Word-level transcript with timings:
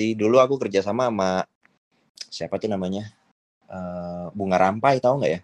sih. 0.00 0.16
Dulu 0.16 0.40
aku 0.40 0.56
kerja 0.56 0.80
sama 0.80 1.12
sama 1.12 1.44
siapa 2.32 2.56
tuh 2.56 2.72
namanya? 2.72 3.12
Uh, 3.68 4.32
Bunga 4.32 4.56
Rampai 4.56 4.96
tahu 5.04 5.20
nggak 5.20 5.32
ya? 5.36 5.40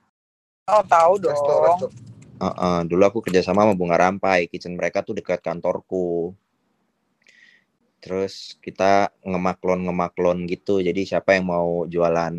Oh 0.73 0.83
tahu 0.89 1.13
dong. 1.21 1.37
Resto, 1.37 1.93
Uh, 2.37 2.53
uh, 2.53 2.79
dulu 2.85 3.01
aku 3.09 3.25
kerja 3.25 3.41
sama 3.41 3.65
sama 3.65 3.73
Bunga 3.73 3.97
Rampai. 3.97 4.45
Kitchen 4.53 4.77
mereka 4.77 5.01
tuh 5.01 5.17
dekat 5.17 5.41
kantorku. 5.41 6.37
Terus 7.97 8.61
kita 8.61 9.09
ngemaklon 9.25 9.89
ngemaklon 9.89 10.45
gitu. 10.45 10.85
Jadi 10.85 11.09
siapa 11.09 11.33
yang 11.33 11.49
mau 11.49 11.89
jualan 11.89 12.37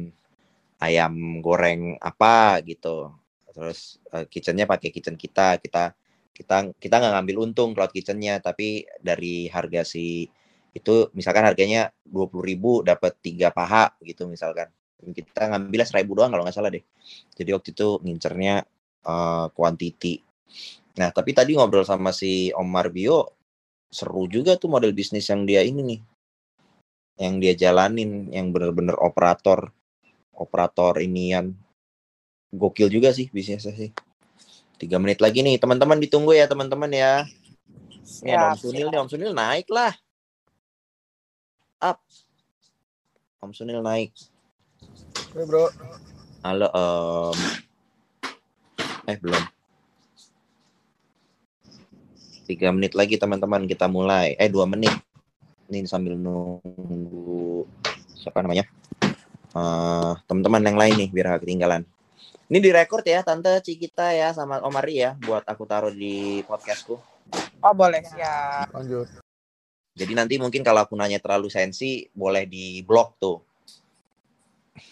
ayam 0.77 1.41
goreng 1.41 1.97
apa 1.97 2.61
gitu. 2.61 3.09
Terus 3.57 3.97
uh, 4.13 4.29
kitchennya 4.29 4.69
pakai 4.69 4.93
kitchen 4.93 5.17
kita. 5.17 5.57
Kita 5.57 5.97
kita 6.29 6.77
kita 6.77 6.95
nggak 7.01 7.13
ngambil 7.17 7.49
untung 7.49 7.73
cloud 7.73 7.89
kitchennya, 7.89 8.37
tapi 8.37 8.85
dari 9.01 9.49
harga 9.49 9.81
si 9.81 10.29
itu 10.77 11.09
misalkan 11.17 11.41
harganya 11.41 11.89
dua 12.05 12.29
puluh 12.29 12.45
ribu 12.45 12.85
dapat 12.85 13.17
tiga 13.17 13.49
paha 13.49 13.97
gitu 14.05 14.29
misalkan. 14.29 14.69
Kita 14.97 15.49
ngambil 15.49 15.85
seribu 15.85 16.17
doang 16.17 16.33
kalau 16.33 16.45
nggak 16.45 16.53
salah 16.53 16.69
deh. 16.69 16.81
Jadi 17.33 17.49
waktu 17.53 17.69
itu 17.73 18.01
ngincernya 18.01 18.65
uh, 19.05 19.49
quantity. 19.53 20.21
Nah 20.97 21.09
tapi 21.13 21.33
tadi 21.33 21.57
ngobrol 21.57 21.85
sama 21.85 22.13
si 22.13 22.49
Om 22.53 22.65
Marbio 22.65 23.37
seru 23.89 24.25
juga 24.25 24.57
tuh 24.57 24.73
model 24.73 24.93
bisnis 24.93 25.29
yang 25.29 25.45
dia 25.45 25.61
ini 25.65 25.81
nih. 25.85 26.01
Yang 27.17 27.33
dia 27.41 27.53
jalanin 27.69 28.29
yang 28.33 28.53
bener-bener 28.53 28.97
operator 28.97 29.69
operator 30.33 30.97
inian. 31.01 31.53
Gokil 32.53 32.89
juga 32.89 33.13
sih 33.13 33.29
bisnisnya 33.29 33.73
sih. 33.73 33.93
Tiga 34.81 34.97
menit 34.97 35.21
lagi 35.21 35.45
nih. 35.45 35.61
Teman-teman 35.61 35.97
ditunggu 36.01 36.33
ya 36.37 36.49
teman-teman 36.49 36.89
ya. 36.89 37.25
Ini 38.25 38.33
ada 38.33 38.57
Om 38.57 38.61
Sunil 38.65 38.87
nih. 38.89 38.97
Om 38.97 39.09
Sunil 39.13 39.33
naik 39.37 39.69
lah 39.69 39.93
up. 41.81 42.01
Om 43.41 43.53
Sunil 43.53 43.85
naik. 43.85 44.13
Oke, 45.33 45.43
bro. 45.45 45.69
Halo, 46.41 46.67
Om. 46.73 47.37
Eh, 49.07 49.17
belum. 49.21 49.43
Tiga 52.47 52.71
menit 52.71 52.95
lagi 52.95 53.19
teman-teman 53.19 53.67
kita 53.69 53.85
mulai. 53.91 54.33
Eh, 54.39 54.49
dua 54.49 54.65
menit. 54.65 54.93
Ini 55.67 55.83
sambil 55.83 56.15
nunggu 56.15 57.67
siapa 58.15 58.39
namanya? 58.39 58.63
Uh, 59.51 60.15
teman-teman 60.29 60.63
yang 60.63 60.77
lain 60.79 60.95
nih 60.95 61.09
biar 61.11 61.35
gak 61.35 61.43
ketinggalan. 61.43 61.83
Ini 62.47 62.63
direkord 62.63 63.03
ya 63.03 63.19
Tante 63.27 63.59
Cikita 63.59 64.15
ya 64.15 64.31
sama 64.31 64.63
Om 64.63 64.79
Ari 64.79 65.03
ya 65.03 65.19
buat 65.19 65.43
aku 65.43 65.67
taruh 65.67 65.91
di 65.91 66.39
podcastku. 66.47 66.95
Oh 67.59 67.73
boleh 67.75 67.99
ya. 68.15 68.63
Lanjut. 68.71 69.26
Jadi 69.97 70.13
nanti 70.13 70.37
mungkin 70.37 70.61
kalau 70.61 70.85
aku 70.85 70.93
nanya 70.93 71.17
terlalu 71.17 71.49
sensi, 71.49 72.05
boleh 72.13 72.45
di 72.45 72.85
blok 72.85 73.17
tuh. 73.17 73.41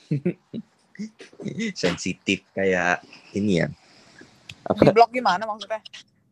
Sensitif 1.78 2.42
kayak 2.58 3.06
ini 3.38 3.62
ya. 3.62 3.70
Apa? 4.66 4.90
Di 4.90 4.96
blok 4.98 5.14
gimana 5.14 5.46
maksudnya? 5.46 5.86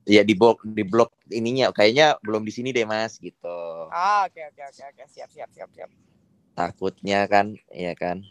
Ya 0.09 0.25
di 0.25 0.33
blok 0.33 0.65
di 0.65 0.81
blok 0.83 1.13
ininya 1.29 1.69
kayaknya 1.71 2.17
belum 2.25 2.43
di 2.43 2.51
sini 2.51 2.73
deh 2.73 2.83
Mas 2.83 3.21
gitu. 3.21 3.87
Ah 3.93 4.25
oke 4.25 4.35
okay, 4.35 4.49
oke 4.49 4.57
okay, 4.57 4.65
oke 4.65 4.89
okay, 4.89 5.05
oke 5.05 5.13
siap 5.13 5.29
siap 5.29 5.49
siap 5.53 5.69
siap. 5.69 5.89
Takutnya 6.57 7.29
kan, 7.29 7.53
ya 7.69 7.93
kan. 7.93 8.25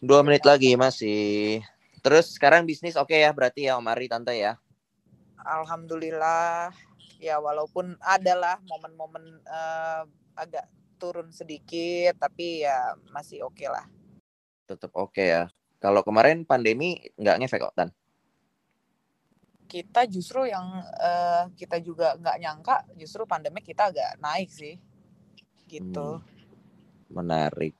Dua 0.00 0.24
menit 0.24 0.48
lagi 0.48 0.72
masih. 0.72 1.60
Terus 2.00 2.32
sekarang 2.32 2.64
bisnis 2.64 2.96
oke 2.96 3.12
okay 3.12 3.28
ya 3.28 3.30
berarti 3.36 3.68
ya 3.68 3.76
Om 3.76 3.92
Ari 3.92 4.08
Tante 4.08 4.32
ya. 4.32 4.56
Alhamdulillah 5.44 6.87
ya 7.18 7.42
walaupun 7.42 7.98
adalah 8.00 8.62
momen-momen 8.64 9.42
uh, 9.44 10.06
agak 10.38 10.70
turun 10.98 11.30
sedikit 11.34 12.18
tapi 12.18 12.62
ya 12.66 12.94
masih 13.10 13.46
oke 13.46 13.58
okay 13.58 13.68
lah. 13.70 13.86
Tetap 14.66 14.90
oke 14.94 15.14
okay 15.14 15.26
ya. 15.34 15.42
Kalau 15.78 16.02
kemarin 16.02 16.42
pandemi 16.42 16.98
nggak 17.14 17.38
ngefek 17.38 17.62
kok 17.62 17.76
tan? 17.78 17.90
Kita 19.68 20.08
justru 20.08 20.48
yang 20.48 20.64
uh, 20.80 21.50
kita 21.54 21.78
juga 21.78 22.18
nggak 22.18 22.38
nyangka 22.40 22.76
justru 22.98 23.22
pandemi 23.28 23.62
kita 23.62 23.94
agak 23.94 24.18
naik 24.18 24.50
sih. 24.50 24.74
Gitu. 25.68 26.08
Hmm, 26.18 26.24
menarik. 27.12 27.76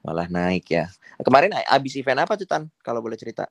Malah 0.00 0.30
naik 0.30 0.64
ya. 0.70 0.88
Kemarin 1.20 1.52
abis 1.66 1.98
event 1.98 2.24
apa 2.24 2.38
tuh 2.38 2.48
tan? 2.48 2.70
Kalau 2.80 3.02
boleh 3.02 3.18
cerita 3.18 3.50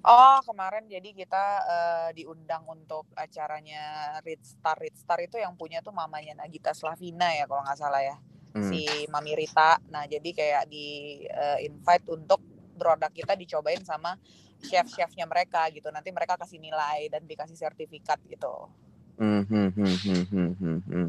Oh, 0.00 0.40
kemarin 0.48 0.88
jadi 0.88 1.12
kita 1.12 1.44
uh, 1.68 2.08
diundang 2.16 2.64
untuk 2.64 3.04
acaranya 3.12 4.16
Red 4.24 4.40
Star. 4.40 4.80
Red 4.80 4.96
Star 4.96 5.20
itu 5.20 5.36
yang 5.36 5.52
punya 5.60 5.84
tuh 5.84 5.92
mamanya 5.92 6.40
Nagita 6.40 6.72
Slavina 6.72 7.28
ya 7.36 7.44
kalau 7.44 7.60
nggak 7.60 7.76
salah 7.76 8.00
ya. 8.00 8.16
Hmm. 8.56 8.64
Si 8.64 8.88
Mami 9.12 9.36
Rita. 9.36 9.76
Nah, 9.92 10.08
jadi 10.08 10.30
kayak 10.32 10.64
di 10.72 11.20
uh, 11.28 11.60
invite 11.60 12.08
untuk 12.08 12.40
produk 12.80 13.12
kita 13.12 13.36
dicobain 13.36 13.84
sama 13.84 14.16
chef-chefnya 14.64 15.28
mereka 15.28 15.68
gitu. 15.68 15.92
Nanti 15.92 16.08
mereka 16.16 16.40
kasih 16.40 16.56
nilai 16.56 17.12
dan 17.12 17.28
dikasih 17.28 17.60
sertifikat 17.60 18.24
gitu. 18.24 18.72
Hmm, 19.20 19.44
hmm, 19.44 19.68
hmm, 19.76 19.96
hmm, 20.00 20.24
hmm, 20.32 20.50
hmm. 20.56 20.78
hmm. 20.88 21.08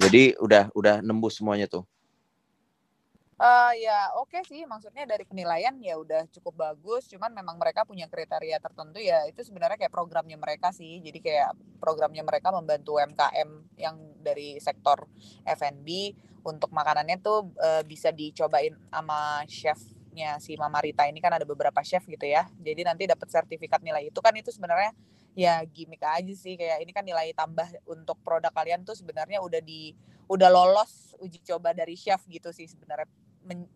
Jadi 0.00 0.40
udah 0.40 0.72
udah 0.72 1.04
nembus 1.04 1.36
semuanya 1.36 1.68
tuh. 1.68 1.84
Uh, 3.44 3.76
ya 3.76 4.08
oke 4.16 4.32
okay 4.32 4.40
sih, 4.48 4.64
maksudnya 4.64 5.04
dari 5.04 5.28
penilaian 5.28 5.76
ya 5.76 6.00
udah 6.00 6.24
cukup 6.32 6.64
bagus, 6.64 7.04
cuman 7.12 7.28
memang 7.28 7.60
mereka 7.60 7.84
punya 7.84 8.08
kriteria 8.08 8.56
tertentu 8.56 9.04
ya 9.04 9.28
itu 9.28 9.44
sebenarnya 9.44 9.76
kayak 9.76 9.92
programnya 9.92 10.40
mereka 10.40 10.72
sih, 10.72 11.04
jadi 11.04 11.18
kayak 11.20 11.50
programnya 11.76 12.24
mereka 12.24 12.48
membantu 12.48 12.96
UMKM 12.96 13.76
yang 13.76 14.00
dari 14.24 14.56
sektor 14.64 15.04
F&B 15.44 16.16
untuk 16.40 16.72
makanannya 16.72 17.20
tuh 17.20 17.52
uh, 17.60 17.84
bisa 17.84 18.16
dicobain 18.16 18.80
sama 18.88 19.44
chefnya 19.44 20.40
si 20.40 20.56
Mama 20.56 20.80
Rita 20.80 21.04
ini 21.04 21.20
kan 21.20 21.36
ada 21.36 21.44
beberapa 21.44 21.84
chef 21.84 22.08
gitu 22.08 22.24
ya, 22.24 22.48
jadi 22.64 22.80
nanti 22.80 23.04
dapat 23.04 23.28
sertifikat 23.28 23.84
nilai 23.84 24.08
itu 24.08 24.24
kan 24.24 24.32
itu 24.32 24.48
sebenarnya 24.56 24.96
ya 25.36 25.60
gimmick 25.68 26.00
aja 26.00 26.32
sih 26.32 26.56
kayak 26.56 26.80
ini 26.80 26.96
kan 26.96 27.04
nilai 27.04 27.36
tambah 27.36 27.68
untuk 27.92 28.16
produk 28.24 28.56
kalian 28.56 28.88
tuh 28.88 28.96
sebenarnya 28.96 29.44
udah 29.44 29.60
di 29.60 29.92
udah 30.32 30.48
lolos 30.48 31.12
uji 31.20 31.44
coba 31.44 31.76
dari 31.76 31.92
chef 31.92 32.24
gitu 32.24 32.48
sih 32.48 32.64
sebenarnya 32.64 33.04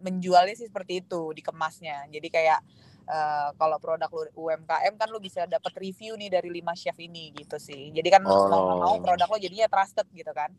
menjualnya 0.01 0.57
sih 0.57 0.67
seperti 0.67 1.05
itu 1.05 1.33
dikemasnya 1.37 2.09
jadi 2.09 2.29
kayak 2.33 2.61
uh, 3.09 3.49
kalau 3.57 3.77
produk 3.77 4.09
lu 4.09 4.49
UMKM 4.49 4.95
kan 4.97 5.09
lu 5.13 5.21
bisa 5.21 5.45
dapat 5.45 5.73
review 5.77 6.17
nih 6.17 6.33
dari 6.33 6.49
lima 6.49 6.73
chef 6.73 6.97
ini 6.97 7.33
gitu 7.37 7.61
sih 7.61 7.93
jadi 7.93 8.19
kan 8.19 8.23
oh. 8.25 8.49
mau 8.49 8.81
mau 8.81 8.97
produk 9.01 9.29
lo 9.29 9.39
jadinya 9.41 9.69
trusted 9.69 10.09
gitu 10.13 10.33
kan 10.33 10.53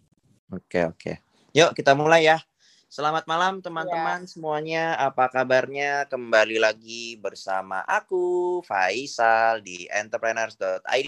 oke 0.53 0.65
okay, 0.65 0.83
oke 0.85 0.97
okay. 0.97 1.15
yuk 1.53 1.73
kita 1.73 1.93
mulai 1.97 2.25
ya 2.25 2.37
Selamat 2.89 3.29
malam 3.29 3.61
teman-teman 3.61 4.25
ya. 4.25 4.29
semuanya. 4.33 4.85
Apa 4.97 5.29
kabarnya? 5.29 6.09
Kembali 6.09 6.57
lagi 6.57 7.21
bersama 7.21 7.85
aku 7.85 8.65
Faisal 8.65 9.61
di 9.61 9.85
entrepreneurs.id. 9.93 11.05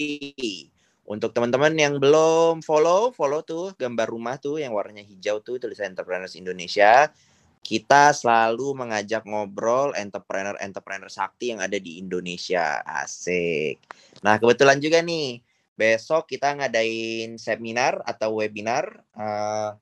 Untuk 1.09 1.33
teman-teman 1.33 1.73
yang 1.73 1.97
belum 1.97 2.61
follow, 2.61 3.09
follow 3.09 3.41
tuh 3.41 3.73
gambar 3.81 4.13
rumah 4.13 4.37
tuh 4.37 4.61
yang 4.61 4.77
warnanya 4.77 5.01
hijau 5.01 5.41
tuh 5.41 5.57
tulisan 5.57 5.97
Entrepreneurs 5.97 6.37
Indonesia 6.37 7.09
kita 7.61 8.09
selalu 8.11 8.73
mengajak 8.73 9.21
ngobrol 9.23 9.93
entrepreneur-entrepreneur 9.93 11.07
sakti 11.07 11.53
yang 11.53 11.61
ada 11.61 11.77
di 11.77 12.01
Indonesia. 12.01 12.81
Asik. 12.81 13.77
Nah, 14.25 14.41
kebetulan 14.41 14.81
juga 14.81 14.99
nih, 15.05 15.45
besok 15.77 16.25
kita 16.25 16.57
ngadain 16.57 17.37
seminar 17.37 18.01
atau 18.03 18.41
webinar. 18.41 19.05
Uh, 19.13 19.77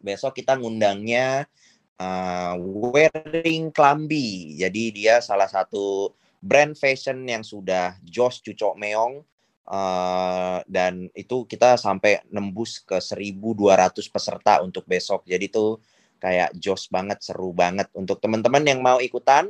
besok 0.00 0.36
kita 0.36 0.60
ngundangnya 0.60 1.48
uh, 1.96 2.54
Wearing 2.60 3.72
Klambi. 3.72 4.56
Jadi 4.60 4.92
dia 4.92 5.24
salah 5.24 5.48
satu 5.48 6.12
brand 6.44 6.76
fashion 6.76 7.24
yang 7.24 7.42
sudah 7.42 7.96
Jos 8.04 8.44
Cucok 8.44 8.76
Meong. 8.76 9.24
Uh, 9.66 10.62
dan 10.70 11.10
itu 11.10 11.42
kita 11.42 11.74
sampai 11.74 12.22
nembus 12.30 12.78
ke 12.86 13.02
1200 13.02 13.98
peserta 14.14 14.62
untuk 14.62 14.86
besok. 14.86 15.26
Jadi 15.26 15.50
tuh 15.50 15.82
kayak 16.18 16.52
jos 16.56 16.88
banget, 16.88 17.22
seru 17.22 17.52
banget. 17.52 17.88
Untuk 17.92 18.20
teman-teman 18.20 18.62
yang 18.64 18.80
mau 18.80 18.98
ikutan, 18.98 19.48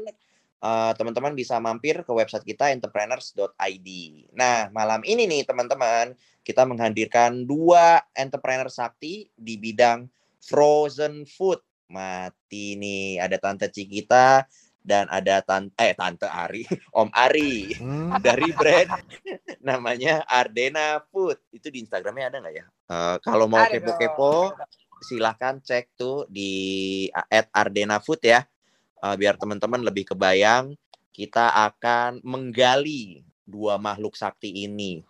uh, 0.62 0.92
teman-teman 0.94 1.32
bisa 1.32 1.58
mampir 1.62 2.02
ke 2.02 2.12
website 2.12 2.44
kita 2.44 2.70
entrepreneurs.id. 2.72 3.88
Nah, 4.34 4.68
malam 4.74 5.02
ini 5.06 5.28
nih 5.28 5.42
teman-teman, 5.46 6.14
kita 6.46 6.62
menghadirkan 6.62 7.46
dua 7.46 8.02
entrepreneur 8.14 8.70
sakti 8.70 9.30
di 9.34 9.58
bidang 9.58 10.06
frozen 10.42 11.26
food. 11.26 11.58
Mati 11.86 12.74
nih, 12.74 13.22
ada 13.22 13.38
Tante 13.38 13.70
Cikita 13.70 14.42
dan 14.86 15.10
ada 15.10 15.42
tante 15.42 15.74
eh 15.82 15.98
tante 15.98 16.30
Ari, 16.30 16.62
Om 17.02 17.10
Ari 17.10 17.74
hmm. 17.74 18.22
dari 18.22 18.48
brand 18.54 18.90
namanya 19.66 20.22
Ardena 20.30 21.02
Food. 21.10 21.42
Itu 21.50 21.74
di 21.74 21.82
Instagramnya 21.82 22.30
ada 22.30 22.36
nggak 22.38 22.54
ya? 22.54 22.64
Uh, 22.86 23.16
kalau 23.18 23.50
mau 23.50 23.66
kepo-kepo 23.66 24.54
silahkan 25.00 25.60
cek 25.60 25.96
tuh 25.96 26.24
di 26.30 27.06
at 27.12 27.48
Ardena 27.52 28.00
Food 28.00 28.24
ya. 28.24 28.44
Uh, 29.00 29.12
biar 29.14 29.36
teman-teman 29.36 29.84
lebih 29.84 30.08
kebayang 30.08 30.72
kita 31.12 31.52
akan 31.72 32.20
menggali 32.24 33.24
dua 33.46 33.78
makhluk 33.78 34.18
sakti 34.18 34.66
ini. 34.66 35.00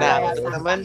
nah, 0.00 0.16
untuk 0.32 0.48
teman 0.48 0.78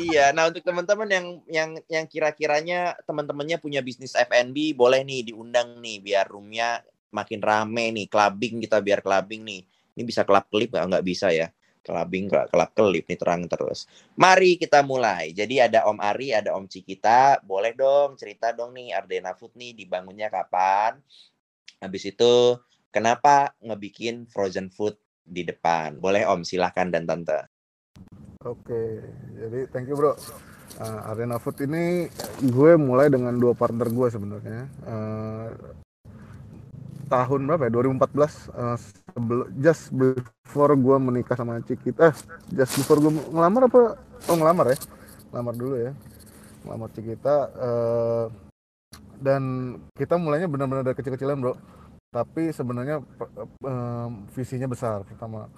iya, 0.00 0.32
nah 0.32 0.48
untuk 0.48 0.64
teman-teman 0.64 1.08
yang 1.12 1.26
yang 1.46 1.70
yang 1.86 2.04
kira-kiranya 2.08 2.96
teman-temannya 3.04 3.60
punya 3.60 3.84
bisnis 3.84 4.16
F&B 4.16 4.72
boleh 4.72 5.04
nih 5.04 5.30
diundang 5.30 5.78
nih 5.84 6.00
biar 6.00 6.26
roomnya 6.26 6.80
makin 7.12 7.40
rame 7.40 7.92
nih, 7.92 8.06
clubbing 8.08 8.64
kita 8.64 8.80
biar 8.80 9.00
clubbing 9.00 9.44
nih. 9.44 9.62
Ini 9.96 10.02
bisa 10.04 10.22
kelap 10.22 10.48
kelip 10.48 10.72
nggak? 10.72 10.86
Nggak 10.88 11.06
bisa 11.06 11.28
ya. 11.32 11.52
Clubbing 11.88 12.28
kelap 12.28 12.76
kelip 12.76 13.08
nih 13.08 13.16
terang 13.16 13.48
terus. 13.48 13.88
Mari 14.20 14.60
kita 14.60 14.84
mulai. 14.84 15.32
Jadi 15.32 15.56
ada 15.56 15.88
Om 15.88 15.96
Ari, 16.04 16.36
ada 16.36 16.52
Om 16.52 16.68
Cikita. 16.68 17.40
Boleh 17.40 17.72
dong 17.72 18.20
cerita 18.20 18.52
dong 18.52 18.76
nih 18.76 18.92
Ardena 18.92 19.32
Food 19.32 19.56
nih 19.56 19.72
dibangunnya 19.72 20.28
kapan? 20.28 21.00
Habis 21.80 22.12
itu 22.12 22.60
kenapa 22.92 23.56
ngebikin 23.64 24.28
frozen 24.28 24.68
food 24.68 25.00
di 25.24 25.48
depan? 25.48 25.96
Boleh 25.96 26.28
Om, 26.28 26.44
silahkan 26.44 26.92
dan 26.92 27.08
Tante. 27.08 27.48
Oke, 28.44 29.02
jadi 29.34 29.66
thank 29.72 29.88
you 29.88 29.96
bro. 29.96 30.12
Uh, 30.78 31.10
Arena 31.10 31.40
Food 31.40 31.64
ini 31.64 32.06
gue 32.44 32.72
mulai 32.76 33.08
dengan 33.08 33.32
dua 33.34 33.56
partner 33.56 33.88
gue 33.88 34.08
sebenarnya. 34.12 34.68
Uh, 34.84 35.48
tahun 37.08 37.40
berapa 37.48 37.66
ya? 37.66 37.70
2014 37.72 38.52
uh, 38.52 38.76
sebelum 38.78 39.46
just 39.58 39.90
before 39.90 40.72
gue 40.76 40.96
menikah 41.00 41.34
sama 41.34 41.58
Cikita. 41.64 42.12
Eh, 42.12 42.14
just 42.52 42.76
before 42.78 43.00
gue 43.00 43.12
ngelamar 43.32 43.66
apa? 43.66 43.80
Oh 44.28 44.36
ngelamar 44.36 44.76
ya? 44.76 44.78
Ngelamar 45.32 45.54
dulu 45.56 45.74
ya. 45.80 45.92
Ngelamar 46.62 46.88
Cikita. 46.92 47.36
Uh, 47.56 48.26
dan 49.18 49.42
kita 49.98 50.14
mulainya 50.14 50.46
benar-benar 50.46 50.86
dari 50.86 50.96
kecil-kecilan 50.96 51.38
bro 51.42 51.54
tapi 52.08 52.54
sebenarnya 52.54 53.04
um, 53.60 54.24
visinya 54.32 54.64
besar 54.64 55.04
pertama 55.04 55.50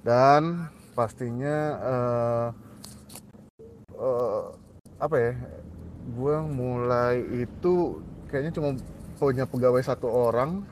dan 0.00 0.72
pastinya 0.96 1.58
uh, 1.76 2.48
uh, 4.00 4.42
apa 4.96 5.16
ya 5.20 5.32
gue 6.16 6.36
mulai 6.48 7.20
itu 7.44 8.00
kayaknya 8.32 8.52
cuma 8.56 8.70
punya 9.20 9.44
pegawai 9.44 9.84
satu 9.84 10.08
orang 10.08 10.64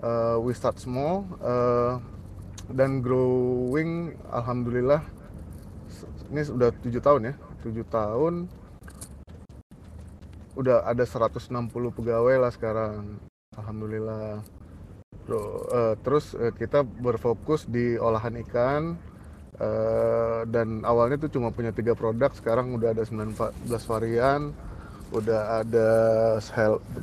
uh, 0.00 0.40
we 0.40 0.56
start 0.56 0.80
small 0.80 1.28
uh, 1.44 2.00
dan 2.72 3.04
growing 3.04 4.16
alhamdulillah 4.32 5.04
ini 6.32 6.42
sudah 6.42 6.72
tujuh 6.80 7.02
tahun 7.04 7.30
ya 7.30 7.34
tujuh 7.62 7.86
tahun 7.92 8.48
udah 10.58 10.86
ada 10.86 11.04
160 11.06 11.50
pegawai 11.70 12.34
lah 12.40 12.50
sekarang 12.50 13.20
Alhamdulillah. 13.54 14.42
Bro, 15.24 15.40
uh, 15.40 15.94
terus 16.04 16.36
uh, 16.36 16.52
kita 16.52 16.84
berfokus 16.84 17.64
di 17.64 17.96
olahan 17.96 18.36
ikan 18.44 18.98
uh, 19.56 20.44
dan 20.44 20.84
awalnya 20.84 21.16
tuh 21.16 21.32
cuma 21.32 21.48
punya 21.48 21.72
tiga 21.72 21.96
produk, 21.96 22.28
sekarang 22.36 22.76
udah 22.76 22.92
ada 22.92 23.06
19 23.08 23.32
varian, 23.64 24.52
udah 25.14 25.62
ada 25.62 25.88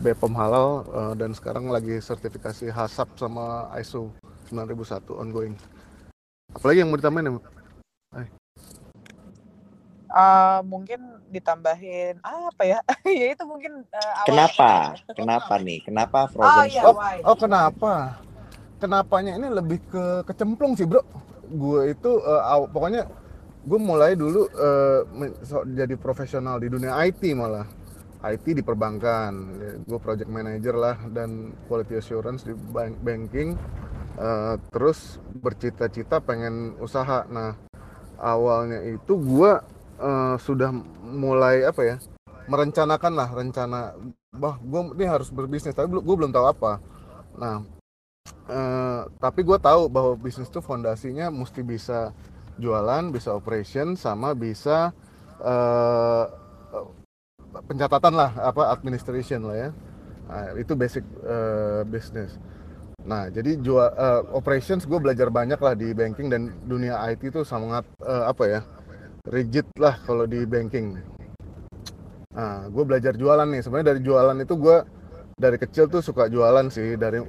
BPOM 0.04 0.36
halal 0.36 0.84
uh, 0.92 1.14
dan 1.16 1.32
sekarang 1.32 1.72
lagi 1.72 1.96
sertifikasi 2.04 2.68
HACCP 2.68 3.10
sama 3.16 3.72
ISO 3.80 4.12
9001 4.52 5.08
ongoing. 5.16 5.56
Apalagi 6.52 6.84
yang 6.84 6.92
mau 6.92 7.00
ditambahin 7.00 7.32
ya? 7.32 7.42
Uh, 10.12 10.60
mungkin 10.68 11.00
ditambahin 11.32 12.20
apa 12.20 12.64
ya? 12.68 12.80
ya 13.08 13.32
itu 13.32 13.44
mungkin 13.48 13.88
uh, 13.96 14.28
Kenapa? 14.28 14.92
Kenapa 15.20 15.56
nih? 15.56 15.80
Kenapa 15.88 16.28
Frozen? 16.28 16.52
Oh, 16.52 16.66
iya, 16.68 16.82
oh, 16.84 16.96
oh 17.32 17.38
kenapa? 17.40 18.20
Kenapanya 18.84 19.40
ini 19.40 19.48
lebih 19.48 19.80
ke 19.88 20.28
kecemplung 20.28 20.76
sih, 20.76 20.84
Bro. 20.84 21.00
Gue 21.48 21.96
itu 21.96 22.12
uh, 22.28 22.68
pokoknya 22.68 23.08
gue 23.64 23.80
mulai 23.80 24.20
dulu 24.20 24.52
uh, 24.52 25.08
jadi 25.64 25.96
profesional 25.96 26.60
di 26.60 26.68
dunia 26.68 26.92
IT 27.08 27.24
malah. 27.32 27.64
IT 28.22 28.46
di 28.58 28.64
perbankan. 28.64 29.32
Gue 29.86 30.00
project 30.02 30.30
manager 30.30 30.76
lah 30.78 30.98
dan 31.10 31.54
quality 31.66 31.98
assurance 31.98 32.46
di 32.46 32.54
bank 32.54 33.02
banking. 33.02 33.58
Uh, 34.22 34.60
terus 34.70 35.18
bercita-cita 35.42 36.22
pengen 36.22 36.78
usaha. 36.78 37.26
Nah, 37.32 37.58
awalnya 38.22 38.86
itu 38.86 39.18
gue 39.18 39.52
uh, 39.98 40.36
sudah 40.38 40.70
mulai 41.02 41.66
apa 41.66 41.82
ya 41.82 41.96
merencanakan 42.46 43.14
lah 43.18 43.30
rencana 43.30 43.80
bah 44.32 44.56
gue 44.62 44.82
ini 44.96 45.06
harus 45.10 45.34
berbisnis 45.34 45.76
tapi 45.76 45.92
gue 45.92 46.16
belum 46.16 46.32
tahu 46.32 46.46
apa 46.48 46.80
nah 47.36 47.66
uh, 48.48 49.02
tapi 49.20 49.44
gue 49.44 49.58
tahu 49.60 49.92
bahwa 49.92 50.14
bisnis 50.16 50.48
itu 50.48 50.60
fondasinya 50.64 51.28
mesti 51.34 51.62
bisa 51.66 52.16
jualan 52.62 53.12
bisa 53.12 53.34
operation 53.34 53.98
sama 53.98 54.32
bisa 54.38 54.94
uh, 55.42 56.26
pencatatan 57.68 58.14
lah 58.16 58.32
apa 58.40 58.72
administration 58.72 59.44
lah 59.48 59.58
ya 59.58 59.70
nah, 60.28 60.48
itu 60.56 60.74
basic 60.74 61.04
uh, 61.24 61.84
bisnis 61.84 62.40
nah 63.02 63.28
jadi 63.34 63.58
jual 63.58 63.88
uh, 63.98 64.22
operations 64.38 64.86
gue 64.86 65.00
belajar 65.02 65.34
banyak 65.34 65.58
lah 65.58 65.74
di 65.74 65.90
banking 65.92 66.30
dan 66.30 66.54
dunia 66.70 67.02
IT 67.10 67.34
itu 67.34 67.42
sangat 67.42 67.84
uh, 68.06 68.30
apa 68.30 68.44
ya 68.46 68.62
rigid 69.30 69.70
lah 69.78 70.02
kalau 70.02 70.26
di 70.26 70.42
banking. 70.50 70.98
Nah, 72.32 72.66
gue 72.72 72.84
belajar 72.88 73.14
jualan 73.14 73.46
nih. 73.46 73.62
Sebenarnya 73.62 73.88
dari 73.94 74.02
jualan 74.02 74.38
itu 74.42 74.54
gue 74.58 74.78
dari 75.38 75.58
kecil 75.60 75.92
tuh 75.92 76.02
suka 76.02 76.32
jualan 76.32 76.72
sih. 76.72 76.98
Dari 76.98 77.22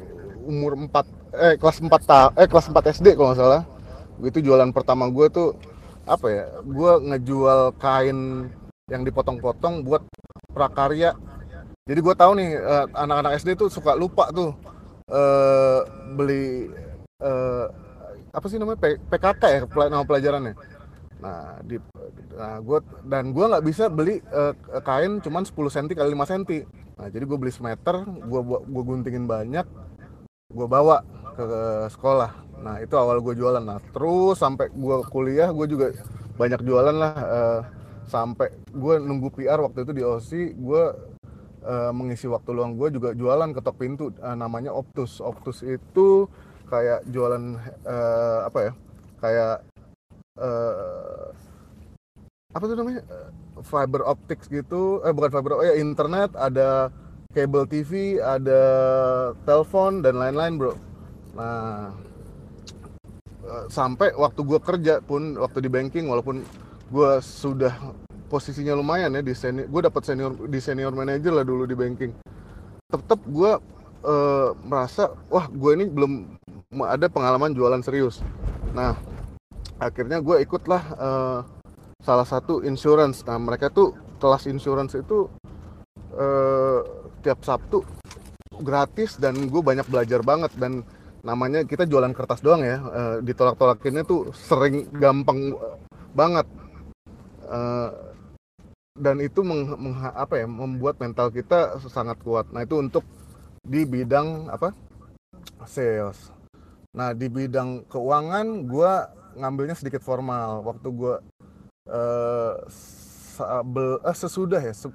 umur 0.46 0.78
4 0.78 1.32
eh 1.32 1.54
kelas 1.60 1.78
4 1.84 1.90
ta 2.02 2.30
eh 2.36 2.48
kelas 2.48 2.70
4 2.70 2.94
SD 3.02 3.06
kalau 3.18 3.34
nggak 3.34 3.40
salah. 3.40 3.62
Itu 4.22 4.38
jualan 4.40 4.70
pertama 4.72 5.10
gue 5.12 5.26
tuh 5.28 5.48
apa 6.08 6.26
ya? 6.30 6.44
Gue 6.64 6.92
ngejual 7.12 7.76
kain 7.76 8.48
yang 8.92 9.02
dipotong-potong 9.08 9.88
buat 9.88 10.04
prakarya. 10.52 11.16
Jadi 11.88 11.98
gue 11.98 12.14
tahu 12.14 12.32
nih 12.36 12.50
eh, 12.60 12.86
anak-anak 12.92 13.40
SD 13.40 13.56
tuh 13.56 13.72
suka 13.72 13.96
lupa 13.96 14.30
tuh 14.30 14.54
uh, 15.10 15.82
beli 16.14 16.70
uh, 17.18 17.66
apa 18.30 18.46
sih 18.46 18.54
namanya 18.54 18.78
PKK 19.10 19.42
ya 19.50 19.60
nama 19.90 20.06
pelajarannya 20.06 20.54
Nah, 21.22 21.62
di, 21.62 21.78
nah 22.34 22.58
gua 22.58 22.82
dan 23.06 23.30
gue 23.30 23.44
nggak 23.46 23.62
bisa 23.62 23.86
beli 23.86 24.18
uh, 24.34 24.50
kain 24.82 25.22
cuman 25.22 25.46
10 25.46 25.54
cm 25.54 25.86
kali 25.94 26.10
5 26.18 26.30
cm. 26.34 26.42
Nah, 26.98 27.06
jadi 27.08 27.24
gue 27.24 27.38
beli 27.38 27.54
semeter, 27.54 28.02
gue 28.02 28.40
gue 28.42 28.82
guntingin 28.82 29.30
banyak, 29.30 29.62
gue 30.50 30.66
bawa 30.66 31.06
ke, 31.38 31.42
ke 31.46 31.62
sekolah. 31.94 32.30
Nah, 32.62 32.82
itu 32.82 32.94
awal 32.98 33.22
gue 33.22 33.38
jualan. 33.38 33.62
Nah, 33.62 33.78
terus 33.94 34.42
sampai 34.42 34.74
gue 34.74 34.96
kuliah, 35.14 35.54
gue 35.54 35.66
juga 35.70 35.94
banyak 36.34 36.60
jualan 36.66 36.96
lah. 36.98 37.14
Uh, 37.14 37.60
sampai 38.12 38.52
gue 38.68 38.94
nunggu 39.00 39.32
PR 39.32 39.56
waktu 39.64 39.88
itu 39.88 39.92
di 39.96 40.04
OC, 40.04 40.30
gue 40.60 40.84
uh, 41.64 41.92
mengisi 41.96 42.28
waktu 42.28 42.52
luang 42.52 42.76
gue 42.76 42.92
juga 42.92 43.16
jualan 43.16 43.56
ketok 43.56 43.76
pintu. 43.80 44.12
Uh, 44.20 44.36
namanya 44.36 44.76
Optus. 44.76 45.24
Optus 45.24 45.64
itu 45.64 46.28
kayak 46.68 47.08
jualan 47.08 47.56
uh, 47.88 48.44
apa 48.44 48.58
ya? 48.68 48.72
Kayak 49.24 49.56
uh, 50.36 51.32
apa 52.52 52.64
tuh 52.68 52.76
namanya 52.76 53.00
fiber 53.64 54.04
optics 54.04 54.44
gitu 54.52 55.00
eh 55.08 55.12
bukan 55.12 55.32
fiber 55.32 55.56
oh 55.56 55.64
ya 55.64 55.72
internet 55.80 56.36
ada 56.36 56.92
kabel 57.32 57.64
TV 57.64 58.20
ada 58.20 58.62
telepon 59.48 60.04
dan 60.04 60.20
lain-lain 60.20 60.60
bro 60.60 60.74
nah 61.32 61.96
sampai 63.72 64.12
waktu 64.16 64.40
gue 64.44 64.60
kerja 64.60 64.94
pun 65.00 65.36
waktu 65.40 65.64
di 65.64 65.70
banking 65.72 66.12
walaupun 66.12 66.44
gue 66.92 67.12
sudah 67.24 67.72
posisinya 68.28 68.76
lumayan 68.76 69.16
ya 69.16 69.24
di 69.24 69.32
senior 69.32 69.64
gue 69.68 69.80
dapat 69.88 70.02
senior 70.04 70.32
di 70.36 70.60
senior 70.60 70.92
manager 70.92 71.32
lah 71.32 71.44
dulu 71.44 71.64
di 71.64 71.72
banking. 71.72 72.12
Tetap 72.92 73.20
gue 73.24 73.52
uh, 74.04 74.48
merasa 74.68 75.16
wah 75.32 75.48
gue 75.48 75.70
ini 75.72 75.88
belum 75.88 76.36
ada 76.84 77.08
pengalaman 77.08 77.56
jualan 77.56 77.80
serius. 77.80 78.20
Nah 78.76 78.92
akhirnya 79.80 80.20
gue 80.20 80.44
ikutlah 80.44 80.82
uh, 81.00 81.38
salah 82.04 82.28
satu 82.28 82.60
insurance. 82.60 83.24
Nah 83.24 83.40
mereka 83.40 83.72
tuh 83.72 83.96
kelas 84.20 84.44
insurance 84.44 84.92
itu 84.92 85.32
uh, 86.12 86.80
tiap 87.24 87.40
Sabtu 87.40 87.80
gratis 88.60 89.16
dan 89.16 89.34
gue 89.48 89.62
banyak 89.64 89.88
belajar 89.88 90.20
banget 90.20 90.52
dan 90.60 90.84
namanya 91.22 91.62
kita 91.62 91.86
jualan 91.86 92.10
kertas 92.14 92.42
doang 92.42 92.62
ya 92.62 92.78
uh, 92.82 93.16
ditolak-tolakinnya 93.22 94.02
tuh 94.02 94.34
sering 94.34 94.90
gampang 94.90 95.54
banget 96.12 96.46
uh, 97.48 97.90
dan 98.92 99.16
itu 99.24 99.40
meng, 99.40 99.72
meng, 99.80 99.96
apa 99.98 100.44
ya 100.44 100.46
membuat 100.46 101.00
mental 101.00 101.32
kita 101.32 101.80
sangat 101.88 102.20
kuat. 102.20 102.50
Nah 102.52 102.62
itu 102.62 102.76
untuk 102.76 103.04
di 103.64 103.88
bidang 103.88 104.52
apa 104.52 104.76
sales. 105.64 106.28
Nah 106.92 107.16
di 107.16 107.26
bidang 107.32 107.88
keuangan 107.88 108.68
gue 108.68 108.92
ngambilnya 109.40 109.74
sedikit 109.78 110.04
formal. 110.04 110.60
Waktu 110.60 110.88
gue 110.92 111.14
sabel, 113.32 113.98
eh, 114.04 114.16
sesudah 114.16 114.60
ya 114.60 114.74
se, 114.76 114.86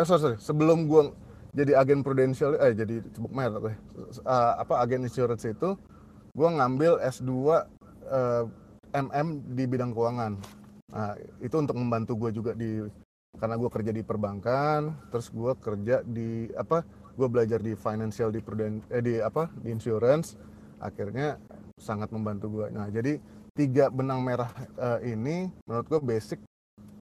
eh 0.00 0.06
sorry, 0.06 0.20
sorry 0.20 0.36
sebelum 0.40 0.88
gue 0.90 1.12
jadi 1.54 1.78
agen 1.78 2.02
prudensial 2.02 2.58
eh 2.58 2.74
jadi 2.74 2.98
cebuk 3.14 3.30
merek 3.30 3.78
uh, 4.26 4.58
apa 4.58 4.82
agen 4.82 5.06
insurance 5.06 5.46
itu 5.46 5.78
gue 6.34 6.48
ngambil 6.50 6.98
S2 6.98 7.30
uh, 8.10 8.44
MM 8.94 9.54
di 9.54 9.66
bidang 9.66 9.94
keuangan. 9.94 10.38
Nah, 10.94 11.18
itu 11.42 11.56
untuk 11.58 11.74
membantu 11.74 12.14
gue 12.14 12.30
juga 12.30 12.54
di 12.54 12.86
karena 13.34 13.58
gue 13.58 13.66
kerja 13.66 13.90
di 13.90 14.02
perbankan, 14.06 14.94
terus 15.10 15.26
gue 15.34 15.52
kerja 15.58 16.06
di 16.06 16.46
apa? 16.54 16.86
Gue 17.18 17.26
belajar 17.26 17.58
di 17.58 17.74
financial 17.74 18.30
di 18.30 18.38
pruden, 18.38 18.78
eh, 18.94 19.02
di 19.02 19.18
apa? 19.18 19.50
Di 19.58 19.74
insurance. 19.74 20.38
Akhirnya 20.78 21.42
sangat 21.82 22.14
membantu 22.14 22.62
gue. 22.62 22.66
Nah, 22.70 22.86
jadi 22.94 23.18
tiga 23.54 23.90
benang 23.90 24.22
merah 24.22 24.50
uh, 24.78 24.98
ini 25.02 25.50
menurut 25.66 25.86
gue 25.86 26.00
basic 26.02 26.38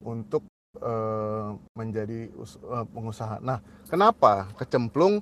untuk 0.02 0.46
uh, 0.82 1.54
menjadi 1.78 2.34
uh, 2.66 2.86
pengusaha. 2.90 3.38
Nah, 3.42 3.62
kenapa 3.86 4.50
kecemplung? 4.58 5.22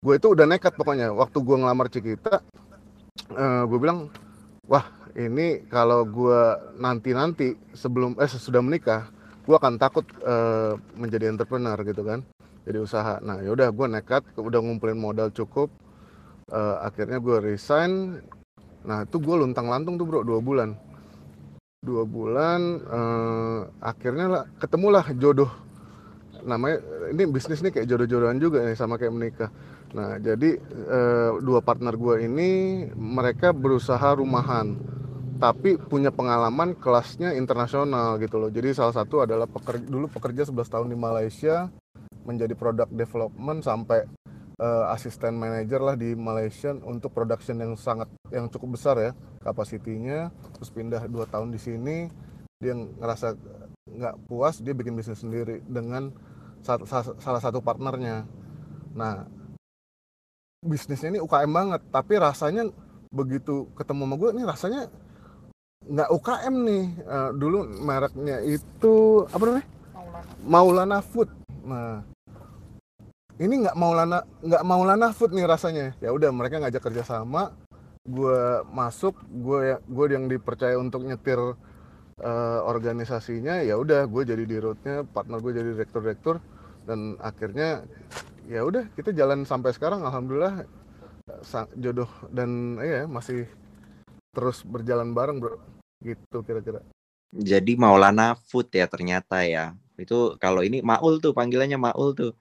Gue 0.00 0.16
itu 0.16 0.32
udah 0.32 0.48
nekat 0.48 0.72
pokoknya. 0.80 1.12
Waktu 1.12 1.36
gue 1.44 1.56
ngelamar 1.60 1.92
Cikita, 1.92 2.40
uh, 3.36 3.62
gue 3.68 3.78
bilang, 3.80 4.08
wah 4.64 4.99
ini 5.18 5.66
kalau 5.66 6.06
gue 6.06 6.42
nanti-nanti 6.78 7.54
sebelum 7.74 8.18
eh 8.20 8.30
sudah 8.30 8.62
menikah 8.62 9.10
gue 9.44 9.56
akan 9.56 9.80
takut 9.80 10.06
uh, 10.22 10.78
menjadi 10.94 11.32
entrepreneur 11.32 11.74
gitu 11.82 12.06
kan 12.06 12.22
jadi 12.62 12.78
usaha. 12.78 13.18
Nah 13.24 13.42
yaudah 13.42 13.72
gue 13.72 13.86
nekat 13.88 14.22
udah 14.36 14.60
ngumpulin 14.62 14.94
modal 14.94 15.32
cukup 15.32 15.72
uh, 16.52 16.84
akhirnya 16.86 17.18
gue 17.18 17.36
resign. 17.42 18.22
Nah 18.86 19.02
itu 19.02 19.16
gue 19.18 19.34
luntang 19.34 19.66
lantung 19.66 19.98
tuh 19.98 20.06
bro 20.06 20.20
dua 20.22 20.38
bulan. 20.38 20.76
Dua 21.80 22.04
bulan 22.04 22.60
uh, 22.84 23.60
akhirnya 23.80 24.26
lah 24.28 24.42
ketemulah 24.60 25.02
jodoh. 25.16 25.50
Namanya 26.44 26.80
ini 27.12 27.26
bisnis 27.26 27.64
nih 27.64 27.72
kayak 27.72 27.88
jodoh-jodohan 27.88 28.38
juga 28.38 28.62
nih 28.64 28.76
sama 28.76 29.00
kayak 29.00 29.12
menikah. 29.16 29.50
Nah 29.96 30.20
jadi 30.22 30.60
uh, 30.86 31.40
dua 31.42 31.64
partner 31.64 31.96
gue 31.96 32.28
ini 32.28 32.50
mereka 32.94 33.50
berusaha 33.50 34.14
rumahan 34.14 34.99
tapi 35.40 35.80
punya 35.80 36.12
pengalaman 36.12 36.76
kelasnya 36.76 37.32
internasional 37.32 38.20
gitu 38.20 38.36
loh. 38.36 38.52
Jadi 38.52 38.76
salah 38.76 38.92
satu 38.92 39.24
adalah 39.24 39.48
pekerja, 39.48 39.88
dulu 39.88 40.06
pekerja 40.12 40.44
11 40.44 40.68
tahun 40.68 40.88
di 40.92 40.98
Malaysia 41.00 41.72
menjadi 42.28 42.52
product 42.52 42.92
development 42.92 43.64
sampai 43.64 44.04
uh, 44.60 44.92
asisten 44.92 45.40
manager 45.40 45.80
lah 45.80 45.96
di 45.96 46.12
Malaysia 46.12 46.76
untuk 46.84 47.16
production 47.16 47.56
yang 47.56 47.72
sangat 47.80 48.12
yang 48.28 48.52
cukup 48.52 48.76
besar 48.76 49.00
ya 49.00 49.10
kapasitinya. 49.40 50.28
Terus 50.60 50.70
pindah 50.76 51.08
dua 51.08 51.24
tahun 51.24 51.56
di 51.56 51.58
sini 51.58 52.12
dia 52.60 52.76
ngerasa 52.76 53.32
nggak 53.90 54.28
puas 54.28 54.60
dia 54.60 54.76
bikin 54.76 54.92
bisnis 54.92 55.24
sendiri 55.24 55.64
dengan 55.64 56.12
salah 56.60 57.40
satu 57.40 57.64
partnernya. 57.64 58.28
Nah 58.92 59.24
bisnisnya 60.60 61.16
ini 61.16 61.20
UKM 61.24 61.48
banget 61.48 61.80
tapi 61.88 62.20
rasanya 62.20 62.68
begitu 63.08 63.72
ketemu 63.72 64.04
sama 64.04 64.14
gue 64.20 64.30
ini 64.36 64.44
rasanya 64.44 64.82
nggak 65.86 66.08
UKM 66.12 66.54
nih. 66.66 66.84
Uh, 67.08 67.30
dulu 67.32 67.58
mereknya 67.80 68.36
itu 68.44 69.24
apa 69.32 69.42
namanya? 69.44 69.66
Maulana, 70.44 70.98
Food. 71.00 71.28
Nah 71.64 72.04
ini 73.40 73.64
nggak 73.64 73.76
Maulana 73.76 74.20
nggak 74.44 74.62
Maulana 74.64 75.08
Food 75.16 75.32
nih 75.32 75.48
rasanya. 75.48 75.96
Ya 76.04 76.12
udah 76.12 76.28
mereka 76.28 76.60
ngajak 76.60 76.92
kerja 76.92 77.02
sama. 77.04 77.56
Gue 78.04 78.64
masuk 78.72 79.16
gue 79.28 79.80
gue 79.80 80.06
yang 80.12 80.28
dipercaya 80.28 80.76
untuk 80.76 81.04
nyetir 81.08 81.40
uh, 81.40 82.60
organisasinya. 82.68 83.64
Ya 83.64 83.80
udah 83.80 84.04
gue 84.04 84.22
jadi 84.28 84.44
di 84.44 84.56
rootnya 84.60 85.08
partner 85.08 85.40
gue 85.40 85.52
jadi 85.56 85.68
direktur 85.72 86.00
direktur 86.04 86.36
dan 86.84 87.16
akhirnya 87.20 87.84
ya 88.48 88.64
udah 88.64 88.88
kita 88.92 89.16
jalan 89.16 89.48
sampai 89.48 89.72
sekarang. 89.72 90.04
Alhamdulillah 90.04 90.64
jodoh 91.78 92.10
dan 92.34 92.76
ya 92.82 93.06
masih 93.06 93.46
terus 94.30 94.62
berjalan 94.62 95.10
bareng 95.14 95.38
bro. 95.42 95.58
Gitu 96.00 96.40
kira-kira. 96.46 96.80
Jadi 97.30 97.78
Maulana 97.78 98.34
Food 98.50 98.74
ya 98.74 98.90
ternyata 98.90 99.46
ya. 99.46 99.78
Itu 99.94 100.34
kalau 100.40 100.64
ini 100.66 100.82
Maul 100.82 101.22
tuh 101.22 101.30
panggilannya 101.30 101.78
Maul 101.78 102.16
tuh. 102.16 102.32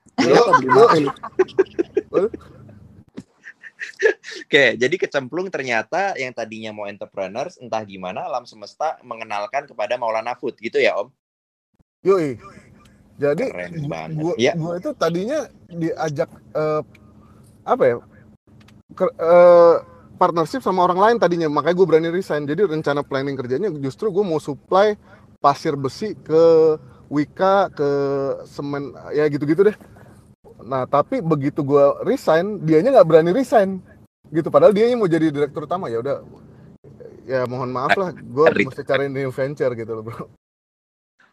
Oke, 4.49 4.79
jadi 4.79 4.95
kecemplung 4.95 5.51
ternyata 5.51 6.15
yang 6.17 6.33
tadinya 6.33 6.71
mau 6.73 6.89
entrepreneurs 6.89 7.59
entah 7.61 7.83
gimana 7.85 8.25
alam 8.25 8.47
semesta 8.47 8.97
mengenalkan 9.05 9.69
kepada 9.69 9.99
Maulana 9.99 10.33
Food. 10.33 10.57
Gitu 10.57 10.81
ya 10.81 10.97
Om. 10.97 11.13
Yoi. 12.07 12.39
Jadi 13.19 13.51
gua, 14.15 14.33
ya. 14.39 14.55
gua 14.55 14.79
itu 14.79 14.95
tadinya 14.95 15.51
diajak 15.67 16.31
uh, 16.55 16.79
apa 17.67 17.83
ya? 17.83 17.95
Ke, 18.95 19.05
uh, 19.19 19.83
partnership 20.19 20.59
sama 20.59 20.83
orang 20.83 20.99
lain 20.99 21.15
tadinya. 21.15 21.47
Makanya 21.47 21.75
gue 21.79 21.87
berani 21.87 22.09
resign. 22.11 22.43
Jadi 22.43 22.67
rencana 22.67 22.99
planning 22.99 23.39
kerjanya 23.39 23.71
justru 23.79 24.11
gue 24.11 24.21
mau 24.21 24.43
supply 24.43 24.99
pasir 25.39 25.79
besi 25.79 26.19
ke 26.19 26.75
Wika 27.07 27.71
ke 27.71 27.89
semen 28.45 28.91
ya 29.15 29.25
gitu-gitu 29.31 29.71
deh. 29.71 29.77
Nah 30.59 30.83
tapi 30.83 31.23
begitu 31.23 31.63
gue 31.63 31.85
resign 32.03 32.59
dianya 32.61 32.99
nggak 32.99 33.07
berani 33.07 33.31
resign. 33.31 33.79
Gitu 34.29 34.51
padahal 34.51 34.75
dia 34.75 34.91
mau 34.99 35.07
jadi 35.07 35.31
direktur 35.31 35.63
utama. 35.63 35.87
Ya 35.87 36.03
udah 36.03 36.21
ya 37.23 37.47
mohon 37.47 37.71
maaf 37.71 37.95
lah 37.95 38.11
gue 38.11 38.45
mesti 38.67 38.83
cari 38.83 39.07
new 39.07 39.31
venture 39.31 39.71
gitu 39.73 39.91
loh 39.95 40.03
bro. 40.03 40.27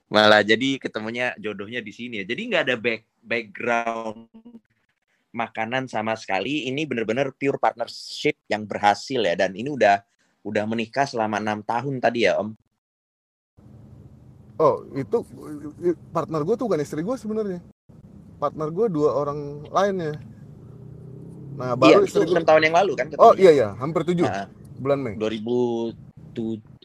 Malah 0.06 0.46
jadi 0.46 0.78
ketemunya 0.78 1.34
jodohnya 1.34 1.82
di 1.82 1.90
sini 1.90 2.22
ya. 2.22 2.24
Jadi 2.24 2.40
nggak 2.46 2.62
ada 2.70 2.76
back 2.78 3.02
background 3.26 4.30
makanan 5.36 5.84
sama 5.92 6.16
sekali. 6.16 6.64
Ini 6.72 6.88
benar-benar 6.88 7.36
pure 7.36 7.60
partnership 7.60 8.40
yang 8.48 8.64
berhasil 8.64 9.20
ya. 9.20 9.36
Dan 9.36 9.52
ini 9.52 9.68
udah 9.68 10.00
udah 10.40 10.64
menikah 10.64 11.04
selama 11.04 11.36
enam 11.36 11.60
tahun 11.60 12.00
tadi 12.00 12.24
ya 12.24 12.40
Om. 12.40 12.56
Oh 14.56 14.88
itu 14.96 15.20
partner 16.16 16.40
gue 16.40 16.54
tuh 16.56 16.64
bukan 16.64 16.80
istri 16.80 17.04
gue 17.04 17.16
sebenarnya. 17.20 17.60
Partner 18.40 18.72
gue 18.72 18.86
dua 18.88 19.12
orang 19.12 19.68
lainnya. 19.68 20.16
Nah 21.60 21.76
baru 21.76 22.00
iya, 22.00 22.08
istri 22.08 22.24
itu 22.24 22.32
enam 22.32 22.48
tahun 22.48 22.62
yang 22.72 22.76
lalu 22.80 22.92
kan? 22.96 23.06
Oh 23.20 23.36
iya 23.36 23.52
iya 23.52 23.68
hampir 23.76 24.08
tujuh 24.08 24.24
nah, 24.24 24.48
bulan 24.80 24.98
Mei. 25.04 25.20
2007 25.20 25.92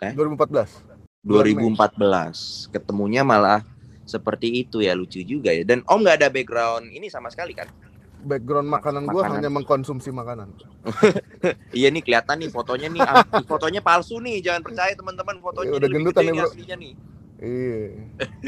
eh? 0.03 0.13
2014. 0.19 0.91
2014 1.21 2.73
ketemunya 2.73 3.21
malah 3.21 3.61
seperti 4.09 4.65
itu 4.65 4.81
ya 4.81 4.97
lucu 4.97 5.21
juga 5.21 5.53
ya 5.53 5.61
dan 5.61 5.85
Om 5.85 6.01
nggak 6.01 6.17
ada 6.17 6.27
background 6.33 6.89
ini 6.89 7.07
sama 7.13 7.29
sekali 7.29 7.53
kan 7.53 7.69
background 8.23 8.69
makanan, 8.69 9.09
gue 9.09 9.23
hanya 9.25 9.49
mengkonsumsi 9.49 10.13
makanan. 10.13 10.53
iya 11.77 11.89
nih 11.89 12.01
kelihatan 12.05 12.41
nih 12.41 12.49
fotonya 12.53 12.87
nih, 12.87 13.01
fotonya 13.51 13.81
palsu 13.83 14.21
nih, 14.21 14.39
jangan 14.45 14.61
percaya 14.61 14.93
teman-teman 14.93 15.37
fotonya. 15.41 15.73
Ya, 15.73 15.79
udah 15.81 15.89
gendutan 15.89 16.21
nih 16.25 16.33
bro. 16.37 16.49
Aslinya 16.49 16.75
nih. 16.77 16.93
Iya. 17.41 17.81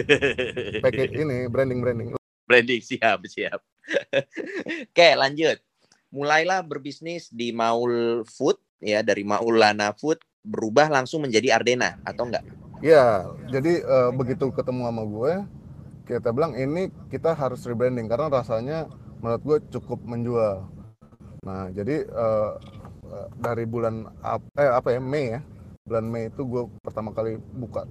Pakai 0.86 1.06
ini 1.10 1.38
branding 1.50 1.80
branding. 1.82 2.08
Branding 2.46 2.82
siap 2.86 3.20
siap. 3.26 3.60
Oke 4.90 5.10
lanjut. 5.18 5.58
Mulailah 6.14 6.62
berbisnis 6.62 7.34
di 7.34 7.50
Maul 7.50 8.22
Food 8.30 8.62
ya 8.78 9.02
dari 9.02 9.26
Maulana 9.26 9.98
Food 9.98 10.22
berubah 10.44 10.92
langsung 10.92 11.24
menjadi 11.24 11.58
Ardena 11.58 11.98
atau 12.04 12.28
enggak? 12.28 12.44
Ya, 12.84 13.24
jadi 13.48 13.80
uh, 13.88 14.12
begitu 14.12 14.52
ketemu 14.52 14.92
sama 14.92 15.04
gue, 15.08 15.34
kita 16.04 16.36
bilang 16.36 16.52
ini 16.52 16.92
kita 17.08 17.32
harus 17.32 17.64
rebranding 17.64 18.12
karena 18.12 18.28
rasanya 18.28 18.92
menurut 19.24 19.42
gue 19.48 19.58
cukup 19.80 20.04
menjual. 20.04 20.68
Nah 21.48 21.72
jadi 21.72 22.04
uh, 22.12 22.60
dari 23.40 23.64
bulan 23.64 24.12
ap, 24.20 24.44
eh 24.60 24.68
apa 24.68 24.92
ya 24.92 25.00
Mei 25.00 25.40
ya 25.40 25.42
bulan 25.88 26.06
Mei 26.12 26.28
itu 26.28 26.44
gue 26.44 26.64
pertama 26.84 27.16
kali 27.16 27.40
buka 27.40 27.88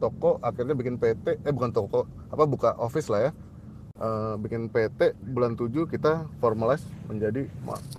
toko 0.00 0.40
akhirnya 0.40 0.72
bikin 0.72 0.96
PT 0.96 1.44
eh 1.44 1.52
bukan 1.52 1.72
toko 1.76 2.08
apa 2.32 2.44
buka 2.48 2.70
office 2.80 3.12
lah 3.12 3.28
ya. 3.28 3.32
Uh, 4.00 4.40
bikin 4.40 4.72
PT 4.72 5.12
bulan 5.36 5.60
7 5.60 5.84
kita 5.84 6.24
formalize 6.40 6.80
menjadi 7.04 7.44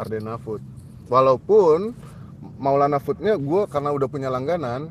Ardena 0.02 0.42
Food. 0.42 0.66
Walaupun 1.06 1.94
Maulana 2.58 2.98
Foodnya 2.98 3.38
gue 3.38 3.70
karena 3.70 3.94
udah 3.94 4.10
punya 4.10 4.34
langganan 4.34 4.90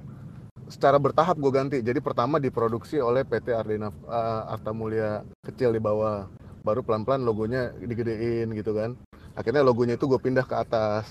secara 0.70 1.02
bertahap 1.02 1.34
gue 1.42 1.50
ganti. 1.50 1.78
Jadi 1.82 1.98
pertama 1.98 2.38
diproduksi 2.38 3.02
oleh 3.02 3.26
PT 3.26 3.50
Ardena 3.50 3.90
uh, 4.06 4.54
Arta 4.54 4.70
Mulia 4.70 5.26
kecil 5.42 5.74
di 5.74 5.82
bawah 5.82 6.30
baru 6.60 6.84
pelan-pelan 6.84 7.24
logonya 7.24 7.72
digedein 7.76 8.52
gitu 8.56 8.76
kan. 8.76 8.96
Akhirnya 9.34 9.64
logonya 9.64 9.94
itu 9.96 10.04
gue 10.10 10.20
pindah 10.20 10.44
ke 10.44 10.56
atas 10.58 11.08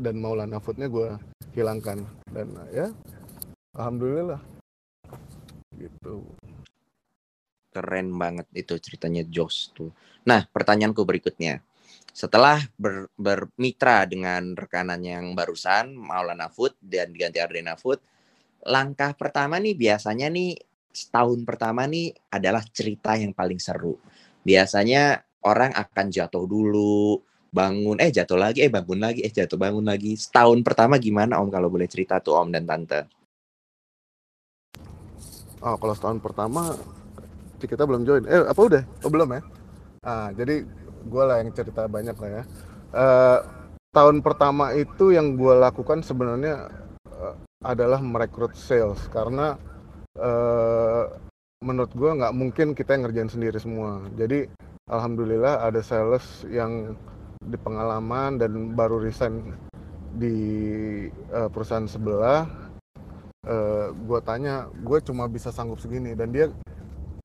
dan 0.00 0.18
Maulana 0.18 0.58
Foodnya 0.58 0.90
gue 0.90 1.14
hilangkan. 1.54 2.02
Dan 2.30 2.54
ya 2.74 2.90
alhamdulillah 3.76 4.40
gitu. 5.78 6.26
Keren 7.68 8.16
banget 8.16 8.46
itu 8.56 8.74
ceritanya 8.80 9.22
Jos 9.28 9.70
tuh. 9.76 9.92
Nah 10.26 10.44
pertanyaanku 10.50 11.04
berikutnya. 11.06 11.62
Setelah 12.10 12.58
ber, 12.74 13.06
bermitra 13.14 14.02
dengan 14.08 14.58
rekanan 14.58 14.98
yang 15.04 15.38
barusan 15.38 15.94
Maulana 15.94 16.50
Food 16.50 16.74
dan 16.82 17.14
diganti 17.14 17.38
Ardena 17.38 17.78
Food 17.78 18.02
langkah 18.66 19.14
pertama 19.14 19.62
nih 19.62 19.78
biasanya 19.78 20.26
nih 20.32 20.58
setahun 20.90 21.46
pertama 21.46 21.86
nih 21.86 22.10
adalah 22.32 22.64
cerita 22.66 23.14
yang 23.14 23.30
paling 23.30 23.60
seru 23.62 23.94
biasanya 24.42 25.22
orang 25.46 25.72
akan 25.74 26.06
jatuh 26.10 26.44
dulu, 26.44 27.22
bangun 27.48 27.96
eh 27.96 28.12
jatuh 28.12 28.36
lagi 28.36 28.68
eh 28.68 28.70
bangun 28.70 29.00
lagi 29.00 29.24
eh 29.24 29.32
jatuh 29.32 29.56
bangun 29.56 29.84
lagi. 29.84 30.14
Setahun 30.14 30.60
pertama 30.60 31.00
gimana 31.00 31.40
om 31.40 31.48
kalau 31.48 31.72
boleh 31.72 31.88
cerita 31.88 32.20
tuh 32.20 32.36
om 32.36 32.52
dan 32.52 32.68
tante? 32.68 33.08
Oh 35.64 35.74
kalau 35.80 35.94
setahun 35.96 36.20
pertama 36.22 36.76
kita 37.58 37.82
belum 37.88 38.06
join. 38.06 38.24
Eh 38.28 38.46
apa 38.46 38.60
udah? 38.60 38.82
Oh 39.02 39.10
belum 39.10 39.28
ya? 39.34 39.40
Ah 40.04 40.28
jadi 40.30 40.62
gue 41.08 41.22
lah 41.24 41.40
yang 41.40 41.50
cerita 41.56 41.88
banyak 41.88 42.14
lah 42.14 42.30
ya. 42.30 42.42
Uh, 42.88 43.38
tahun 43.90 44.20
pertama 44.20 44.76
itu 44.76 45.10
yang 45.12 45.34
gue 45.34 45.54
lakukan 45.56 46.04
sebenarnya 46.04 46.68
uh, 47.08 47.34
adalah 47.64 47.98
merekrut 47.98 48.54
sales. 48.54 49.00
Karena 49.10 49.56
uh, 50.20 51.27
menurut 51.58 51.90
gue 51.90 52.10
nggak 52.10 52.34
mungkin 52.34 52.66
kita 52.74 52.94
yang 52.94 53.08
ngerjain 53.08 53.30
sendiri 53.30 53.58
semua. 53.58 54.06
Jadi 54.14 54.46
alhamdulillah 54.86 55.66
ada 55.66 55.82
sales 55.82 56.46
yang 56.46 56.94
di 57.42 57.58
pengalaman 57.58 58.38
dan 58.38 58.74
baru 58.74 59.02
resign 59.02 59.54
di 60.14 60.36
uh, 61.34 61.50
perusahaan 61.50 61.86
sebelah. 61.86 62.46
Uh, 63.48 63.54
eh, 63.54 63.86
gue 63.94 64.20
tanya 64.22 64.68
gue 64.84 64.98
cuma 65.02 65.26
bisa 65.26 65.50
sanggup 65.50 65.82
segini. 65.82 66.14
Dan 66.14 66.30
dia 66.30 66.50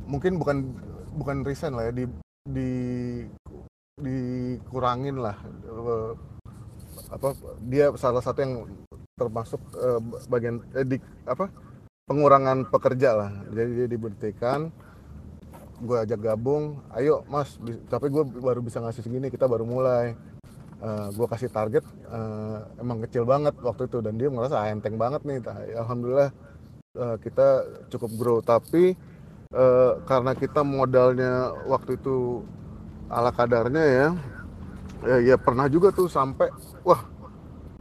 mungkin 0.05 0.41
bukan 0.41 0.57
bukan 1.13 1.45
resign 1.45 1.77
lah 1.77 1.89
ya 1.89 1.93
di 1.93 2.05
di 2.49 2.71
dikurangin 4.01 5.21
lah. 5.21 5.37
Uh, 5.69 6.17
apa 7.13 7.37
dia 7.69 7.93
salah 7.97 8.21
satu 8.21 8.41
yang 8.41 8.53
termasuk 9.13 9.61
uh, 9.77 10.01
bagian 10.25 10.61
eh, 10.73 10.97
apa 11.29 11.49
pengurangan 12.07 12.67
pekerja 12.67 13.09
lah. 13.15 13.31
Jadi 13.51 13.71
dia 13.79 13.87
diberhentikan 13.87 14.71
gue 15.83 15.97
ajak 15.99 16.21
gabung 16.23 16.79
ayo 16.95 17.27
mas 17.27 17.59
tapi 17.91 18.07
gue 18.07 18.23
baru 18.23 18.63
bisa 18.63 18.79
ngasih 18.79 19.03
segini 19.03 19.27
kita 19.31 19.47
baru 19.47 19.67
mulai. 19.67 20.15
Uh, 20.83 21.07
eh, 21.07 21.07
gue 21.15 21.27
kasih 21.31 21.47
target 21.47 21.83
uh, 22.11 22.59
emang 22.75 22.99
kecil 23.07 23.23
banget 23.23 23.55
waktu 23.63 23.87
itu 23.87 24.03
dan 24.03 24.19
dia 24.19 24.27
merasa 24.27 24.59
ah, 24.59 24.67
enteng 24.67 24.99
banget 24.99 25.23
nih 25.23 25.39
alhamdulillah 25.79 26.31
uh, 26.99 27.15
kita 27.23 27.47
cukup 27.87 28.11
grow. 28.19 28.37
Tapi 28.43 28.91
uh, 29.55 30.03
karena 30.03 30.35
kita 30.35 30.59
modalnya 30.59 31.55
waktu 31.71 31.95
itu 31.95 32.43
ala 33.07 33.31
kadarnya 33.31 33.83
ya 33.83 34.07
ya, 35.07 35.17
ya 35.33 35.35
pernah 35.39 35.67
juga 35.71 35.91
tuh 35.95 36.11
sampai 36.11 36.51
wah 36.83 37.01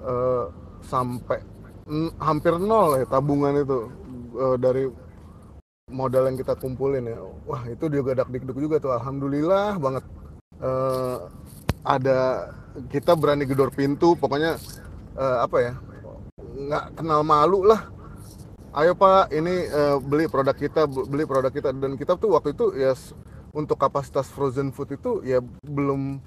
uh, 0.03 0.47
sampai 0.83 1.39
hampir 2.23 2.55
nol 2.63 3.03
ya 3.03 3.07
tabungan 3.11 3.59
itu 3.59 3.91
uh, 4.35 4.57
dari 4.57 4.89
modal 5.93 6.33
yang 6.33 6.41
kita 6.41 6.57
kumpulin 6.57 7.05
ya. 7.05 7.21
Wah 7.45 7.69
itu 7.69 7.93
juga 7.93 8.17
dak 8.17 8.33
dikduk 8.33 8.57
juga 8.57 8.81
tuh. 8.81 8.97
Alhamdulillah 8.97 9.77
banget. 9.77 10.05
Uh, 10.63 11.29
ada 11.83 12.49
kita 12.89 13.19
berani 13.19 13.43
gedor 13.45 13.75
pintu 13.75 14.15
pokoknya 14.15 14.55
uh, 15.19 15.43
apa 15.43 15.59
ya 15.61 15.73
nggak 16.39 16.85
kenal 16.97 17.21
malu 17.27 17.67
lah. 17.67 17.91
Ayo 18.73 18.97
pak 18.97 19.29
ini 19.37 19.69
uh, 19.69 20.01
beli 20.01 20.31
produk 20.31 20.57
kita 20.57 20.89
beli 20.89 21.29
produk 21.29 21.53
kita. 21.53 21.77
Dan 21.77 22.01
kita 22.01 22.17
tuh 22.17 22.33
waktu 22.33 22.57
itu 22.57 22.73
ya 22.73 22.97
untuk 23.53 23.77
kapasitas 23.77 24.33
frozen 24.33 24.73
food 24.73 24.97
itu 24.97 25.21
ya 25.29 25.45
belum 25.67 26.25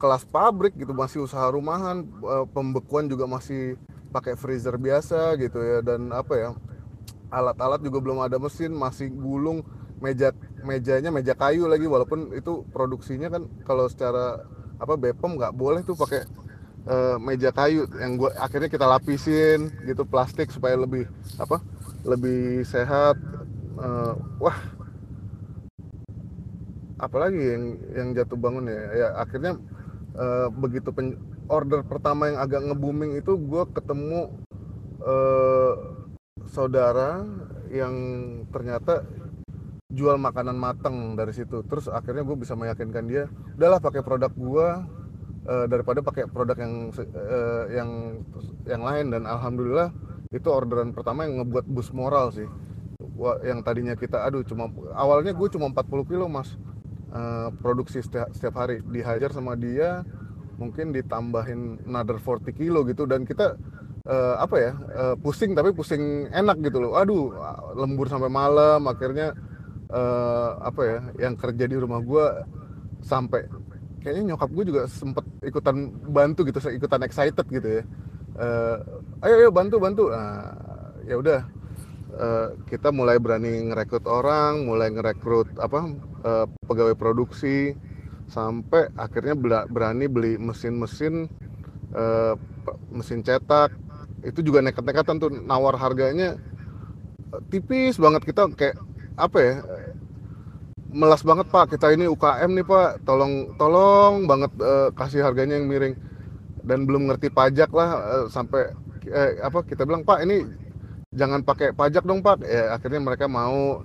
kelas 0.00 0.26
pabrik 0.26 0.74
gitu. 0.74 0.90
Masih 0.90 1.22
usaha 1.22 1.46
rumahan 1.46 2.02
pembekuan 2.50 3.06
juga 3.06 3.30
masih 3.30 3.78
pakai 4.10 4.34
freezer 4.34 4.74
biasa 4.74 5.38
gitu 5.38 5.62
ya. 5.62 5.78
Dan 5.86 6.10
apa 6.10 6.34
ya 6.34 6.50
alat-alat 7.32 7.80
juga 7.80 7.98
belum 8.04 8.20
ada 8.20 8.36
mesin 8.36 8.76
masih 8.76 9.08
gulung 9.08 9.64
meja 10.04 10.36
mejanya 10.60 11.08
meja 11.08 11.32
kayu 11.32 11.64
lagi 11.64 11.88
walaupun 11.88 12.36
itu 12.36 12.66
produksinya 12.74 13.32
kan 13.32 13.48
kalau 13.64 13.88
secara 13.88 14.44
apa 14.76 14.94
Bepom 14.98 15.38
nggak 15.38 15.54
boleh 15.54 15.80
tuh 15.86 15.94
pakai 15.94 16.26
uh, 16.90 17.16
meja 17.22 17.54
kayu 17.54 17.86
yang 17.96 18.18
gua 18.18 18.34
akhirnya 18.36 18.66
kita 18.66 18.84
lapisin 18.84 19.70
gitu 19.86 20.02
plastik 20.02 20.50
supaya 20.50 20.74
lebih 20.74 21.06
apa 21.38 21.62
lebih 22.02 22.66
sehat 22.66 23.16
uh, 23.78 24.14
wah. 24.42 24.58
Apalagi 27.02 27.38
yang 27.38 27.64
yang 27.98 28.08
jatuh 28.14 28.38
bangun 28.38 28.70
ya 28.70 28.82
ya 28.94 29.08
akhirnya 29.18 29.58
uh, 30.14 30.46
begitu 30.54 30.94
pen, 30.94 31.18
order 31.50 31.82
pertama 31.82 32.30
yang 32.30 32.38
agak 32.38 32.62
nge-booming 32.62 33.18
itu 33.18 33.34
gue 33.34 33.64
ketemu 33.74 34.30
uh, 35.02 36.01
saudara 36.52 37.24
yang 37.72 37.94
ternyata 38.52 39.08
jual 39.88 40.20
makanan 40.20 40.56
mateng 40.56 41.16
dari 41.16 41.32
situ. 41.32 41.64
Terus 41.64 41.88
akhirnya 41.88 42.24
gue 42.24 42.36
bisa 42.36 42.52
meyakinkan 42.52 43.04
dia 43.08 43.24
udahlah 43.56 43.80
pakai 43.80 44.04
produk 44.04 44.32
gue 44.32 44.68
uh, 45.48 45.66
daripada 45.68 46.04
pakai 46.04 46.28
produk 46.28 46.56
yang 46.60 46.74
uh, 46.92 47.64
yang 47.72 47.90
yang 48.68 48.82
lain. 48.84 49.06
Dan 49.16 49.24
alhamdulillah 49.24 49.88
itu 50.32 50.48
orderan 50.52 50.92
pertama 50.92 51.24
yang 51.24 51.40
ngebuat 51.44 51.64
bus 51.68 51.88
moral 51.96 52.28
sih. 52.36 52.48
Yang 53.44 53.58
tadinya 53.64 53.94
kita 53.96 54.20
aduh 54.28 54.44
cuma 54.44 54.68
awalnya 54.92 55.32
gue 55.32 55.48
cuma 55.48 55.72
40 55.72 56.10
kilo 56.12 56.28
mas. 56.28 56.52
Uh, 57.12 57.52
produksi 57.60 58.00
setiap, 58.00 58.32
setiap 58.32 58.56
hari. 58.56 58.80
Dihajar 58.88 59.32
sama 59.32 59.52
dia 59.56 60.00
mungkin 60.56 60.96
ditambahin 60.96 61.84
another 61.84 62.16
40 62.16 62.56
kilo 62.56 62.84
gitu. 62.88 63.04
Dan 63.04 63.28
kita 63.28 63.56
uh, 64.06 64.34
apa 64.40 64.56
ya 64.58 64.72
uh, 64.74 65.14
pusing 65.18 65.54
tapi 65.54 65.74
pusing 65.74 66.28
enak 66.30 66.58
gitu 66.62 66.78
loh. 66.82 66.98
Aduh 66.98 67.34
lembur 67.76 68.06
sampai 68.06 68.30
malam 68.30 68.86
akhirnya 68.86 69.34
uh, 69.90 70.58
apa 70.62 70.82
ya 70.82 70.98
yang 71.28 71.34
kerja 71.38 71.64
di 71.68 71.76
rumah 71.78 72.00
gue 72.02 72.26
sampai 73.02 73.46
kayaknya 74.02 74.34
nyokap 74.34 74.50
gue 74.50 74.64
juga 74.66 74.82
sempet 74.90 75.24
ikutan 75.46 75.90
bantu 76.10 76.46
gitu 76.46 76.58
ikutan 76.70 77.02
excited 77.06 77.46
gitu 77.46 77.68
ya. 77.80 77.82
Uh, 78.32 78.76
ayo 79.28 79.34
ayo 79.46 79.50
bantu 79.52 79.76
bantu. 79.76 80.04
Nah, 80.08 80.56
ya 81.04 81.20
udah 81.20 81.40
uh, 82.16 82.48
kita 82.66 82.90
mulai 82.94 83.18
berani 83.18 83.68
ngerekrut 83.70 84.06
orang 84.08 84.64
mulai 84.64 84.88
ngerekrut 84.90 85.52
apa 85.58 85.80
uh, 86.24 86.46
pegawai 86.66 86.96
produksi 86.96 87.76
sampai 88.32 88.88
akhirnya 88.96 89.36
berani 89.68 90.08
beli 90.08 90.40
mesin-mesin 90.40 91.28
uh, 91.92 92.34
mesin 92.88 93.20
cetak 93.20 93.74
itu 94.22 94.40
juga 94.40 94.62
nekat-nekatan 94.62 95.16
tuh 95.18 95.30
nawar 95.42 95.74
harganya. 95.78 96.38
Eh, 97.34 97.42
tipis 97.50 97.98
banget 97.98 98.22
kita 98.22 98.48
kayak 98.54 98.78
apa 99.18 99.38
ya 99.38 99.54
melas 100.92 101.24
banget 101.24 101.48
pak. 101.48 101.74
Kita 101.74 101.90
ini 101.90 102.06
UKM 102.06 102.50
nih 102.52 102.66
pak. 102.68 103.02
Tolong 103.02 103.56
tolong 103.56 104.28
banget 104.28 104.52
uh, 104.60 104.88
kasih 104.94 105.24
harganya 105.24 105.58
yang 105.58 105.66
miring. 105.66 105.96
Dan 106.62 106.86
belum 106.86 107.10
ngerti 107.10 107.32
pajak 107.32 107.74
lah 107.74 107.90
uh, 107.98 108.26
sampai 108.30 108.70
eh, 109.10 109.42
apa 109.42 109.66
kita 109.66 109.82
bilang 109.82 110.06
pak 110.06 110.22
ini 110.22 110.46
jangan 111.10 111.42
pakai 111.42 111.74
pajak 111.74 112.06
dong 112.06 112.22
pak. 112.22 112.44
Ya 112.46 112.76
akhirnya 112.76 113.00
mereka 113.02 113.26
mau 113.26 113.82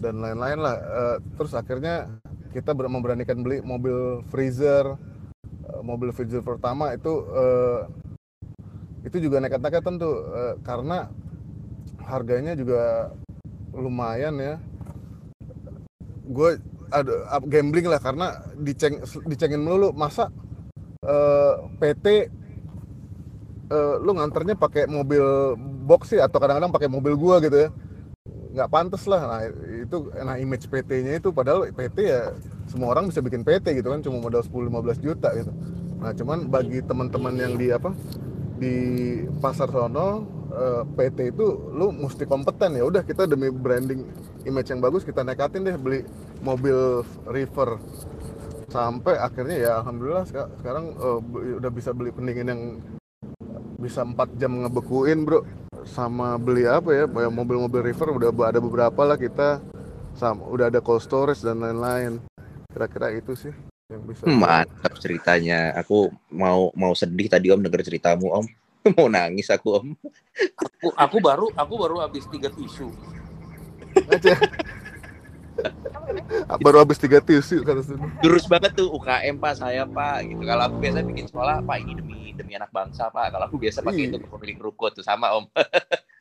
dan 0.00 0.18
lain-lain 0.18 0.58
lah. 0.58 0.76
Uh, 0.80 1.16
terus 1.38 1.52
akhirnya 1.54 2.08
kita 2.50 2.74
memberanikan 2.74 3.44
beli 3.44 3.62
mobil 3.62 4.24
freezer. 4.32 4.96
Uh, 5.68 5.82
mobil 5.84 6.10
freezer 6.16 6.40
pertama 6.40 6.96
itu 6.96 7.12
uh, 7.28 7.86
itu 9.06 9.16
juga 9.22 9.38
nekat-nekat 9.38 9.82
tentu 9.84 10.10
uh, 10.10 10.58
karena 10.66 11.10
harganya 12.02 12.56
juga 12.56 13.12
lumayan 13.76 14.34
ya. 14.40 14.54
Gue 16.28 16.60
ada 16.88 17.40
gambling 17.44 17.86
lah 17.88 18.00
karena 18.00 18.40
diceng 18.56 19.04
dicengin 19.28 19.60
melulu 19.60 19.92
masa 19.92 20.32
uh, 21.04 21.08
eh, 21.08 21.54
PT 21.76 22.06
uh, 23.68 23.76
eh, 23.76 23.94
lu 24.00 24.16
nganternya 24.16 24.56
pakai 24.56 24.88
mobil 24.88 25.54
box 25.84 26.16
sih 26.16 26.20
atau 26.20 26.40
kadang-kadang 26.40 26.72
pakai 26.72 26.88
mobil 26.88 27.14
gua 27.16 27.40
gitu 27.44 27.68
ya. 27.68 27.70
Nggak 28.56 28.70
pantas 28.72 29.04
lah 29.04 29.20
nah 29.28 29.40
itu 29.84 30.08
nah 30.16 30.36
image 30.40 30.66
PT-nya 30.72 31.20
itu 31.20 31.28
padahal 31.30 31.68
PT 31.68 31.96
ya 32.08 32.32
semua 32.68 32.96
orang 32.96 33.12
bisa 33.12 33.20
bikin 33.20 33.44
PT 33.44 33.80
gitu 33.80 33.88
kan 33.92 34.00
cuma 34.00 34.20
modal 34.20 34.40
10-15 34.40 35.04
juta 35.04 35.28
gitu. 35.36 35.52
Nah 36.00 36.12
cuman 36.16 36.48
bagi 36.48 36.80
teman-teman 36.80 37.34
yang 37.36 37.54
di 37.60 37.68
apa 37.68 37.92
di 38.58 38.76
pasar 39.38 39.70
sono 39.70 40.26
eh, 40.50 40.82
PT 40.98 41.18
itu 41.32 41.46
lu 41.72 41.94
mesti 41.94 42.26
kompeten 42.26 42.74
ya. 42.74 42.84
Udah 42.84 43.06
kita 43.06 43.24
demi 43.30 43.48
branding 43.48 44.02
image 44.44 44.68
yang 44.74 44.82
bagus 44.82 45.06
kita 45.06 45.22
nekatin 45.22 45.62
deh 45.64 45.78
beli 45.78 46.02
mobil 46.42 47.06
river 47.30 47.78
sampai 48.68 49.16
akhirnya 49.16 49.56
ya 49.56 49.70
alhamdulillah 49.80 50.28
sekarang 50.28 50.92
uh, 51.00 51.16
udah 51.56 51.72
bisa 51.72 51.96
beli 51.96 52.12
pendingin 52.12 52.52
yang 52.52 52.62
bisa 53.80 54.04
empat 54.04 54.34
jam 54.36 54.66
ngebekuin 54.66 55.24
bro. 55.24 55.46
Sama 55.88 56.36
beli 56.36 56.68
apa 56.68 56.92
ya 56.92 57.08
mobil-mobil 57.08 57.80
river 57.80 58.12
udah 58.12 58.28
ada 58.44 58.60
beberapa 58.60 59.00
lah 59.08 59.16
kita. 59.16 59.62
Sama 60.18 60.44
udah 60.50 60.68
ada 60.68 60.82
cold 60.82 61.00
storage 61.00 61.40
dan 61.40 61.62
lain-lain. 61.62 62.20
Kira-kira 62.68 63.14
itu 63.14 63.32
sih 63.38 63.54
yang 63.88 64.04
bisa 64.04 64.28
mantap 64.28 64.92
ceritanya. 65.00 65.72
Aku 65.80 66.12
mau 66.28 66.68
mau 66.76 66.92
sedih 66.92 67.24
tadi 67.24 67.48
om 67.48 67.60
denger 67.64 67.80
ceritamu 67.88 68.28
om. 68.28 68.46
Mau 68.94 69.08
nangis 69.10 69.48
aku 69.52 69.80
om. 69.80 69.86
Aku, 70.56 70.88
aku 70.92 71.16
baru 71.24 71.48
aku 71.56 71.74
baru 71.76 71.96
habis 72.04 72.28
tiga 72.28 72.52
tisu. 72.52 72.88
Baru 76.60 76.84
habis 76.84 77.00
tiga 77.00 77.18
tisu 77.24 77.64
kata 77.64 77.82
Jurus 78.20 78.44
banget 78.44 78.76
tuh 78.76 78.92
UKM 78.92 79.40
pak 79.40 79.56
saya 79.56 79.88
pak 79.88 80.24
gitu. 80.28 80.40
Kalau 80.44 80.62
aku 80.68 80.76
biasa 80.84 81.04
bikin 81.04 81.26
sekolah 81.26 81.64
pak 81.64 81.76
ini 81.80 81.92
demi 81.96 82.20
demi 82.36 82.52
anak 82.60 82.68
bangsa 82.68 83.08
pak. 83.08 83.32
Kalau 83.32 83.44
aku 83.48 83.56
biasa 83.56 83.80
pakai 83.80 84.12
itu 84.12 84.20
pemilik 84.20 84.58
ruko 84.60 84.92
tuh 84.92 85.04
sama 85.04 85.32
om. 85.32 85.48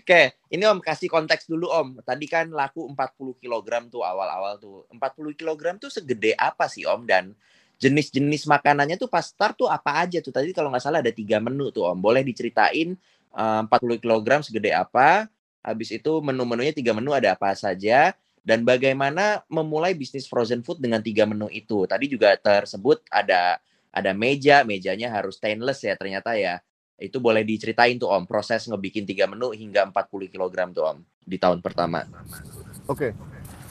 Oke, 0.00 0.22
ini 0.48 0.64
Om 0.64 0.80
kasih 0.80 1.08
konteks 1.08 1.46
dulu 1.48 1.68
Om. 1.68 1.88
Tadi 2.00 2.26
kan 2.28 2.48
laku 2.48 2.88
40 2.88 3.40
kg 3.40 3.68
tuh 3.92 4.02
awal-awal 4.02 4.56
tuh. 4.56 4.88
40 4.88 5.36
kg 5.36 5.62
tuh 5.76 5.90
segede 5.92 6.32
apa 6.36 6.66
sih 6.68 6.88
Om? 6.88 7.04
Dan 7.04 7.36
jenis-jenis 7.78 8.46
makanannya 8.48 8.96
tuh 8.96 9.10
pas 9.10 9.26
start 9.26 9.58
tuh 9.60 9.68
apa 9.68 10.04
aja 10.04 10.22
tuh? 10.24 10.32
Tadi 10.32 10.54
kalau 10.56 10.72
nggak 10.72 10.84
salah 10.84 11.04
ada 11.04 11.12
tiga 11.12 11.38
menu 11.42 11.68
tuh 11.70 11.84
Om. 11.92 11.98
Boleh 12.00 12.24
diceritain 12.24 12.96
uh, 13.36 13.62
40 13.68 14.00
kg 14.00 14.28
segede 14.40 14.72
apa? 14.72 15.28
Habis 15.64 15.96
itu 15.96 16.12
menu-menunya 16.20 16.72
tiga 16.76 16.92
menu 16.92 17.12
ada 17.12 17.36
apa 17.36 17.52
saja? 17.56 18.12
Dan 18.44 18.60
bagaimana 18.60 19.40
memulai 19.48 19.96
bisnis 19.96 20.28
frozen 20.28 20.60
food 20.60 20.76
dengan 20.76 21.00
tiga 21.00 21.24
menu 21.24 21.48
itu? 21.48 21.88
Tadi 21.88 22.04
juga 22.12 22.36
tersebut 22.36 23.00
ada 23.08 23.56
ada 23.94 24.10
meja, 24.12 24.66
mejanya 24.68 25.08
harus 25.08 25.40
stainless 25.40 25.80
ya 25.80 25.96
ternyata 25.96 26.36
ya. 26.36 26.60
Itu 26.94 27.18
boleh 27.18 27.42
diceritain 27.42 27.98
tuh 27.98 28.10
Om, 28.10 28.24
proses 28.30 28.64
ngebikin 28.70 29.02
tiga 29.02 29.26
menu 29.26 29.50
hingga 29.50 29.90
40 29.90 30.30
kg 30.30 30.54
tuh 30.70 30.84
Om 30.86 30.98
di 31.24 31.36
tahun 31.40 31.58
pertama. 31.64 32.06
Oke, 32.86 33.16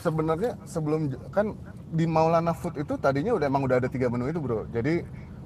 sebenarnya 0.02 0.58
sebelum 0.66 1.08
kan 1.32 1.56
di 1.94 2.04
Maulana 2.04 2.52
Food 2.52 2.82
itu 2.82 2.98
tadinya 2.98 3.32
udah 3.32 3.46
emang 3.46 3.64
udah 3.64 3.78
ada 3.80 3.88
tiga 3.88 4.10
menu 4.10 4.28
itu 4.28 4.42
bro. 4.42 4.66
Jadi 4.68 5.00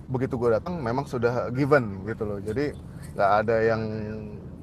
begitu 0.08 0.40
gue 0.40 0.56
datang 0.56 0.80
memang 0.80 1.04
sudah 1.04 1.52
given 1.52 2.02
gitu 2.08 2.24
loh. 2.24 2.40
Jadi 2.40 2.72
nggak 3.14 3.30
ada 3.44 3.56
yang 3.60 3.82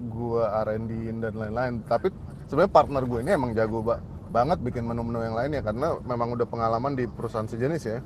gue 0.09 0.41
R&D 0.41 0.91
dan 1.21 1.33
lain-lain. 1.37 1.73
Tapi 1.85 2.09
sebenarnya 2.49 2.73
partner 2.73 3.03
gue 3.05 3.19
ini 3.21 3.31
emang 3.31 3.53
jago 3.53 3.85
mbak 3.85 3.99
banget 4.33 4.59
bikin 4.59 4.83
menu-menu 4.83 5.23
yang 5.23 5.35
lainnya 5.37 5.63
karena 5.63 5.95
memang 6.03 6.35
udah 6.35 6.43
pengalaman 6.49 6.97
di 6.97 7.07
perusahaan 7.07 7.47
sejenis 7.47 7.83
ya. 7.87 7.99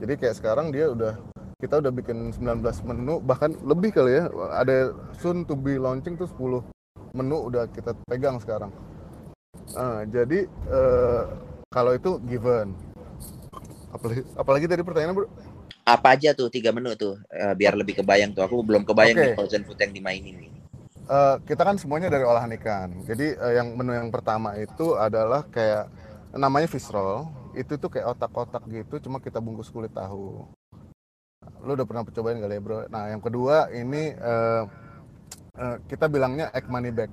Jadi 0.00 0.14
kayak 0.16 0.36
sekarang 0.40 0.72
dia 0.72 0.88
udah 0.88 1.18
kita 1.64 1.80
udah 1.80 1.88
bikin 1.88 2.28
19 2.36 2.60
menu 2.84 3.24
bahkan 3.24 3.56
lebih 3.64 3.96
kali 3.96 4.20
ya. 4.20 4.28
Ada 4.52 4.92
soon 5.16 5.48
to 5.48 5.56
be 5.56 5.80
launching 5.80 6.20
tuh 6.20 6.28
10 6.28 7.16
menu 7.16 7.36
udah 7.48 7.64
kita 7.72 7.96
pegang 8.04 8.36
sekarang. 8.36 8.68
Uh, 9.72 10.04
jadi 10.12 10.44
uh, 10.68 11.40
kalau 11.72 11.96
itu 11.96 12.20
given. 12.28 12.76
Apalagi, 13.88 14.22
apalagi 14.36 14.66
tadi 14.68 14.82
pertanyaan 14.84 15.16
bro? 15.16 15.28
Apa 15.88 16.12
aja 16.12 16.36
tuh 16.36 16.52
tiga 16.52 16.68
menu 16.76 16.92
tuh 16.92 17.16
uh, 17.32 17.54
biar 17.56 17.72
lebih 17.72 18.04
kebayang 18.04 18.36
tuh. 18.36 18.44
Aku 18.44 18.60
belum 18.60 18.84
kebayang 18.84 19.16
okay. 19.16 19.24
nih 19.32 19.36
frozen 19.40 19.64
food 19.64 19.80
yang 19.80 19.96
dimainin 19.96 20.36
nih 20.36 20.54
uh, 21.08 21.36
kita 21.44 21.62
kan 21.64 21.76
semuanya 21.76 22.08
dari 22.08 22.24
olahan 22.24 22.52
ikan. 22.60 23.04
Jadi 23.04 23.36
uh, 23.36 23.52
yang 23.52 23.76
menu 23.76 23.92
yang 23.92 24.08
pertama 24.08 24.56
itu 24.56 24.96
adalah 24.96 25.44
kayak 25.48 25.88
namanya 26.34 26.68
fish 26.68 26.88
roll. 26.90 27.28
Itu 27.54 27.78
tuh 27.78 27.86
kayak 27.86 28.18
otak-otak 28.18 28.66
gitu, 28.66 28.98
cuma 29.06 29.22
kita 29.22 29.38
bungkus 29.38 29.70
kulit 29.70 29.94
tahu. 29.94 30.50
Lu 31.64 31.74
udah 31.74 31.86
pernah 31.88 32.04
cobain 32.04 32.38
kali 32.38 32.54
ya 32.56 32.62
bro? 32.62 32.78
Nah 32.92 33.10
yang 33.10 33.20
kedua 33.24 33.72
ini 33.72 34.12
uh, 34.20 34.62
uh, 35.56 35.76
kita 35.88 36.06
bilangnya 36.06 36.52
egg 36.52 36.68
money 36.68 36.92
bag. 36.92 37.10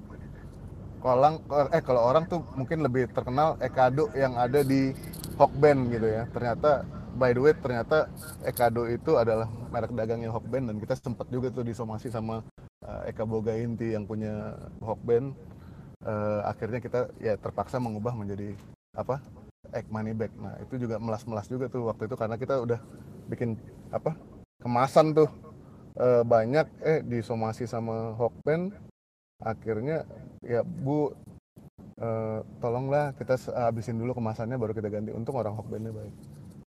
Kolang, 1.01 1.41
eh 1.73 1.81
kalau 1.81 2.05
orang 2.05 2.29
tuh 2.29 2.45
mungkin 2.53 2.85
lebih 2.85 3.09
terkenal 3.09 3.57
ekado 3.57 4.13
yang 4.13 4.37
ada 4.37 4.61
di 4.61 4.93
Hokben 5.33 5.89
gitu 5.89 6.05
ya. 6.05 6.29
Ternyata 6.29 6.85
by 7.15 7.35
the 7.35 7.41
way 7.43 7.53
ternyata 7.55 8.07
Ekado 8.47 8.87
itu 8.87 9.19
adalah 9.19 9.47
merek 9.71 9.91
dagangnya 9.91 10.31
Hokben 10.31 10.71
dan 10.71 10.75
kita 10.79 10.95
sempat 10.95 11.27
juga 11.27 11.51
tuh 11.51 11.67
disomasi 11.67 12.07
sama 12.07 12.43
uh, 12.87 13.01
Eka 13.07 13.27
Boga 13.27 13.55
Inti 13.55 13.91
yang 13.91 14.07
punya 14.07 14.55
Hokben 14.79 15.35
uh, 16.07 16.41
akhirnya 16.47 16.79
kita 16.79 17.11
ya 17.19 17.35
terpaksa 17.35 17.77
mengubah 17.77 18.15
menjadi 18.15 18.55
apa 18.95 19.19
egg 19.71 19.87
money 19.91 20.15
bag 20.15 20.31
nah 20.39 20.55
itu 20.59 20.87
juga 20.87 20.99
melas-melas 20.99 21.47
juga 21.47 21.67
tuh 21.67 21.87
waktu 21.87 22.07
itu 22.07 22.15
karena 22.15 22.35
kita 22.35 22.59
udah 22.59 22.79
bikin 23.27 23.55
apa 23.91 24.15
kemasan 24.61 25.17
tuh 25.17 25.29
uh, 25.97 26.23
banyak 26.23 26.69
eh 26.85 27.01
disomasi 27.01 27.65
sama 27.65 28.13
Hokben 28.15 28.71
akhirnya 29.41 30.05
ya 30.45 30.61
Bu 30.61 31.09
uh, 31.97 32.39
tolonglah 32.61 33.17
kita 33.17 33.35
habisin 33.57 33.97
dulu 33.97 34.13
kemasannya 34.17 34.55
baru 34.55 34.73
kita 34.77 34.87
ganti. 34.87 35.11
Untung 35.11 35.35
orang 35.37 35.57
Hokbennya 35.57 35.91
baik. 35.91 36.13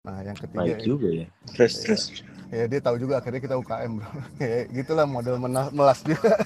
Nah 0.06 0.22
yang 0.24 0.38
ketiga 0.38 0.62
baik 0.64 0.80
juga 0.86 1.08
ya. 1.10 1.26
Terus 1.52 1.74
ya, 1.74 1.82
terus 1.84 2.02
ya 2.50 2.64
dia 2.70 2.80
tahu 2.80 2.96
juga 2.96 3.20
akhirnya 3.20 3.40
kita 3.42 3.54
UKM 3.58 3.90
bro. 4.00 4.10
Ya 4.40 4.64
gitulah 4.70 5.06
model 5.06 5.36
melas 5.74 5.98
juga. 6.06 6.34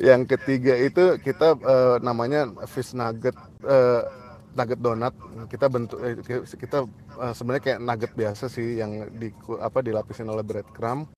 Yang 0.00 0.22
ketiga 0.34 0.74
itu 0.80 1.04
kita 1.22 1.54
uh, 1.62 1.96
namanya 2.02 2.48
fish 2.66 2.96
nugget 2.96 3.36
uh, 3.62 4.02
nugget 4.52 4.80
donat. 4.80 5.14
Kita 5.48 5.66
bentuk 5.68 5.98
eh, 6.04 6.16
kita 6.44 6.84
uh, 7.18 7.32
sebenarnya 7.34 7.62
kayak 7.62 7.80
nugget 7.80 8.12
biasa 8.12 8.44
sih 8.48 8.78
yang 8.80 9.08
di 9.16 9.32
apa 9.60 9.80
dilapisin 9.80 10.28
oleh 10.28 10.44
breadcrumb. 10.44 11.08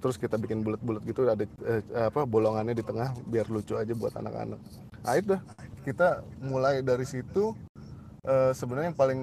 Terus 0.00 0.20
kita 0.20 0.36
bikin 0.36 0.60
bulat-bulat 0.60 1.02
gitu 1.08 1.24
ada 1.24 1.44
eh, 1.64 1.80
apa 1.96 2.28
bolongannya 2.28 2.76
di 2.76 2.84
tengah 2.84 3.16
biar 3.24 3.48
lucu 3.48 3.76
aja 3.76 3.92
buat 3.96 4.12
anak-anak. 4.16 4.60
Nah 5.04 5.16
itu. 5.16 5.36
Kita 5.84 6.24
mulai 6.40 6.80
dari 6.80 7.04
situ 7.04 7.52
sebenarnya 8.56 8.88
yang 8.88 8.96
paling 8.96 9.20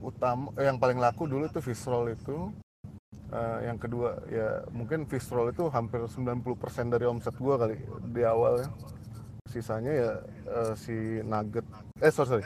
utama 0.00 0.50
eh, 0.56 0.66
yang 0.66 0.80
paling 0.80 0.98
laku 0.98 1.28
dulu 1.28 1.46
itu 1.46 1.60
fish 1.60 1.84
roll 1.86 2.10
itu. 2.10 2.50
Uh, 3.30 3.62
yang 3.62 3.78
kedua 3.78 4.18
ya 4.26 4.66
mungkin 4.74 5.06
fish 5.06 5.30
roll 5.30 5.54
itu 5.54 5.70
hampir 5.70 6.02
90% 6.02 6.42
dari 6.90 7.06
omset 7.06 7.30
gua 7.38 7.62
kali 7.62 7.78
di 8.10 8.26
awal 8.26 8.66
ya. 8.66 8.68
Sisanya 9.46 9.92
ya 9.94 10.10
uh, 10.50 10.74
si 10.74 11.22
nugget 11.22 11.62
eh 12.02 12.10
sorry 12.10 12.42
sorry 12.42 12.44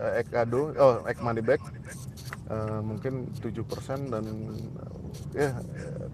uh, 0.00 0.18
egg 0.18 0.32
ado 0.32 0.72
oh 0.80 1.04
egg 1.04 1.20
money 1.20 1.44
bag 1.44 1.60
uh, 2.48 2.80
mungkin 2.80 3.28
7% 3.38 4.10
dan 4.10 4.24
ya 5.36 5.54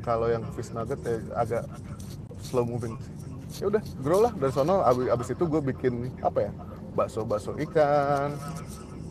kalau 0.02 0.28
yang 0.28 0.44
fish 0.52 0.74
nugget 0.74 1.00
ya 1.06 1.16
agak 1.38 1.64
slow 2.46 2.66
moving. 2.66 2.94
Ya 3.58 3.72
udah 3.72 3.82
grow 4.04 4.20
lah. 4.20 4.32
Dari 4.36 4.52
sana 4.52 4.84
abis, 4.86 5.06
abis 5.10 5.28
itu 5.32 5.44
gue 5.48 5.62
bikin 5.74 6.12
apa 6.20 6.50
ya? 6.50 6.52
Bakso 6.96 7.24
bakso 7.28 7.52
ikan 7.60 8.36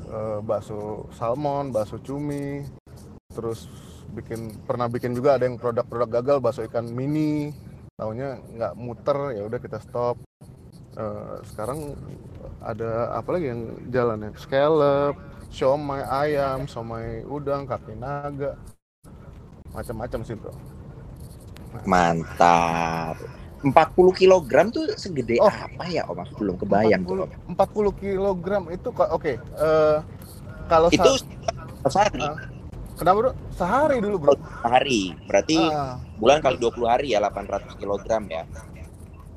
uh, 0.09 0.39
bakso 0.41 1.09
salmon, 1.13 1.69
bakso 1.69 2.01
cumi, 2.01 2.65
terus 3.29 3.69
bikin 4.15 4.63
pernah 4.63 4.87
bikin 4.87 5.11
juga 5.11 5.35
ada 5.35 5.45
yang 5.45 5.59
produk-produk 5.59 6.09
gagal 6.21 6.37
bakso 6.41 6.61
ikan 6.65 6.87
mini, 6.89 7.51
tahunya 7.99 8.41
nggak 8.57 8.73
muter 8.77 9.37
ya 9.37 9.43
udah 9.45 9.59
kita 9.61 9.77
stop. 9.81 10.17
Uh, 10.95 11.43
sekarang 11.51 11.91
ada 12.63 13.11
apa 13.19 13.29
lagi 13.35 13.51
yang 13.51 13.61
jalan 13.91 14.25
ya? 14.25 14.31
Scallop, 14.39 15.15
siomay 15.51 16.01
ayam, 16.07 16.67
somai 16.71 17.23
udang, 17.27 17.67
kaki 17.67 17.99
naga, 17.99 18.55
macam-macam 19.75 20.19
sih 20.23 20.35
bro. 20.39 20.51
Nah. 21.75 21.83
Mantap. 21.83 23.19
40 23.65 23.73
kg 24.13 24.53
tuh 24.69 24.85
segede 24.93 25.41
oh, 25.41 25.49
apa 25.49 25.89
ya 25.89 26.05
Om? 26.05 26.21
Aku 26.21 26.33
belum 26.37 26.55
kebayang 26.61 27.01
40, 27.01 27.09
tuh. 27.09 27.27
40 27.97 28.01
kg 28.01 28.47
itu 28.69 28.89
oke. 28.93 29.09
Okay, 29.17 29.35
uh, 29.57 29.65
eh, 29.65 29.97
kalau 30.69 30.87
itu 30.93 31.11
sehari. 31.89 32.21
Uh, 32.21 32.37
kenapa 32.93 33.17
bro? 33.17 33.31
Sehari 33.57 33.97
dulu 33.99 34.15
bro. 34.21 34.33
Sehari. 34.61 35.17
Berarti 35.25 35.57
uh, 35.57 35.97
bulan 36.21 36.39
kali 36.45 36.61
20 36.61 36.85
hari 36.85 37.07
ya 37.17 37.19
800 37.25 37.81
kg 37.81 38.05
ya. 38.29 38.43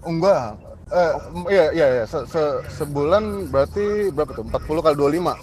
Enggak. 0.04 0.60
Eh, 0.88 1.14
iya 1.52 1.66
iya 1.76 1.86
iya 2.00 2.04
se, 2.08 2.24
se, 2.24 2.42
sebulan 2.80 3.52
berarti 3.52 4.08
berapa 4.08 4.32
tuh? 4.32 4.44
40 4.48 4.84
kali 4.88 5.20
25. 5.20 5.36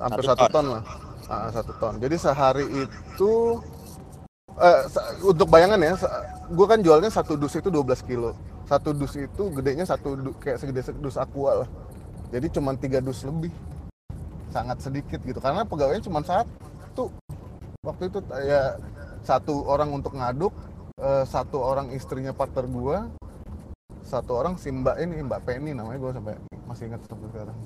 Hampir 0.00 0.24
satu, 0.24 0.44
ton. 0.48 0.52
ton 0.56 0.66
lah. 0.80 0.82
Ah, 1.28 1.48
satu 1.52 1.72
ton. 1.76 1.94
Jadi 2.00 2.16
sehari 2.16 2.64
itu 2.64 3.60
uh, 4.56 4.82
untuk 5.20 5.52
bayangan 5.52 5.76
ya, 5.84 5.94
gue 6.48 6.66
kan 6.66 6.80
jualnya 6.80 7.12
satu 7.12 7.36
dus 7.36 7.52
itu 7.60 7.68
12 7.68 8.08
kilo. 8.08 8.32
Satu 8.64 8.96
dus 8.96 9.12
itu 9.20 9.52
gedenya 9.52 9.84
satu 9.84 10.16
du, 10.16 10.32
kayak 10.40 10.64
segede 10.64 10.80
dus 10.96 11.20
aqua 11.20 11.64
lah. 11.64 11.68
Jadi 12.32 12.48
cuma 12.56 12.72
tiga 12.72 13.04
dus 13.04 13.20
lebih. 13.28 13.52
Sangat 14.48 14.80
sedikit 14.80 15.20
gitu. 15.28 15.44
Karena 15.44 15.68
pegawainya 15.68 16.08
cuma 16.08 16.24
satu. 16.24 17.12
Waktu 17.84 18.08
itu 18.08 18.18
ya 18.48 18.80
satu 19.28 19.68
orang 19.68 19.92
untuk 19.92 20.16
ngaduk, 20.16 20.56
uh, 21.04 21.28
satu 21.28 21.60
orang 21.60 21.92
istrinya 21.92 22.32
partner 22.32 22.64
gue, 22.64 22.98
satu 24.02 24.38
orang 24.38 24.54
si 24.58 24.68
mbak 24.68 24.98
ini 24.98 25.22
mbak 25.22 25.46
Penny 25.46 25.72
namanya 25.72 25.98
gue 25.98 26.12
sampai 26.18 26.34
masih 26.66 26.84
ingat 26.90 27.00
sampai 27.06 27.28
sekarang. 27.32 27.56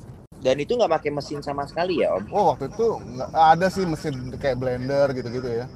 Dan 0.40 0.56
itu 0.60 0.72
nggak 0.76 0.92
pakai 1.00 1.10
mesin 1.10 1.40
sama 1.40 1.64
sekali 1.64 2.04
ya 2.04 2.14
om? 2.14 2.24
Oh 2.30 2.54
waktu 2.54 2.68
itu 2.70 2.86
nggak 3.00 3.30
ada 3.32 3.66
sih 3.72 3.84
mesin 3.88 4.30
kayak 4.36 4.60
blender 4.60 5.10
gitu-gitu 5.16 5.48
ya. 5.48 5.66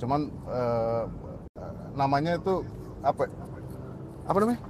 Cuman 0.00 0.32
uh, 0.48 1.04
namanya 1.94 2.40
itu 2.40 2.64
apa 3.04 3.28
apa 4.26 4.38
namanya? 4.42 4.60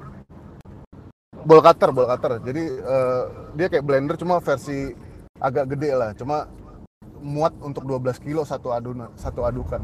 Ball 1.46 1.62
cutter 1.64 1.90
ball 1.94 2.09
cutter. 2.11 2.33
Jadi 2.42 2.64
uh, 2.83 3.24
dia 3.55 3.66
kayak 3.70 3.87
blender 3.87 4.16
cuma 4.18 4.42
versi 4.42 4.92
agak 5.38 5.74
gede 5.77 5.90
lah. 5.94 6.11
Cuma 6.18 6.51
muat 7.18 7.55
untuk 7.62 7.83
12 7.87 8.22
kilo 8.22 8.46
satu 8.46 8.70
adunan 8.70 9.11
satu 9.18 9.42
adukan 9.42 9.83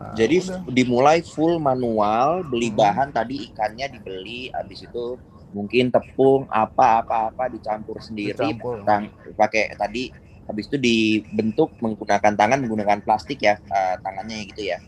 nah, 0.00 0.16
jadi 0.16 0.36
udah. 0.40 0.60
dimulai 0.72 1.20
full 1.20 1.60
manual 1.60 2.40
beli 2.48 2.72
hmm. 2.72 2.78
bahan 2.80 3.08
tadi 3.12 3.52
ikannya 3.52 3.86
dibeli 3.92 4.48
habis 4.56 4.80
itu 4.80 5.20
mungkin 5.52 5.90
tepung 5.92 6.46
apa 6.48 7.02
apa 7.04 7.28
apa 7.28 7.44
dicampur 7.52 7.98
sendiri 8.00 8.54
Dicampur. 8.56 8.80
tang- 8.86 9.12
pakai 9.36 9.74
tadi 9.76 10.08
habis 10.48 10.66
itu 10.66 10.78
dibentuk 10.80 11.76
menggunakan 11.78 12.32
tangan 12.34 12.58
menggunakan 12.64 12.98
plastik 13.04 13.38
ya 13.44 13.54
eh, 13.60 13.96
tangannya 14.02 14.46
gitu 14.50 14.72
ya 14.72 14.78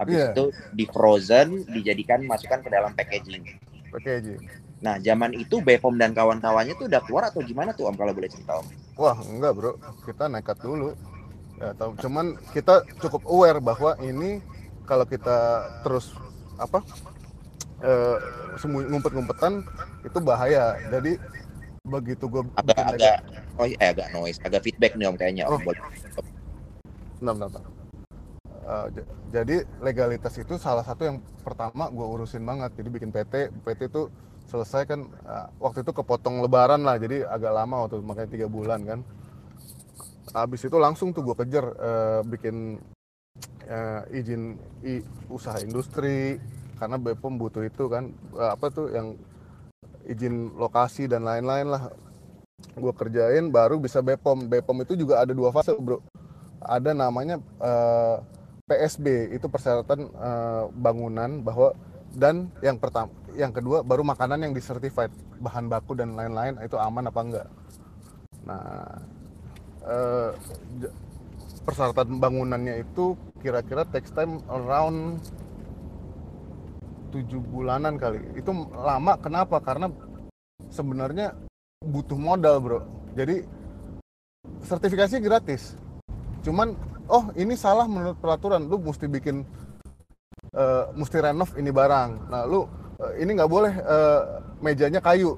habis 0.00 0.16
Iya. 0.16 0.32
itu 0.32 0.44
di 0.72 0.84
frozen 0.88 1.60
dijadikan 1.68 2.24
masukkan 2.24 2.64
ke 2.64 2.70
dalam 2.72 2.92
packaging 2.96 3.44
packaging 3.92 4.40
nah 4.80 4.96
zaman 4.96 5.36
itu 5.36 5.60
Bepom 5.60 5.92
dan 6.00 6.16
kawan-kawannya 6.16 6.72
tuh 6.72 6.88
udah 6.88 7.04
keluar 7.04 7.28
atau 7.28 7.44
gimana 7.44 7.76
tuh 7.76 7.84
om 7.88 7.96
kalau 7.96 8.16
boleh 8.16 8.32
cerita 8.32 8.56
om 8.60 8.68
Wah 9.00 9.16
enggak 9.24 9.56
bro, 9.56 9.72
kita 10.04 10.28
nekat 10.28 10.60
dulu. 10.60 10.92
Ya, 11.56 11.72
tahu. 11.72 11.96
Cuman 11.96 12.36
kita 12.52 12.84
cukup 13.00 13.24
aware 13.24 13.56
bahwa 13.64 13.96
ini 14.04 14.44
kalau 14.90 15.06
kita 15.06 15.38
terus 15.86 16.10
apa 16.58 16.82
sembunyi 18.58 18.90
ngumpet-ngumpetan 18.90 19.62
itu 20.02 20.18
bahaya. 20.18 20.74
Jadi 20.90 21.14
begitu 21.86 22.28
gue 22.28 22.42
agak-agak 22.58 23.24
oh 23.56 23.64
eh 23.64 23.88
agak 23.88 24.12
noise 24.12 24.36
agak 24.44 24.60
feedback 24.66 24.92
nih 24.98 25.08
om 25.08 25.16
kayaknya 25.16 25.48
om 25.48 25.56
Oh. 25.56 25.60
Boleh. 25.62 25.80
Bentar, 27.22 27.34
bentar, 27.38 27.48
bentar. 27.48 27.64
J- 28.94 29.08
jadi 29.34 29.56
legalitas 29.82 30.34
itu 30.38 30.54
salah 30.60 30.84
satu 30.86 31.02
yang 31.08 31.18
pertama 31.42 31.88
gue 31.90 32.06
urusin 32.06 32.44
banget. 32.44 32.70
Jadi 32.78 32.88
bikin 32.92 33.10
PT, 33.10 33.50
PT 33.64 33.80
itu 33.90 34.12
selesai 34.46 34.82
kan 34.86 35.00
eh, 35.06 35.46
waktu 35.58 35.82
itu 35.86 35.90
kepotong 35.94 36.42
Lebaran 36.42 36.82
lah, 36.82 36.98
jadi 36.98 37.26
agak 37.26 37.52
lama 37.54 37.86
waktu 37.86 37.98
itu, 37.98 38.04
makanya 38.06 38.30
tiga 38.30 38.46
bulan 38.46 38.80
kan. 38.86 39.00
Habis 40.30 40.62
itu 40.70 40.76
langsung 40.78 41.10
tuh 41.10 41.26
gue 41.26 41.34
kejar 41.34 41.66
eh, 41.74 42.20
bikin 42.28 42.78
eh, 43.68 44.02
izin 44.20 44.56
i- 44.84 45.04
usaha 45.30 45.58
industri 45.62 46.40
karena 46.80 46.96
Bepom 46.96 47.36
butuh 47.36 47.62
itu 47.64 47.86
kan 47.92 48.10
Eh, 48.36 48.50
apa 48.50 48.72
tuh 48.72 48.88
yang 48.92 49.14
izin 50.08 50.54
lokasi 50.56 51.06
dan 51.10 51.24
lain-lain 51.28 51.68
lah. 51.70 51.92
Gue 52.76 52.92
kerjain 52.96 53.48
baru 53.52 53.76
bisa 53.80 54.00
Bepom. 54.00 54.48
Bepom 54.48 54.76
itu 54.84 54.94
juga 54.96 55.20
ada 55.24 55.32
dua 55.36 55.50
fase 55.52 55.72
bro 55.76 56.00
ada 56.60 56.92
namanya 56.92 57.40
eh, 57.60 58.16
PSB 58.68 59.32
itu 59.36 59.46
persyaratan 59.48 60.00
eh, 60.08 60.64
bangunan 60.76 61.40
bahwa 61.40 61.72
dan 62.12 62.50
yang 62.60 62.76
pertama 62.76 63.10
yang 63.38 63.54
kedua 63.54 63.86
baru 63.86 64.02
makanan 64.02 64.42
yang 64.50 64.52
disertified 64.52 65.14
bahan 65.38 65.70
baku 65.70 65.94
dan 65.94 66.18
lain-lain 66.18 66.58
itu 66.60 66.74
aman 66.74 67.06
apa 67.06 67.20
enggak 67.22 67.48
nah 68.44 68.98
j- 70.82 70.94
persyaratan 71.62 72.18
bangunannya 72.18 72.82
itu 72.82 73.14
kira-kira 73.40 73.88
takes 73.88 74.12
time 74.12 74.38
around 74.52 75.18
tujuh 77.10 77.42
bulanan 77.50 77.98
kali. 77.98 78.22
Itu 78.38 78.54
lama 78.70 79.18
kenapa? 79.18 79.58
Karena 79.58 79.90
sebenarnya 80.70 81.34
butuh 81.82 82.16
modal 82.16 82.56
bro. 82.62 82.80
Jadi 83.18 83.42
sertifikasi 84.62 85.18
gratis. 85.18 85.74
Cuman 86.46 86.76
oh 87.10 87.32
ini 87.34 87.58
salah 87.58 87.88
menurut 87.90 88.20
peraturan. 88.20 88.70
Lu 88.70 88.78
mesti 88.78 89.10
bikin 89.10 89.42
eh, 90.54 90.84
mesti 90.94 91.18
renov 91.18 91.50
ini 91.58 91.72
barang. 91.74 92.30
Nah 92.30 92.46
lu 92.46 92.68
eh, 93.02 93.24
ini 93.26 93.34
nggak 93.34 93.50
boleh 93.50 93.74
eh, 93.74 94.22
mejanya 94.62 95.02
kayu. 95.02 95.34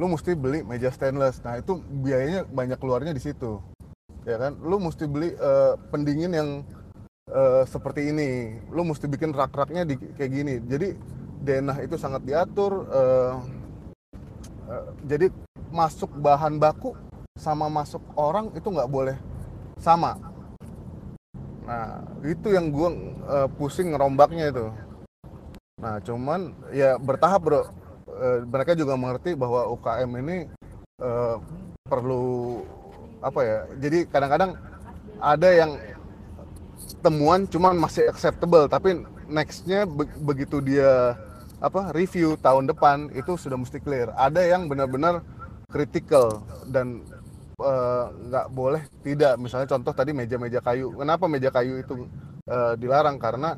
Lu 0.00 0.08
mesti 0.08 0.32
beli 0.32 0.64
meja 0.64 0.88
stainless. 0.88 1.44
Nah 1.44 1.60
itu 1.60 1.76
biayanya 1.82 2.48
banyak 2.48 2.80
keluarnya 2.80 3.12
di 3.12 3.20
situ. 3.20 3.60
Ya 4.24 4.40
kan? 4.40 4.56
Lu 4.64 4.80
mesti 4.80 5.04
beli 5.04 5.36
eh, 5.36 5.74
pendingin 5.92 6.32
yang 6.32 6.48
eh, 7.30 7.62
seperti 7.66 8.10
ini 8.10 8.58
lu 8.70 8.82
mesti 8.84 9.06
bikin 9.06 9.30
rak-raknya 9.32 9.86
di 9.86 9.94
kayak 10.18 10.30
gini 10.30 10.54
jadi 10.66 10.94
denah 11.40 11.78
itu 11.80 11.96
sangat 11.96 12.26
diatur 12.26 12.84
eh, 12.90 13.34
eh, 14.68 14.86
jadi 15.06 15.26
masuk 15.70 16.10
bahan 16.18 16.58
baku 16.58 16.98
sama 17.38 17.70
masuk 17.70 18.02
orang 18.18 18.52
itu 18.52 18.68
nggak 18.68 18.90
boleh 18.90 19.16
sama 19.80 20.18
Nah, 21.70 22.02
itu 22.26 22.50
yang 22.50 22.74
gue 22.74 22.90
pusing 23.54 23.94
ngerombaknya 23.94 24.50
itu. 24.50 24.74
Nah, 25.80 25.96
cuman 26.04 26.52
ya 26.76 27.00
bertahap 27.00 27.40
bro. 27.40 27.62
Eh, 28.20 28.44
mereka 28.44 28.76
juga 28.76 29.00
mengerti 29.00 29.32
bahwa 29.32 29.64
UKM 29.72 30.10
ini 30.20 30.36
eh, 31.00 31.36
perlu 31.88 32.60
apa 33.24 33.40
ya? 33.40 33.58
Jadi 33.80 33.98
kadang-kadang 34.12 34.60
ada 35.20 35.48
yang 35.48 35.80
temuan 37.00 37.48
cuman 37.48 37.76
masih 37.76 38.08
acceptable, 38.08 38.68
tapi 38.68 39.04
nextnya 39.30 39.86
be- 39.88 40.10
begitu 40.20 40.60
dia 40.60 41.16
apa 41.60 41.92
review 41.92 42.40
tahun 42.40 42.68
depan 42.72 43.12
itu 43.12 43.36
sudah 43.36 43.56
mesti 43.56 43.78
clear. 43.80 44.12
Ada 44.16 44.44
yang 44.48 44.68
benar-benar 44.68 45.20
critical 45.68 46.42
dan 46.68 47.04
eh, 47.60 48.04
nggak 48.10 48.46
boleh 48.52 48.82
tidak. 49.04 49.36
Misalnya 49.36 49.68
contoh 49.68 49.92
tadi 49.92 50.10
meja-meja 50.16 50.60
kayu. 50.64 50.92
Kenapa 50.96 51.24
meja 51.28 51.52
kayu 51.52 51.80
itu 51.80 52.08
eh, 52.48 52.74
dilarang? 52.80 53.20
Karena 53.20 53.56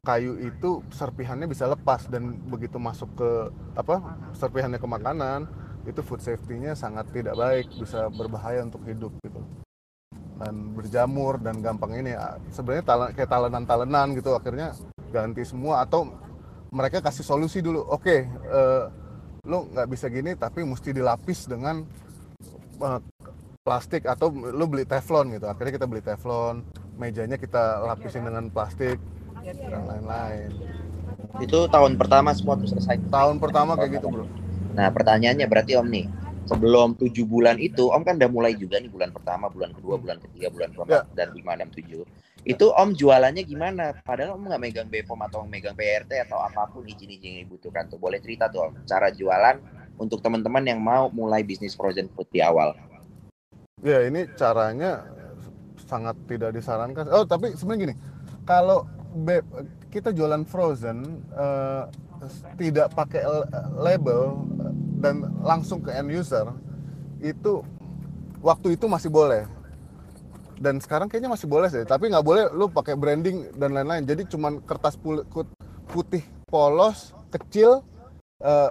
kayu 0.00 0.40
itu 0.40 0.80
serpihannya 0.90 1.44
bisa 1.44 1.68
lepas 1.68 2.08
dan 2.08 2.32
begitu 2.48 2.80
masuk 2.80 3.08
ke 3.20 3.30
apa 3.76 4.00
serpihannya 4.32 4.80
ke 4.80 4.88
makanan 4.88 5.44
itu 5.84 6.00
food 6.00 6.24
safety-nya 6.24 6.72
sangat 6.72 7.12
tidak 7.12 7.36
baik 7.36 7.68
bisa 7.76 8.08
berbahaya 8.08 8.64
untuk 8.64 8.80
hidup 8.88 9.12
gitu 9.20 9.40
dan 10.40 10.72
berjamur 10.72 11.36
dan 11.36 11.60
gampang 11.60 12.00
ini 12.00 12.16
ah, 12.16 12.40
sebenarnya 12.48 12.84
talen- 12.88 13.12
kayak 13.12 13.28
talenan-talenan 13.28 14.16
gitu 14.16 14.32
akhirnya 14.32 14.72
ganti 15.12 15.44
semua 15.44 15.84
atau 15.84 16.08
mereka 16.72 17.04
kasih 17.04 17.26
solusi 17.26 17.60
dulu 17.60 17.84
oke 17.84 18.16
eh, 18.26 18.84
lo 19.44 19.58
nggak 19.68 19.88
bisa 19.92 20.08
gini 20.08 20.32
tapi 20.36 20.64
mesti 20.64 20.96
dilapis 20.96 21.44
dengan 21.44 21.84
eh, 22.80 23.00
plastik 23.60 24.08
atau 24.08 24.32
lu 24.32 24.64
beli 24.66 24.88
teflon 24.88 25.36
gitu. 25.36 25.46
Akhirnya 25.46 25.72
kita 25.76 25.86
beli 25.86 26.02
teflon 26.02 26.64
mejanya 26.96 27.36
kita 27.36 27.84
lapisin 27.84 28.24
dengan 28.24 28.48
plastik 28.48 28.96
dan 29.44 29.82
lain-lain. 29.84 30.50
Itu 31.40 31.68
tahun 31.68 31.96
pertama 32.00 32.32
semua 32.32 32.56
selesai? 32.60 33.00
Tahun 33.08 33.36
pertama 33.36 33.76
kayak 33.76 34.00
gitu 34.00 34.08
bro. 34.08 34.26
Nah 34.76 34.88
pertanyaannya 34.92 35.46
berarti 35.46 35.76
Om 35.76 35.88
nih 35.88 36.04
sebelum 36.50 36.98
tujuh 36.98 37.22
bulan 37.22 37.54
itu 37.62 37.86
Om 37.86 38.02
kan 38.02 38.18
udah 38.18 38.30
mulai 38.30 38.58
juga 38.58 38.82
nih 38.82 38.90
bulan 38.90 39.14
pertama, 39.14 39.46
bulan 39.46 39.70
kedua, 39.70 39.94
bulan 40.02 40.18
ketiga, 40.18 40.50
bulan 40.50 40.74
keempat 40.74 41.06
dan 41.14 41.30
lima 41.30 41.54
enam 41.54 41.70
tujuh. 41.70 42.02
Itu 42.42 42.74
Om 42.74 42.98
jualannya 42.98 43.46
gimana? 43.46 43.94
Padahal 44.02 44.34
Om 44.34 44.50
nggak 44.50 44.62
megang 44.62 44.88
Bepom 44.90 45.20
atau 45.22 45.46
megang 45.46 45.78
PRT 45.78 46.26
atau 46.26 46.42
apa 46.42 46.66
pun 46.66 46.82
izin-izin 46.82 47.38
yang 47.38 47.46
dibutuhkan 47.46 47.86
tuh. 47.86 48.02
Boleh 48.02 48.18
cerita 48.18 48.50
tuh 48.50 48.66
Om 48.66 48.82
cara 48.82 49.14
jualan 49.14 49.56
untuk 50.00 50.18
teman-teman 50.18 50.64
yang 50.66 50.80
mau 50.82 51.12
mulai 51.14 51.46
bisnis 51.46 51.78
frozen 51.78 52.10
food 52.10 52.26
di 52.34 52.42
awal. 52.42 52.74
ya 53.80 54.04
ini 54.04 54.28
caranya 54.36 55.08
sangat 55.88 56.12
tidak 56.28 56.52
disarankan 56.52 57.08
oh 57.08 57.24
tapi 57.24 57.56
sebenarnya 57.56 57.80
gini 57.88 57.94
kalau 58.44 58.84
be- 59.24 59.44
kita 59.88 60.12
jualan 60.12 60.44
frozen 60.44 61.24
eh, 61.32 61.84
tidak 62.60 62.92
pakai 62.92 63.24
label 63.80 64.44
dan 65.00 65.24
langsung 65.40 65.80
ke 65.80 65.90
end 65.90 66.12
user 66.12 66.52
itu 67.24 67.64
waktu 68.44 68.76
itu 68.76 68.84
masih 68.86 69.08
boleh. 69.08 69.48
Dan 70.60 70.76
sekarang 70.76 71.08
kayaknya 71.08 71.32
masih 71.32 71.48
boleh 71.48 71.72
sih 71.72 71.88
tapi 71.88 72.12
nggak 72.12 72.20
boleh 72.24 72.44
lu 72.52 72.68
pakai 72.68 72.92
branding 72.92 73.48
dan 73.56 73.72
lain-lain. 73.72 74.04
Jadi 74.04 74.28
cuman 74.28 74.60
kertas 74.60 75.00
putih 75.88 76.24
polos 76.52 77.16
kecil 77.32 77.80
eh, 78.44 78.70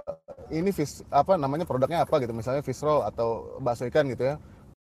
ini 0.54 0.70
fish 0.70 1.02
apa 1.10 1.34
namanya 1.34 1.66
produknya 1.66 2.06
apa 2.06 2.22
gitu. 2.22 2.30
Misalnya 2.30 2.62
fish 2.62 2.78
roll 2.86 3.02
atau 3.02 3.58
bakso 3.58 3.90
ikan 3.90 4.06
gitu 4.06 4.22
ya. 4.22 4.34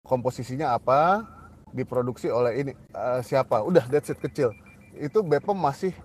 Komposisinya 0.03 0.75
apa 0.75 1.23
diproduksi 1.71 2.27
oleh 2.27 2.59
ini 2.59 2.71
eh, 2.75 3.21
siapa. 3.23 3.63
Udah 3.63 3.87
that's 3.87 4.11
it 4.11 4.19
kecil. 4.19 4.51
Itu 4.99 5.23
Bepom 5.23 5.55
masih 5.55 5.95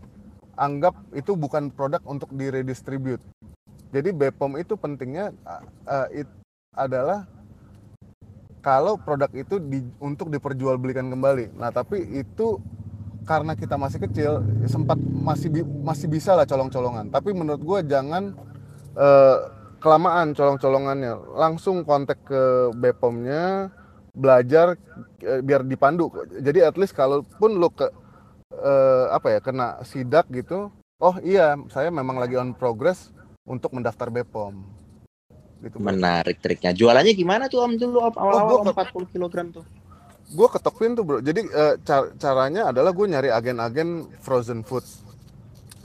anggap 0.54 0.94
itu 1.16 1.34
bukan 1.34 1.74
produk 1.74 1.98
untuk 2.06 2.30
diredistribute 2.30 3.22
jadi 3.92 4.08
Bepom 4.10 4.56
itu 4.56 4.74
pentingnya 4.74 5.36
eh, 5.86 6.24
it- 6.24 6.40
adalah 6.72 7.28
kalau 8.64 8.96
produk 8.96 9.28
itu 9.34 9.58
di, 9.58 9.84
untuk 10.00 10.30
diperjualbelikan 10.30 11.10
kembali. 11.10 11.52
Nah, 11.58 11.74
tapi 11.74 11.98
itu 12.14 12.62
karena 13.26 13.58
kita 13.58 13.74
masih 13.74 13.98
kecil, 14.08 14.40
sempat 14.70 14.96
masih 15.02 15.50
bi- 15.50 15.66
masih 15.82 16.06
bisa 16.08 16.32
lah 16.32 16.46
colong-colongan. 16.46 17.10
Tapi 17.10 17.34
menurut 17.34 17.60
gue 17.60 17.78
jangan 17.90 18.32
eh, 18.96 19.38
kelamaan 19.82 20.32
colong-colongannya. 20.32 21.36
Langsung 21.36 21.82
kontak 21.82 22.22
ke 22.22 22.70
Bepomnya, 22.78 23.74
belajar 24.14 24.78
eh, 25.20 25.42
biar 25.42 25.66
dipandu. 25.66 26.08
Jadi 26.40 26.62
at 26.62 26.78
least 26.78 26.94
kalaupun 26.94 27.58
lu 27.58 27.68
ke 27.74 27.90
eh, 28.56 29.06
apa 29.10 29.36
ya 29.36 29.40
kena 29.42 29.82
sidak 29.82 30.30
gitu, 30.30 30.70
oh 31.02 31.14
iya 31.18 31.58
saya 31.66 31.90
memang 31.90 32.16
lagi 32.22 32.38
on 32.38 32.54
progress 32.54 33.10
untuk 33.46 33.70
mendaftar 33.74 34.08
Bepom. 34.08 34.62
Gitu. 35.62 35.78
Bro. 35.78 35.86
Menarik 35.88 36.42
triknya. 36.42 36.74
Jualannya 36.74 37.14
gimana 37.14 37.46
tuh 37.46 37.62
Om 37.62 37.78
dulu 37.78 37.98
Om 38.02 38.14
awal-awal 38.18 38.66
gua 38.66 38.72
Om 38.72 39.06
40 39.06 39.14
kg 39.14 39.36
tuh? 39.62 39.66
gue 40.32 40.48
ketok 40.48 40.76
pintu 40.80 41.04
bro 41.04 41.20
jadi 41.20 41.44
eh, 41.44 41.74
ca- 41.84 42.08
caranya 42.16 42.72
adalah 42.72 42.96
gue 42.96 43.04
nyari 43.04 43.28
agen-agen 43.28 44.08
frozen 44.24 44.64
food 44.64 44.80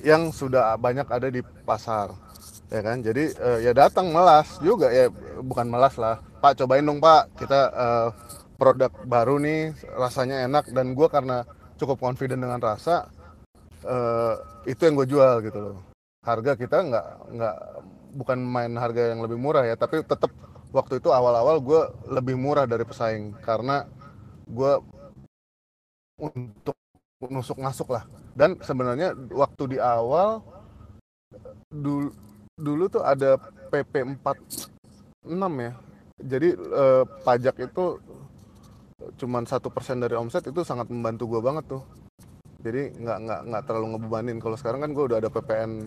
yang 0.06 0.32
sudah 0.32 0.80
banyak 0.80 1.04
ada 1.10 1.28
di 1.28 1.44
pasar 1.68 2.16
ya 2.68 2.84
kan 2.84 3.00
jadi 3.00 3.32
uh, 3.40 3.60
ya 3.64 3.72
datang 3.72 4.12
melas 4.12 4.60
juga 4.60 4.92
ya 4.92 5.08
bukan 5.40 5.72
melas 5.72 5.96
lah 5.96 6.20
pak 6.44 6.60
cobain 6.60 6.84
dong 6.84 7.00
pak 7.00 7.32
kita 7.40 7.72
uh, 7.72 8.08
produk 8.60 8.92
baru 9.08 9.40
nih 9.40 9.72
rasanya 9.96 10.44
enak 10.44 10.68
dan 10.76 10.92
gue 10.92 11.08
karena 11.08 11.48
cukup 11.80 11.96
confident 11.96 12.44
dengan 12.44 12.60
rasa 12.60 13.08
uh, 13.88 14.36
itu 14.68 14.84
yang 14.84 15.00
gue 15.00 15.08
jual 15.08 15.34
gitu 15.48 15.60
loh 15.64 15.87
harga 16.28 16.60
kita 16.60 16.78
nggak 16.84 17.08
nggak 17.32 17.56
bukan 18.20 18.38
main 18.44 18.74
harga 18.76 19.16
yang 19.16 19.24
lebih 19.24 19.40
murah 19.40 19.64
ya 19.64 19.80
tapi 19.80 20.04
tetap 20.04 20.30
waktu 20.76 21.00
itu 21.00 21.10
awal-awal 21.10 21.64
gue 21.64 21.82
lebih 22.12 22.36
murah 22.36 22.68
dari 22.68 22.84
pesaing 22.84 23.40
karena 23.40 23.88
gue 24.44 24.74
untuk 26.20 26.76
nusuk 27.32 27.58
masuk 27.64 27.96
lah 27.96 28.04
dan 28.36 28.60
sebenarnya 28.60 29.16
waktu 29.32 29.64
di 29.74 29.78
awal 29.80 30.44
dulu 31.72 32.14
dulu 32.58 32.90
tuh 32.90 33.04
ada 33.06 33.38
PP 33.70 34.18
46 34.18 35.30
ya. 35.62 35.74
Jadi 36.18 36.50
eh, 36.58 37.04
pajak 37.22 37.56
itu 37.62 37.86
cuman 39.22 39.46
satu 39.46 39.70
persen 39.70 40.02
dari 40.02 40.18
omset 40.18 40.42
itu 40.50 40.66
sangat 40.66 40.90
membantu 40.90 41.38
gue 41.38 41.42
banget 41.46 41.66
tuh. 41.70 41.84
Jadi 42.66 42.98
nggak 42.98 43.18
nggak 43.22 43.42
nggak 43.54 43.64
terlalu 43.70 43.86
ngebebanin. 43.94 44.38
Kalau 44.42 44.58
sekarang 44.58 44.82
kan 44.82 44.92
gue 44.98 45.04
udah 45.06 45.18
ada 45.22 45.30
PPN, 45.30 45.86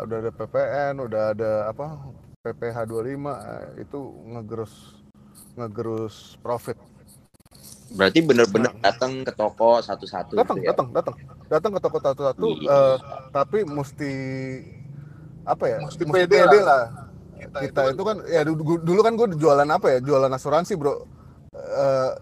udah 0.00 0.16
ada 0.18 0.30
PPN, 0.34 0.94
udah 0.98 1.22
ada 1.36 1.50
apa 1.70 1.86
PPH 2.42 2.76
25 2.90 2.98
eh, 2.98 3.66
itu 3.86 4.00
ngegerus 4.34 4.74
ngegerus 5.54 6.16
profit. 6.42 6.76
Berarti 7.94 8.20
bener-bener 8.26 8.74
nah. 8.74 8.90
datang 8.90 9.22
ke 9.22 9.32
toko 9.32 9.78
satu-satu. 9.78 10.34
Datang, 10.34 10.58
gitu 10.58 10.66
ya? 10.66 10.74
datang, 10.74 10.88
datang, 10.90 11.14
datang 11.46 11.70
ke 11.78 11.80
toko 11.80 11.98
satu-satu. 12.02 12.46
Uh, 12.66 12.96
tapi 13.30 13.62
mesti 13.62 14.12
apa 15.44 15.64
ya 15.68 15.78
mesti, 15.84 16.02
mesti 16.08 16.24
pede, 16.24 16.40
pede 16.40 16.58
lah. 16.64 16.64
lah 16.64 16.84
kita, 17.36 17.58
kita 17.68 17.80
itu, 17.84 17.92
itu 17.92 18.02
kan 18.02 18.16
ya 18.26 18.40
dulu 18.80 19.00
kan 19.04 19.12
gue 19.14 19.28
jualan 19.36 19.68
apa 19.68 19.86
ya 19.92 19.98
jualan 20.00 20.32
asuransi 20.32 20.72
bro 20.80 20.92
uh, 20.96 21.00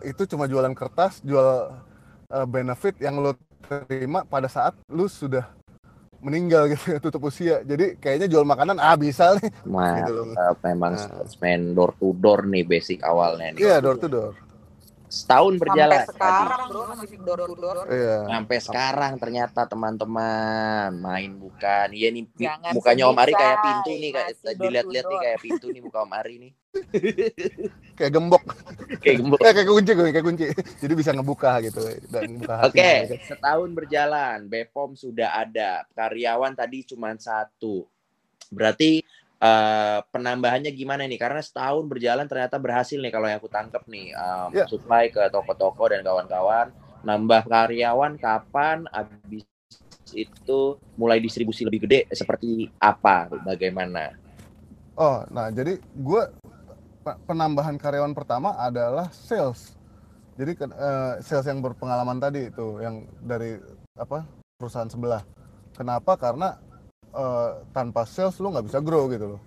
itu 0.03 0.27
cuma 0.27 0.51
jualan 0.51 0.75
kertas 0.75 1.23
jual 1.23 1.71
uh, 2.29 2.47
benefit 2.51 2.99
yang 2.99 3.23
lo 3.23 3.39
terima 3.63 4.27
pada 4.27 4.51
saat 4.51 4.75
lu 4.91 5.07
sudah 5.07 5.47
meninggal 6.23 6.71
gitu 6.71 6.97
tutup 7.05 7.29
usia 7.29 7.61
jadi 7.67 7.99
kayaknya 7.99 8.31
jual 8.31 8.47
makanan 8.47 8.79
ah 8.79 8.95
bisa 8.95 9.35
nih 9.43 9.51
Mantap, 9.67 9.97
gitu 10.07 10.13
loh. 10.15 10.55
memang 10.63 10.93
nah. 10.95 11.71
door 11.75 11.91
to 11.99 12.15
door 12.17 12.47
nih 12.47 12.63
basic 12.63 13.03
awalnya 13.03 13.59
nih 13.59 13.61
iya 13.61 13.77
door 13.83 13.99
to 13.99 14.07
door 14.07 14.33
setahun 15.13 15.55
berjalan. 15.61 16.01
Sampai 16.01 16.17
sekarang 16.17 16.61
bro 16.73 16.83
masih 16.89 17.19
to 17.21 17.55
door. 17.61 17.77
Iya. 17.93 18.17
Sampai 18.33 18.59
sekarang 18.65 19.13
ternyata 19.21 19.61
teman-teman 19.69 20.89
main 20.97 21.33
bukan. 21.37 21.87
Iya 21.93 22.09
nih 22.17 22.25
Jangan 22.33 22.73
mukanya 22.73 23.05
Om 23.13 23.19
Ari 23.21 23.33
kayak 23.37 23.59
pintu 23.61 23.93
nih 23.93 24.11
kayak 24.17 24.57
dilihat-lihat 24.57 25.05
nih 25.05 25.19
kayak 25.21 25.39
pintu 25.45 25.67
nih 25.69 25.83
muka 25.85 25.99
Om 26.01 26.13
Ari 26.17 26.35
nih. 26.41 26.53
kayak 28.01 28.13
gembok. 28.17 28.45
kayak 29.05 29.17
gembok. 29.21 29.41
Eh, 29.45 29.53
kayak 29.53 29.69
kunci 29.69 29.93
gue, 29.93 30.09
kayak 30.09 30.27
kunci. 30.27 30.45
Jadi 30.81 30.95
bisa 30.97 31.11
ngebuka 31.13 31.53
gitu 31.69 31.83
dan 32.09 32.41
Oke, 32.41 32.73
okay. 32.73 32.97
Gitu. 33.05 33.37
setahun 33.37 33.69
berjalan, 33.77 34.49
Bepom 34.49 34.97
sudah 34.97 35.37
ada. 35.37 35.85
Karyawan 35.93 36.57
tadi 36.57 36.89
cuma 36.89 37.13
satu. 37.21 37.85
Berarti 38.49 39.05
uh, 39.43 39.99
penambahannya 40.15 40.71
gimana 40.71 41.05
nih? 41.11 41.19
Karena 41.19 41.43
setahun 41.43 41.85
berjalan 41.91 42.31
ternyata 42.31 42.57
berhasil 42.63 42.97
nih 42.97 43.11
kalau 43.11 43.27
yang 43.27 43.43
aku 43.43 43.51
tangkap 43.51 43.83
nih 43.91 44.15
um, 44.15 44.55
yeah. 44.55 44.67
supply 44.71 45.11
ke 45.11 45.27
toko-toko 45.35 45.91
dan 45.91 46.07
kawan-kawan. 46.07 46.71
Nambah 47.03 47.51
karyawan 47.51 48.15
kapan? 48.23 48.87
Habis 48.95 49.43
itu 50.15 50.79
mulai 50.95 51.19
distribusi 51.19 51.67
lebih 51.67 51.91
gede 51.91 52.07
seperti 52.15 52.71
apa? 52.79 53.27
Bagaimana? 53.43 54.15
Oh, 54.95 55.25
nah 55.33 55.51
jadi 55.51 55.81
gue 55.83 56.23
penambahan 57.27 57.75
karyawan 57.81 58.15
pertama 58.15 58.55
adalah 58.55 59.11
sales. 59.11 59.75
Jadi 60.39 60.57
uh, 60.65 61.19
sales 61.21 61.45
yang 61.49 61.61
berpengalaman 61.61 62.23
tadi 62.23 62.49
itu 62.49 62.79
yang 62.81 63.05
dari 63.21 63.59
apa 63.99 64.25
perusahaan 64.57 64.89
sebelah. 64.89 65.25
Kenapa? 65.75 66.15
Karena 66.21 66.61
uh, 67.13 67.63
tanpa 67.71 68.09
sales 68.09 68.37
lu 68.41 68.51
nggak 68.51 68.67
bisa 68.67 68.79
grow 68.81 69.07
gitu 69.09 69.37
loh. 69.37 69.43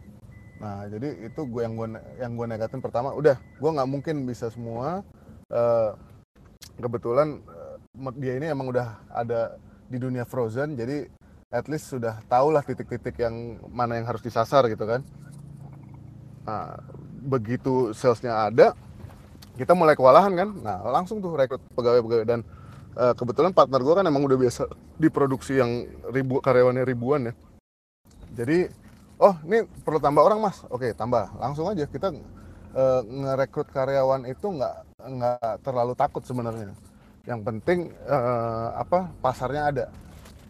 Nah 0.62 0.88
jadi 0.88 1.28
itu 1.28 1.41
gue 1.45 1.62
yang 1.62 1.75
gue 1.75 1.88
yang 2.21 2.32
gue 2.38 2.47
negatin 2.47 2.80
pertama 2.80 3.12
udah 3.12 3.36
gue 3.36 3.69
nggak 3.69 3.89
mungkin 3.89 4.23
bisa 4.23 4.47
semua 4.47 5.04
uh, 5.51 5.91
kebetulan 6.80 7.43
uh, 7.43 8.15
dia 8.15 8.39
ini 8.39 8.47
emang 8.49 8.71
udah 8.71 9.04
ada 9.12 9.60
di 9.86 9.97
dunia 9.99 10.23
frozen 10.23 10.73
jadi 10.80 11.06
at 11.54 11.67
least 11.69 11.91
sudah 11.91 12.19
tahu 12.25 12.51
lah 12.51 12.65
titik-titik 12.65 13.15
yang 13.21 13.60
mana 13.69 13.99
yang 13.99 14.08
harus 14.08 14.23
disasar 14.23 14.65
gitu 14.71 14.88
kan. 14.88 15.04
Nah 16.47 16.80
begitu 17.25 17.91
salesnya 17.91 18.47
ada 18.49 18.78
kita 19.56 19.71
mulai 19.71 19.95
kewalahan 19.95 20.34
kan. 20.36 20.49
Nah 20.62 20.84
langsung 20.88 21.19
tuh 21.19 21.36
rekrut 21.36 21.63
pegawai-pegawai 21.75 22.28
dan 22.28 22.39
uh, 22.95 23.13
kebetulan 23.15 23.51
partner 23.51 23.82
gue 23.84 23.93
kan 23.95 24.06
emang 24.08 24.23
udah 24.23 24.39
biasa 24.39 24.67
di 24.95 25.08
produksi 25.12 25.60
yang 25.60 25.88
ribu 26.12 26.39
karyawannya 26.39 26.84
ribuan 26.88 27.32
ya 27.32 27.34
jadi 28.36 28.67
oh 29.17 29.36
ini 29.48 29.63
perlu 29.82 30.00
tambah 30.04 30.21
orang 30.21 30.43
mas. 30.43 30.62
Oke 30.67 30.91
tambah. 30.91 31.32
Langsung 31.39 31.71
aja 31.71 31.88
kita 31.88 32.12
e, 32.76 32.84
ngerekrut 33.08 33.71
karyawan 33.71 34.28
itu 34.28 34.48
nggak 34.52 34.76
nggak 35.00 35.52
terlalu 35.63 35.95
takut 35.95 36.21
sebenarnya. 36.28 36.76
Yang 37.24 37.41
penting 37.48 37.80
e, 37.95 38.17
apa 38.76 39.08
pasarnya 39.24 39.71
ada 39.71 39.86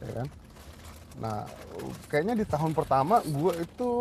ya 0.02 0.12
kan? 0.24 0.28
Nah 1.22 1.38
kayaknya 2.10 2.42
di 2.42 2.46
tahun 2.50 2.74
pertama 2.74 3.22
gue 3.22 3.54
itu 3.62 3.92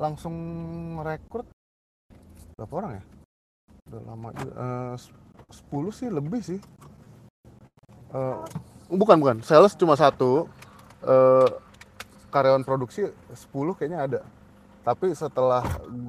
langsung 0.00 0.34
merekrut 0.96 1.46
berapa 2.56 2.74
orang 2.74 2.92
ya? 2.98 3.04
Udah 3.88 4.02
lama 4.04 4.28
uh, 4.34 4.94
10 4.96 5.96
sih 5.96 6.08
lebih 6.12 6.40
sih. 6.44 6.60
Uh, 8.12 8.44
bukan 8.92 9.16
bukan. 9.16 9.36
Sales 9.40 9.72
cuma 9.76 9.96
satu. 9.96 10.44
Uh, 11.00 11.48
karyawan 12.28 12.64
produksi 12.64 13.08
10 13.30 13.76
kayaknya 13.78 14.00
ada. 14.04 14.20
Tapi 14.86 15.12
setelah 15.12 15.64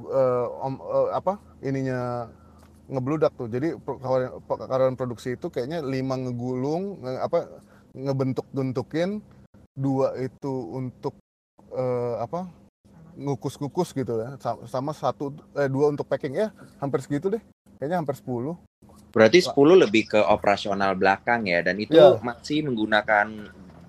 uh, 0.08 0.46
om, 0.64 0.80
uh, 0.80 1.10
apa 1.12 1.36
ininya 1.60 2.30
ngebludak 2.88 3.36
tuh. 3.36 3.48
Jadi 3.50 3.76
karyawan, 3.76 4.40
karyawan 4.46 4.96
produksi 4.96 5.36
itu 5.36 5.52
kayaknya 5.52 5.84
lima 5.84 6.16
ngegulung 6.16 7.04
nge, 7.04 7.12
apa 7.20 7.38
ngebentuk 7.92 8.46
bentukin 8.54 9.20
dua 9.76 10.16
itu 10.16 10.52
untuk 10.72 11.18
uh, 11.72 12.22
apa 12.24 12.48
ngukus-ngukus 13.20 13.92
gitu 13.92 14.16
ya. 14.22 14.40
Sama 14.64 14.96
satu 14.96 15.34
eh, 15.58 15.68
dua 15.68 15.92
untuk 15.92 16.08
packing. 16.08 16.36
Ya 16.36 16.48
hampir 16.80 17.04
segitu 17.04 17.28
deh. 17.28 17.42
Kayaknya 17.76 18.04
hampir 18.04 18.16
10 18.16 18.60
berarti 19.10 19.42
10 19.42 19.84
lebih 19.86 20.14
ke 20.16 20.20
operasional 20.22 20.94
belakang 20.94 21.46
ya 21.50 21.60
dan 21.66 21.76
itu 21.82 21.98
ya. 21.98 22.18
masih 22.22 22.66
menggunakan 22.66 23.26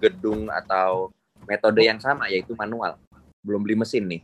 gedung 0.01 0.49
atau 0.49 1.13
metode 1.51 1.83
yang 1.83 1.99
sama 1.99 2.31
yaitu 2.31 2.55
manual. 2.55 2.95
Belum 3.43 3.59
beli 3.59 3.75
mesin 3.75 4.07
nih. 4.07 4.21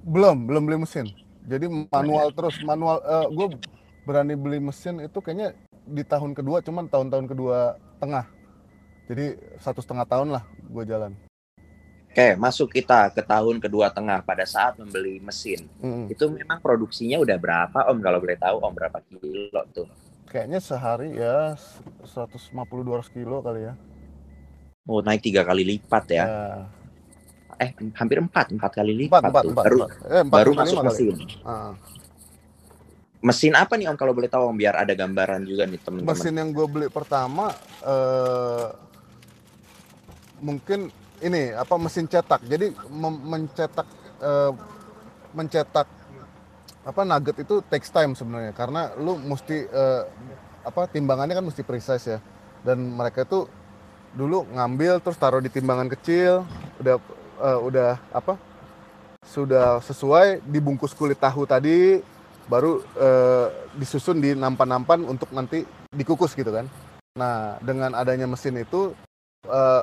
Belum, 0.00 0.48
belum 0.48 0.62
beli 0.64 0.78
mesin. 0.80 1.12
Jadi 1.44 1.68
manual 1.92 2.32
terus 2.32 2.56
manual 2.64 3.04
uh, 3.04 3.24
eh, 3.24 3.26
gue 3.28 3.46
berani 4.08 4.32
beli 4.32 4.64
mesin 4.64 5.04
itu 5.04 5.20
kayaknya 5.20 5.52
di 5.84 6.00
tahun 6.00 6.32
kedua 6.32 6.64
cuman 6.64 6.88
tahun-tahun 6.88 7.26
kedua 7.28 7.76
tengah. 8.00 8.24
Jadi 9.04 9.36
satu 9.60 9.84
setengah 9.84 10.08
tahun 10.08 10.32
lah 10.32 10.44
gue 10.64 10.84
jalan. 10.88 11.12
Oke, 12.14 12.38
masuk 12.38 12.70
kita 12.70 13.10
ke 13.10 13.26
tahun 13.26 13.58
kedua 13.58 13.90
tengah 13.90 14.22
pada 14.22 14.46
saat 14.46 14.78
membeli 14.78 15.18
mesin. 15.18 15.66
Hmm. 15.82 16.06
Itu 16.06 16.30
memang 16.30 16.62
produksinya 16.62 17.18
udah 17.18 17.34
berapa 17.42 17.90
Om 17.90 17.98
kalau 17.98 18.22
boleh 18.22 18.38
tahu 18.38 18.56
Om 18.62 18.70
berapa 18.70 19.02
kilo 19.10 19.62
tuh? 19.74 19.90
Kayaknya 20.30 20.62
sehari 20.62 21.18
ya 21.18 21.58
150-200 22.06 23.10
kilo 23.10 23.42
kali 23.42 23.66
ya. 23.66 23.74
Oh 24.84 25.00
naik 25.00 25.24
tiga 25.24 25.40
kali 25.48 25.64
lipat 25.64 26.04
ya? 26.12 26.24
ya. 26.24 26.28
Eh 27.56 27.70
hampir 27.96 28.20
empat 28.20 28.52
empat 28.52 28.72
kali 28.76 28.92
lipat 28.92 29.24
empat, 29.24 29.42
tuh. 29.42 29.50
Empat, 29.56 29.64
baru 29.64 29.76
empat. 29.80 29.90
Eh, 30.04 30.22
empat, 30.28 30.36
baru 30.36 30.50
masuk 30.52 30.76
mesin. 30.84 31.14
Uh. 31.40 31.72
Mesin 33.24 33.56
apa 33.56 33.80
nih 33.80 33.88
om 33.88 33.96
kalau 33.96 34.12
boleh 34.12 34.28
tahu 34.28 34.52
om 34.52 34.56
biar 34.56 34.76
ada 34.76 34.92
gambaran 34.92 35.48
juga 35.48 35.64
nih 35.64 35.80
teman-teman. 35.80 36.12
Mesin 36.12 36.34
yang 36.36 36.52
gue 36.52 36.66
beli 36.68 36.86
pertama 36.92 37.56
uh, 37.80 38.68
mungkin 40.44 40.92
ini 41.24 41.56
apa 41.56 41.80
mesin 41.80 42.04
cetak. 42.04 42.44
Jadi 42.44 42.76
mencetak 43.24 43.88
uh, 44.20 44.52
mencetak 45.32 45.88
apa 46.84 47.00
nugget 47.08 47.40
itu 47.40 47.64
takes 47.64 47.88
time 47.88 48.12
sebenarnya 48.12 48.52
karena 48.52 48.92
lu 49.00 49.16
mesti 49.16 49.64
uh, 49.72 50.04
apa 50.60 50.84
timbangannya 50.92 51.32
kan 51.32 51.46
mesti 51.48 51.64
precise 51.64 52.04
ya 52.04 52.20
dan 52.60 52.76
mereka 52.76 53.24
itu 53.24 53.48
dulu 54.14 54.46
ngambil 54.54 55.02
terus 55.02 55.18
taruh 55.18 55.42
di 55.42 55.50
timbangan 55.50 55.90
kecil 55.90 56.46
udah 56.78 56.96
uh, 57.42 57.58
udah 57.60 57.98
apa 58.14 58.38
sudah 59.26 59.82
sesuai 59.82 60.44
dibungkus 60.46 60.94
kulit 60.94 61.18
tahu 61.18 61.48
tadi 61.48 61.98
baru 62.44 62.84
uh, 63.00 63.48
disusun 63.74 64.20
di 64.20 64.36
nampan-nampan 64.36 65.00
untuk 65.08 65.32
nanti 65.32 65.64
dikukus 65.90 66.36
gitu 66.36 66.52
kan. 66.52 66.68
Nah 67.16 67.56
dengan 67.64 67.96
adanya 67.96 68.28
mesin 68.28 68.60
itu 68.60 68.92
uh, 69.48 69.82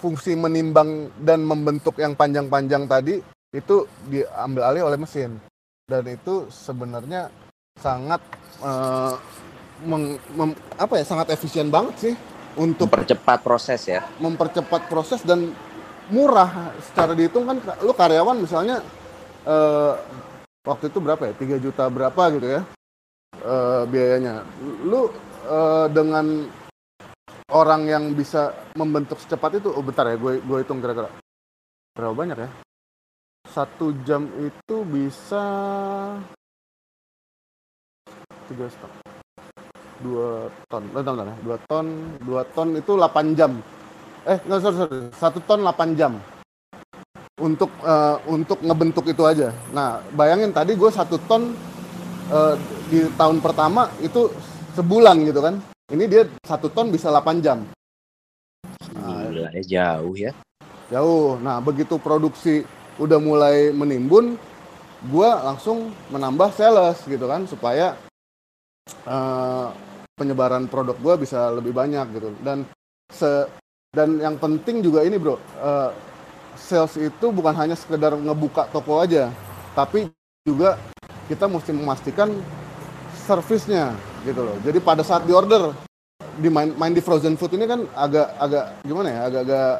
fungsi 0.00 0.34
menimbang 0.34 1.12
dan 1.20 1.44
membentuk 1.44 2.00
yang 2.00 2.16
panjang-panjang 2.16 2.88
tadi 2.88 3.20
itu 3.52 3.86
diambil 4.08 4.62
alih 4.64 4.82
oleh 4.88 4.98
mesin. 4.98 5.36
Dan 5.84 6.08
itu 6.08 6.48
sebenarnya 6.48 7.28
sangat 7.76 8.24
uh, 8.64 9.14
meng, 9.84 10.16
mem, 10.32 10.56
apa 10.80 10.96
ya 10.96 11.04
sangat 11.04 11.36
efisien 11.36 11.68
banget 11.68 11.94
sih 12.00 12.14
untuk 12.56 12.88
mempercepat 12.88 13.38
proses 13.40 13.80
ya. 13.88 14.04
mempercepat 14.20 14.88
proses 14.88 15.20
dan 15.24 15.52
murah. 16.12 16.72
Secara 16.84 17.16
dihitung 17.16 17.48
kan 17.48 17.58
lu 17.80 17.92
karyawan 17.96 18.36
misalnya 18.36 18.84
uh, 19.48 19.96
waktu 20.66 20.92
itu 20.92 20.98
berapa 21.00 21.32
ya? 21.32 21.32
3 21.36 21.64
juta 21.64 21.84
berapa 21.88 22.22
gitu 22.36 22.48
ya 22.60 22.60
uh, 23.44 23.82
biayanya. 23.88 24.44
Lu 24.84 25.08
uh, 25.48 25.86
dengan 25.88 26.48
orang 27.52 27.88
yang 27.88 28.04
bisa 28.16 28.52
membentuk 28.76 29.20
secepat 29.20 29.60
itu 29.60 29.68
oh 29.68 29.84
bentar 29.84 30.08
ya 30.08 30.16
gue 30.16 30.40
gue 30.40 30.58
hitung 30.60 30.80
kira-kira. 30.80 31.08
Berapa 31.96 32.14
banyak 32.16 32.38
ya? 32.40 32.50
Satu 33.52 33.92
jam 34.08 34.28
itu 34.40 34.76
bisa 34.88 35.44
tiga 38.48 38.66
setengah 38.68 39.11
dua 40.02 40.50
ton. 40.66 40.82
Eh, 40.82 41.02
bentar, 41.02 41.26
ya. 41.26 41.36
dua 41.40 41.56
ton 41.70 41.86
dua 42.20 42.42
ton 42.50 42.68
itu 42.74 42.92
8 42.98 43.38
jam. 43.38 43.52
Eh 44.26 44.38
nggak 44.42 44.60
sorry, 44.60 44.76
sorry. 44.76 44.98
Satu 45.14 45.38
ton 45.46 45.62
8 45.62 45.94
jam. 45.98 46.18
Untuk 47.40 47.70
uh, 47.82 48.18
untuk 48.28 48.60
ngebentuk 48.60 49.06
itu 49.08 49.22
aja. 49.24 49.54
Nah 49.72 50.02
bayangin 50.12 50.52
tadi 50.52 50.76
gue 50.76 50.90
satu 50.90 51.16
ton 51.24 51.54
uh, 52.30 52.54
di 52.90 53.08
tahun 53.16 53.40
pertama 53.40 53.88
itu 54.02 54.28
sebulan 54.74 55.22
gitu 55.26 55.40
kan. 55.40 55.56
Ini 55.90 56.04
dia 56.10 56.22
satu 56.44 56.68
ton 56.68 56.90
bisa 56.90 57.08
8 57.08 57.44
jam. 57.44 57.64
Nah, 58.98 59.26
Gila, 59.30 59.50
ya 59.56 59.62
jauh 59.64 60.14
ya. 60.14 60.30
jauh. 60.92 61.40
Nah 61.40 61.58
begitu 61.64 61.96
produksi 61.96 62.62
udah 63.00 63.16
mulai 63.16 63.72
menimbun 63.72 64.36
gue 65.02 65.30
langsung 65.42 65.90
menambah 66.14 66.54
sales 66.54 67.02
gitu 67.10 67.26
kan 67.26 67.42
supaya 67.50 67.98
uh, 69.02 69.74
penyebaran 70.16 70.68
produk 70.68 70.96
gue 70.98 71.14
bisa 71.26 71.52
lebih 71.52 71.72
banyak 71.72 72.06
gitu. 72.16 72.30
Dan 72.40 72.68
se 73.12 73.48
dan 73.92 74.16
yang 74.16 74.40
penting 74.40 74.80
juga 74.80 75.04
ini 75.04 75.20
bro 75.20 75.36
uh, 75.36 75.92
sales 76.56 76.96
itu 76.96 77.26
bukan 77.28 77.52
hanya 77.52 77.76
sekedar 77.76 78.16
ngebuka 78.16 78.64
toko 78.72 79.04
aja 79.04 79.28
tapi 79.76 80.08
juga 80.48 80.80
kita 81.28 81.44
mesti 81.44 81.76
memastikan 81.76 82.32
servisnya 83.24 83.94
gitu 84.26 84.42
loh. 84.42 84.56
Jadi 84.64 84.78
pada 84.82 85.04
saat 85.06 85.24
di 85.28 85.32
order 85.32 85.72
di 86.40 86.48
main, 86.48 86.72
main 86.74 86.92
di 86.96 87.04
frozen 87.04 87.36
food 87.36 87.54
ini 87.54 87.68
kan 87.68 87.84
agak 87.92 88.32
agak 88.40 88.64
gimana 88.82 89.08
ya 89.12 89.20
agak-agak 89.28 89.72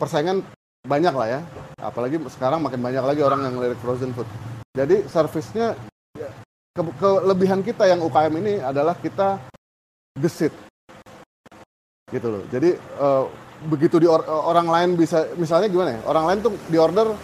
persaingan 0.00 0.38
banyak 0.86 1.14
lah 1.14 1.28
ya. 1.28 1.40
Apalagi 1.82 2.16
sekarang 2.32 2.62
makin 2.62 2.80
banyak 2.80 3.04
lagi 3.04 3.20
orang 3.20 3.44
yang 3.44 3.58
lirik 3.60 3.78
frozen 3.82 4.14
food. 4.16 4.28
Jadi 4.72 5.04
servisnya 5.10 5.76
ke 6.76 6.82
kelebihan 7.00 7.64
kita 7.64 7.88
yang 7.88 8.04
UKM 8.04 8.34
ini 8.44 8.60
adalah 8.60 8.92
kita 9.00 9.40
gesit. 10.20 10.52
Gitu 12.12 12.28
loh. 12.28 12.44
Jadi 12.52 12.76
uh, 13.00 13.24
begitu 13.64 13.96
di 13.96 14.04
or 14.04 14.20
orang 14.28 14.68
lain 14.68 14.90
bisa 15.00 15.32
misalnya 15.40 15.72
gimana 15.72 15.96
ya? 15.96 16.00
Orang 16.04 16.28
lain 16.28 16.38
tuh 16.44 16.52
di 16.68 16.76
order 16.76 17.16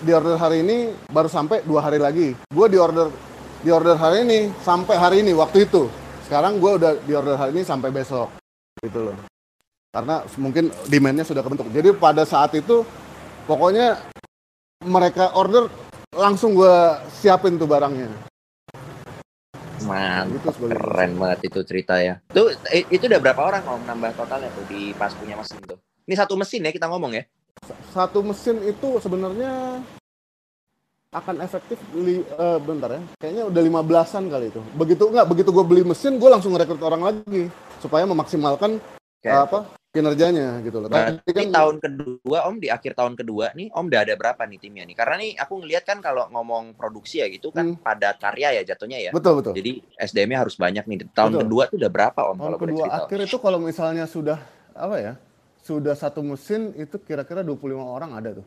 di 0.00 0.10
order 0.16 0.40
hari 0.40 0.64
ini 0.64 0.96
baru 1.12 1.28
sampai 1.28 1.62
dua 1.68 1.84
hari 1.84 2.00
lagi. 2.00 2.32
Gue 2.48 2.66
di 2.72 2.80
order 2.80 3.12
di 3.60 3.68
order 3.68 4.00
hari 4.00 4.24
ini 4.24 4.48
sampai 4.64 4.96
hari 4.96 5.16
ini 5.20 5.36
waktu 5.36 5.68
itu. 5.68 5.92
Sekarang 6.24 6.56
gue 6.56 6.72
udah 6.80 6.92
di 7.04 7.12
order 7.12 7.36
hari 7.36 7.60
ini 7.60 7.62
sampai 7.68 7.92
besok. 7.92 8.32
Gitu 8.80 9.12
loh. 9.12 9.16
Karena 9.92 10.24
mungkin 10.40 10.72
demandnya 10.88 11.28
sudah 11.28 11.44
kebentuk. 11.44 11.68
Jadi 11.70 11.92
pada 11.92 12.24
saat 12.24 12.56
itu 12.56 12.84
pokoknya 13.44 14.00
mereka 14.88 15.36
order 15.36 15.68
langsung 16.16 16.56
gue 16.56 16.74
siapin 17.20 17.60
tuh 17.60 17.68
barangnya 17.68 18.27
Mantap, 19.88 20.54
keren 20.60 21.12
banget 21.16 21.48
itu 21.48 21.60
cerita 21.64 21.96
ya. 21.96 22.20
Tuh 22.28 22.52
itu 22.92 23.04
udah 23.08 23.20
berapa 23.24 23.40
orang 23.40 23.64
om 23.64 23.80
nambah 23.88 24.12
totalnya 24.12 24.52
tuh 24.52 24.68
di 24.68 24.92
pas 24.92 25.12
punya 25.16 25.40
mesin 25.40 25.58
tuh? 25.64 25.80
Ini 26.04 26.14
satu 26.14 26.36
mesin 26.36 26.68
ya 26.68 26.70
kita 26.70 26.92
ngomong 26.92 27.16
ya? 27.16 27.24
Satu 27.96 28.20
mesin 28.20 28.60
itu 28.68 29.00
sebenarnya 29.00 29.80
akan 31.08 31.40
efektif 31.40 31.80
li, 31.96 32.20
uh, 32.36 32.60
bentar 32.60 32.92
ya 32.92 33.00
kayaknya 33.16 33.48
udah 33.48 33.62
lima 33.64 33.80
belasan 33.80 34.28
kali 34.28 34.52
itu 34.52 34.60
begitu 34.76 35.08
nggak 35.08 35.24
begitu 35.24 35.48
gue 35.56 35.64
beli 35.64 35.80
mesin 35.80 36.20
gue 36.20 36.28
langsung 36.28 36.52
ngerekrut 36.52 36.84
orang 36.84 37.00
lagi 37.00 37.48
supaya 37.80 38.04
memaksimalkan 38.04 38.76
okay. 39.18 39.34
apa 39.34 39.58
kinerjanya 39.88 40.60
gitu 40.62 40.78
loh. 40.84 40.88
Tapi 40.92 41.30
kan 41.32 41.48
tahun 41.48 41.76
kedua 41.80 42.38
Om 42.46 42.56
di 42.60 42.68
akhir 42.68 42.92
tahun 42.94 43.16
kedua 43.16 43.56
nih 43.56 43.72
Om 43.72 43.88
udah 43.88 44.00
ada 44.04 44.14
berapa 44.14 44.42
nih 44.44 44.58
timnya 44.60 44.84
nih? 44.84 44.96
Karena 44.96 45.14
nih 45.18 45.30
aku 45.40 45.64
ngelihat 45.64 45.84
kan 45.88 45.98
kalau 46.04 46.28
ngomong 46.28 46.76
produksi 46.76 47.24
ya 47.24 47.26
gitu 47.32 47.50
kan 47.50 47.74
hmm. 47.74 47.82
padat 47.82 48.20
karya 48.20 48.60
ya 48.60 48.62
jatuhnya 48.62 49.00
ya. 49.00 49.10
Betul 49.10 49.40
betul. 49.40 49.56
Jadi 49.56 49.82
SDM-nya 49.96 50.38
harus 50.44 50.54
banyak 50.54 50.84
nih. 50.84 51.08
Tahun 51.10 51.32
betul. 51.34 51.42
kedua 51.48 51.62
tuh 51.72 51.76
udah 51.80 51.90
berapa 51.90 52.20
Om? 52.30 52.36
Tahun 52.38 52.56
kedua 52.60 52.84
akhir 53.04 53.18
itu 53.26 53.36
kalau 53.40 53.58
misalnya 53.58 54.04
sudah 54.04 54.38
apa 54.76 54.96
ya? 55.00 55.12
Sudah 55.64 55.96
satu 55.96 56.20
mesin 56.22 56.72
itu 56.76 56.96
kira-kira 57.02 57.40
25 57.42 57.80
orang 57.80 58.12
ada 58.14 58.30
tuh. 58.38 58.46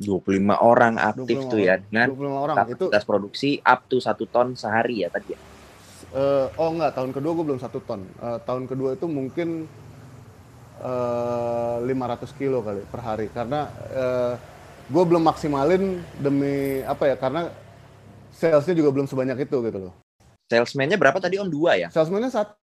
25 0.00 0.56
orang 0.64 0.96
aktif 0.96 1.36
25 1.44 1.52
tuh 1.52 1.60
ya 1.60 1.76
dengan 1.76 2.08
25 2.08 2.44
orang 2.44 2.56
itu 2.72 2.86
produksi 3.04 3.50
up 3.60 3.84
to 3.84 4.00
satu 4.00 4.24
ton 4.24 4.56
sehari 4.56 5.04
ya 5.04 5.12
tadi 5.12 5.36
ya. 5.36 5.38
Uh, 6.10 6.50
oh 6.58 6.74
enggak, 6.74 6.98
tahun 6.98 7.14
kedua 7.14 7.32
gue 7.38 7.44
belum 7.46 7.60
satu 7.62 7.78
ton. 7.86 8.02
Uh, 8.18 8.38
tahun 8.42 8.66
kedua 8.66 8.98
itu 8.98 9.06
mungkin 9.06 9.70
uh, 10.82 11.78
eh, 11.78 11.86
500 11.86 12.34
kilo 12.34 12.66
kali 12.66 12.82
per 12.88 13.00
hari 13.04 13.26
karena 13.30 13.70
uh, 13.94 14.34
gue 14.90 15.04
belum 15.06 15.22
maksimalin 15.22 16.02
demi 16.18 16.82
apa 16.82 17.14
ya 17.14 17.16
karena 17.16 17.46
salesnya 18.34 18.74
juga 18.74 18.90
belum 18.90 19.06
sebanyak 19.06 19.46
itu 19.46 19.56
gitu 19.62 19.78
loh. 19.78 19.94
Salesman-nya 20.50 20.98
berapa 20.98 21.22
tadi 21.22 21.38
om 21.38 21.46
dua 21.46 21.78
ya? 21.78 21.88
Salesman-nya 21.94 22.34
satu. 22.34 22.58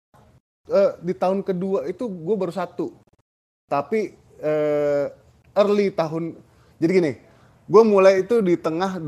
Uh, 0.67 0.99
di 0.99 1.15
tahun 1.15 1.39
kedua 1.39 1.87
itu 1.87 2.03
gue 2.03 2.35
baru 2.35 2.51
satu. 2.51 2.91
Tapi 3.71 4.11
uh, 4.43 5.07
early 5.55 5.87
tahun 5.95 6.35
jadi 6.83 6.91
gini, 6.91 7.11
gue 7.67 7.83
mulai 7.83 8.23
itu 8.23 8.39
di 8.39 8.55
tengah 8.55 8.95
2000 8.95 9.03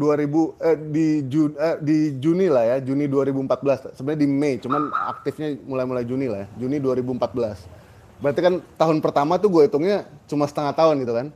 eh, 0.59 0.77
di 0.91 1.07
Juni 1.31 1.53
eh, 1.55 1.77
di 1.79 1.97
Juni 2.19 2.51
lah 2.51 2.75
ya 2.75 2.77
Juni 2.83 3.07
2014 3.07 3.95
sebenarnya 3.95 4.19
di 4.19 4.27
Mei 4.27 4.59
cuman 4.59 4.91
aktifnya 4.91 5.55
mulai-mulai 5.63 6.03
Juni 6.03 6.27
lah 6.27 6.43
ya 6.43 6.47
Juni 6.59 6.83
2014 6.83 7.79
berarti 8.19 8.39
kan 8.43 8.53
tahun 8.75 8.99
pertama 8.99 9.39
tuh 9.39 9.47
gue 9.47 9.63
hitungnya 9.65 10.03
cuma 10.27 10.43
setengah 10.43 10.75
tahun 10.75 10.95
gitu 11.03 11.13
kan. 11.15 11.27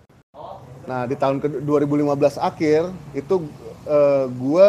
Nah 0.84 1.08
di 1.08 1.16
tahun 1.16 1.40
ke 1.40 1.64
2015 1.64 2.44
akhir 2.44 2.92
itu 3.16 3.36
eh, 3.88 4.26
gue 4.28 4.68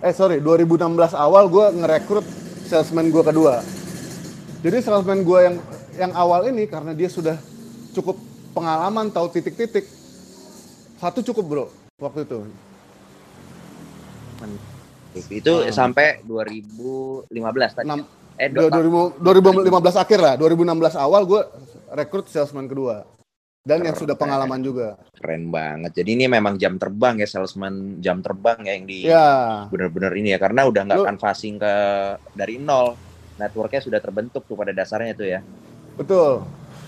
eh 0.00 0.14
sorry 0.16 0.40
2016 0.44 1.16
awal 1.16 1.48
gue 1.48 1.66
ngerekrut 1.80 2.26
salesman 2.68 3.08
gue 3.08 3.22
kedua. 3.24 3.64
Jadi 4.60 4.76
salesman 4.84 5.24
gue 5.24 5.40
yang 5.40 5.56
yang 5.96 6.12
awal 6.12 6.44
ini 6.52 6.68
karena 6.68 6.92
dia 6.92 7.08
sudah 7.08 7.40
cukup 7.96 8.20
pengalaman 8.52 9.08
tahu 9.08 9.32
titik-titik 9.32 9.88
satu 11.00 11.24
cukup 11.24 11.44
bro 11.48 11.64
waktu 11.96 12.28
itu. 12.28 12.38
Itu 15.32 15.52
hmm. 15.64 15.72
sampai 15.72 16.20
2015 16.28 17.32
tadi. 17.80 17.88
6, 17.88 18.04
eh, 18.36 18.48
2000, 18.52 19.16
2015 19.18 19.96
akhir 19.96 20.18
lah, 20.20 20.34
2016 20.36 20.94
awal 21.00 21.22
gue 21.24 21.42
rekrut 21.96 22.28
salesman 22.28 22.68
kedua. 22.68 23.08
Dan 23.60 23.84
Keren. 23.84 23.92
yang 23.92 23.96
sudah 23.96 24.16
pengalaman 24.16 24.60
juga. 24.64 24.96
Keren 25.20 25.52
banget. 25.52 25.92
Jadi 25.92 26.16
ini 26.16 26.24
memang 26.32 26.56
jam 26.56 26.80
terbang 26.80 27.20
ya 27.20 27.28
salesman 27.28 28.00
jam 28.00 28.24
terbang 28.24 28.56
ya 28.64 28.72
yang 28.72 28.86
di 28.88 28.98
ya. 29.04 29.68
benar-benar 29.68 30.16
ini 30.16 30.32
ya 30.32 30.40
karena 30.40 30.64
udah 30.64 30.80
nggak 30.88 31.00
akan 31.04 31.16
passing 31.20 31.60
ke 31.60 31.74
dari 32.32 32.56
nol. 32.56 32.96
Networknya 33.36 33.80
sudah 33.84 34.00
terbentuk 34.00 34.48
tuh 34.48 34.56
pada 34.56 34.72
dasarnya 34.72 35.12
itu 35.12 35.24
ya. 35.28 35.40
Betul. 35.96 36.44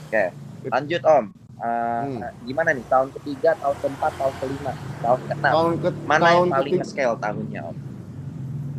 Oke, 0.09 0.25
lanjut 0.69 1.01
Om. 1.05 1.41
Uh, 1.63 2.19
hmm. 2.19 2.27
Gimana 2.43 2.75
nih 2.75 2.83
tahun 2.91 3.15
ketiga, 3.15 3.55
tahun 3.63 3.79
keempat, 3.79 4.13
tahun 4.19 4.35
kelima, 4.43 4.75
tahun 4.99 5.19
keenam? 5.31 5.53
Tahun 5.55 5.73
ke 5.79 5.89
Mana 6.11 6.23
tahun 6.27 6.35
yang 6.35 6.51
paling 6.59 6.75
nge-scale 6.83 7.15
tahunnya 7.23 7.61
Om? 7.63 7.77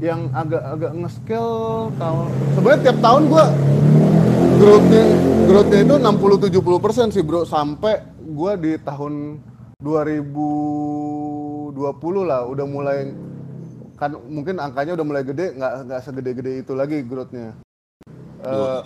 Yang 0.04 0.22
agak-agak 0.36 0.92
nge-scale 1.00 1.56
tahun 1.96 2.28
sebenarnya 2.60 2.82
tiap 2.84 2.98
tahun 3.00 3.22
gua 3.32 3.46
growth-nya 4.60 5.04
growth-nya 5.48 5.80
itu 5.80 5.96
60 5.96 6.60
70 6.60 6.84
persen 6.84 7.08
sih 7.08 7.24
bro 7.24 7.48
sampai 7.48 8.04
gua 8.20 8.60
di 8.60 8.76
tahun 8.84 9.40
2020 9.80 11.80
lah 12.28 12.44
udah 12.52 12.66
mulai 12.68 13.16
kan 13.96 14.12
mungkin 14.28 14.60
angkanya 14.60 15.00
udah 15.00 15.08
mulai 15.08 15.24
gede 15.24 15.56
nggak 15.56 15.88
nggak 15.88 16.04
segede-gede 16.04 16.68
itu 16.68 16.76
lagi 16.76 17.00
growth-nya. 17.00 17.56
Uh, 18.44 18.84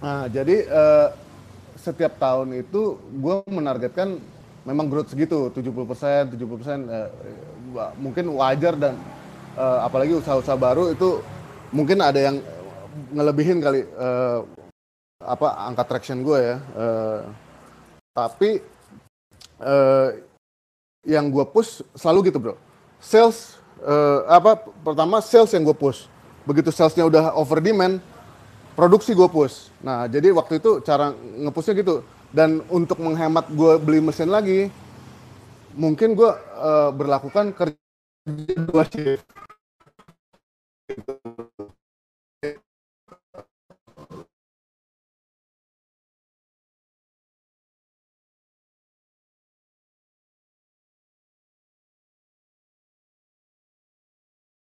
nah 0.00 0.24
jadi 0.32 0.64
uh, 0.72 1.27
setiap 1.88 2.20
tahun 2.20 2.60
itu 2.60 3.00
gue 3.00 3.36
menargetkan 3.48 4.20
memang 4.68 4.92
growth 4.92 5.16
segitu 5.16 5.48
70% 5.48 6.36
70% 6.36 6.36
eh, 6.36 7.08
mungkin 7.96 8.28
wajar 8.36 8.76
dan 8.76 8.94
eh, 9.56 9.78
apalagi 9.80 10.20
usaha-usaha 10.20 10.60
baru 10.60 10.92
itu 10.92 11.24
mungkin 11.72 12.04
ada 12.04 12.20
yang 12.20 12.36
ngelebihin 13.12 13.64
kali 13.64 13.88
eh, 13.88 14.40
apa 15.22 15.48
angka 15.66 15.84
traction 15.86 16.22
gue 16.22 16.38
ya. 16.38 16.56
Uh, 16.78 17.20
tapi 18.14 18.62
uh, 19.62 20.14
yang 21.06 21.30
gue 21.30 21.44
push 21.50 21.82
selalu 21.98 22.30
gitu 22.30 22.38
bro. 22.38 22.54
Sales 23.02 23.58
uh, 23.82 24.26
apa 24.30 24.58
pertama 24.82 25.18
sales 25.18 25.50
yang 25.50 25.66
gue 25.66 25.74
push. 25.74 26.06
Begitu 26.46 26.70
salesnya 26.70 27.04
udah 27.04 27.34
over 27.36 27.58
demand, 27.58 28.00
produksi 28.78 29.18
gue 29.18 29.26
push. 29.26 29.74
Nah 29.82 30.06
jadi 30.06 30.30
waktu 30.30 30.62
itu 30.62 30.78
cara 30.86 31.10
ngepushnya 31.18 31.74
gitu. 31.82 32.06
Dan 32.30 32.62
untuk 32.70 33.02
menghemat 33.02 33.50
gue 33.50 33.74
beli 33.82 33.98
mesin 34.04 34.30
lagi, 34.30 34.70
mungkin 35.74 36.14
gue 36.14 36.30
uh, 36.58 36.90
berlakukan 36.94 37.52
kerja 37.56 38.54
dua 38.68 38.84
shift. 38.86 39.26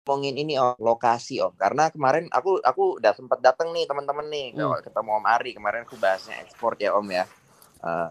Ngomongin 0.03 0.35
ini 0.35 0.59
om 0.59 0.75
lokasi 0.83 1.39
om. 1.39 1.55
Karena 1.55 1.87
kemarin 1.87 2.27
aku 2.27 2.59
aku 2.59 2.99
udah 2.99 3.15
sempat 3.15 3.39
datang 3.39 3.71
nih 3.71 3.87
teman-teman 3.87 4.27
nih 4.27 4.51
hmm. 4.51 4.83
ketemu 4.83 5.09
om 5.15 5.25
Ari. 5.25 5.55
Kemarin 5.55 5.87
aku 5.87 5.95
bahasnya 5.95 6.43
ekspor 6.43 6.75
ya 6.75 6.91
om 6.91 7.07
ya. 7.07 7.23
Uh, 7.83 8.07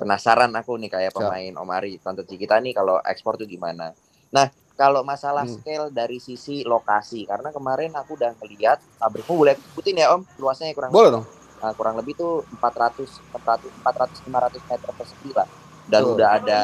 penasaran 0.00 0.52
aku 0.56 0.76
nih 0.80 0.88
kayak 0.92 1.12
pemain 1.12 1.52
om 1.60 1.68
Ari 1.68 2.00
tante 2.00 2.24
kita 2.24 2.56
nih 2.56 2.72
kalau 2.72 2.96
ekspor 3.04 3.36
tuh 3.36 3.44
gimana. 3.44 3.92
Nah 4.32 4.48
kalau 4.80 5.04
masalah 5.04 5.44
hmm. 5.44 5.60
scale 5.60 5.86
dari 5.92 6.16
sisi 6.24 6.64
lokasi 6.64 7.28
karena 7.28 7.52
kemarin 7.52 7.92
aku 7.92 8.16
udah 8.16 8.32
ngeliat 8.40 8.80
pabrikmu 8.96 9.36
boleh 9.36 9.54
sebutin 9.60 10.00
ya 10.00 10.16
om? 10.16 10.24
Luasnya 10.40 10.72
kurang 10.72 10.88
boleh 10.88 11.20
dong. 11.20 11.24
uh, 11.60 11.72
kurang 11.76 12.00
lebih 12.00 12.16
tuh 12.16 12.48
400 12.64 13.04
400 13.36 13.84
400 13.84 14.24
500 14.24 14.68
meter 14.72 14.90
persegi 14.96 15.30
lah. 15.36 15.48
Dan 15.84 16.00
oh. 16.02 16.16
udah 16.16 16.28
ada 16.40 16.60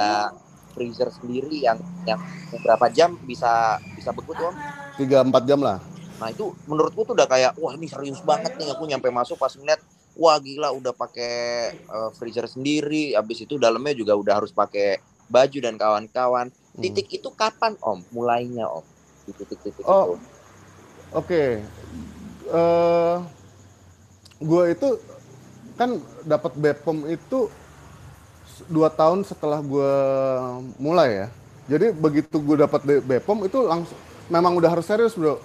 freezer 0.73 1.09
sendiri 1.13 1.63
yang 1.63 1.79
yang 2.09 2.19
beberapa 2.51 2.89
jam 2.91 3.15
bisa 3.23 3.79
bisa 3.95 4.11
beku 4.11 4.33
tuh 4.35 4.51
om? 4.51 4.57
Tiga 4.99 5.23
empat 5.23 5.45
jam 5.47 5.61
lah. 5.61 5.79
Nah 6.19 6.29
itu 6.33 6.53
menurutku 6.67 7.07
tuh 7.07 7.15
udah 7.15 7.29
kayak 7.29 7.55
wah 7.61 7.73
ini 7.77 7.87
serius 7.87 8.21
banget 8.25 8.57
nih 8.59 8.73
aku 8.73 8.89
nyampe 8.89 9.09
masuk 9.13 9.37
pas 9.39 9.53
ngeliat 9.55 9.81
wah 10.17 10.37
gila 10.37 10.73
udah 10.77 10.93
pakai 10.93 11.73
uh, 11.89 12.11
freezer 12.13 12.45
sendiri, 12.45 13.17
habis 13.17 13.45
itu 13.45 13.57
dalamnya 13.57 13.97
juga 13.97 14.13
udah 14.17 14.35
harus 14.45 14.53
pakai 14.53 15.01
baju 15.29 15.59
dan 15.65 15.75
kawan-kawan. 15.81 16.53
Hmm. 16.53 16.81
Titik 16.81 17.09
itu 17.21 17.29
kapan 17.33 17.77
om? 17.81 18.05
Mulainya 18.13 18.69
om? 18.69 18.85
Di 19.25 19.33
titik-titik 19.33 19.85
oh, 19.87 20.17
itu. 20.17 20.21
Oke, 21.13 21.29
okay. 21.29 21.51
uh, 22.49 22.57
eh, 22.57 23.17
gue 24.41 24.65
itu 24.73 24.89
kan 25.77 26.01
dapat 26.25 26.53
Bepom 26.57 27.05
itu 27.09 27.53
dua 28.69 28.89
tahun 28.93 29.27
setelah 29.27 29.63
gue 29.63 29.95
mulai 30.79 31.27
ya. 31.27 31.29
Jadi 31.71 31.95
begitu 31.95 32.43
gue 32.43 32.63
dapat 32.63 32.83
BPOM 32.83 33.47
itu 33.47 33.59
langsung 33.65 33.99
memang 34.29 34.59
udah 34.59 34.71
harus 34.71 34.87
serius 34.87 35.15
bro. 35.15 35.39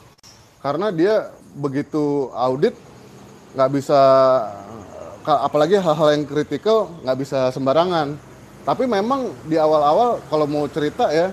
Karena 0.61 0.89
dia 0.89 1.29
begitu 1.57 2.33
audit 2.33 2.73
nggak 3.53 3.71
bisa 3.73 3.99
apalagi 5.23 5.77
hal-hal 5.77 6.07
yang 6.13 6.23
kritikal 6.25 6.91
nggak 7.05 7.17
bisa 7.21 7.49
sembarangan. 7.53 8.17
Tapi 8.67 8.83
memang 8.83 9.31
di 9.47 9.55
awal-awal 9.55 10.19
kalau 10.27 10.43
mau 10.43 10.67
cerita 10.67 11.07
ya 11.13 11.31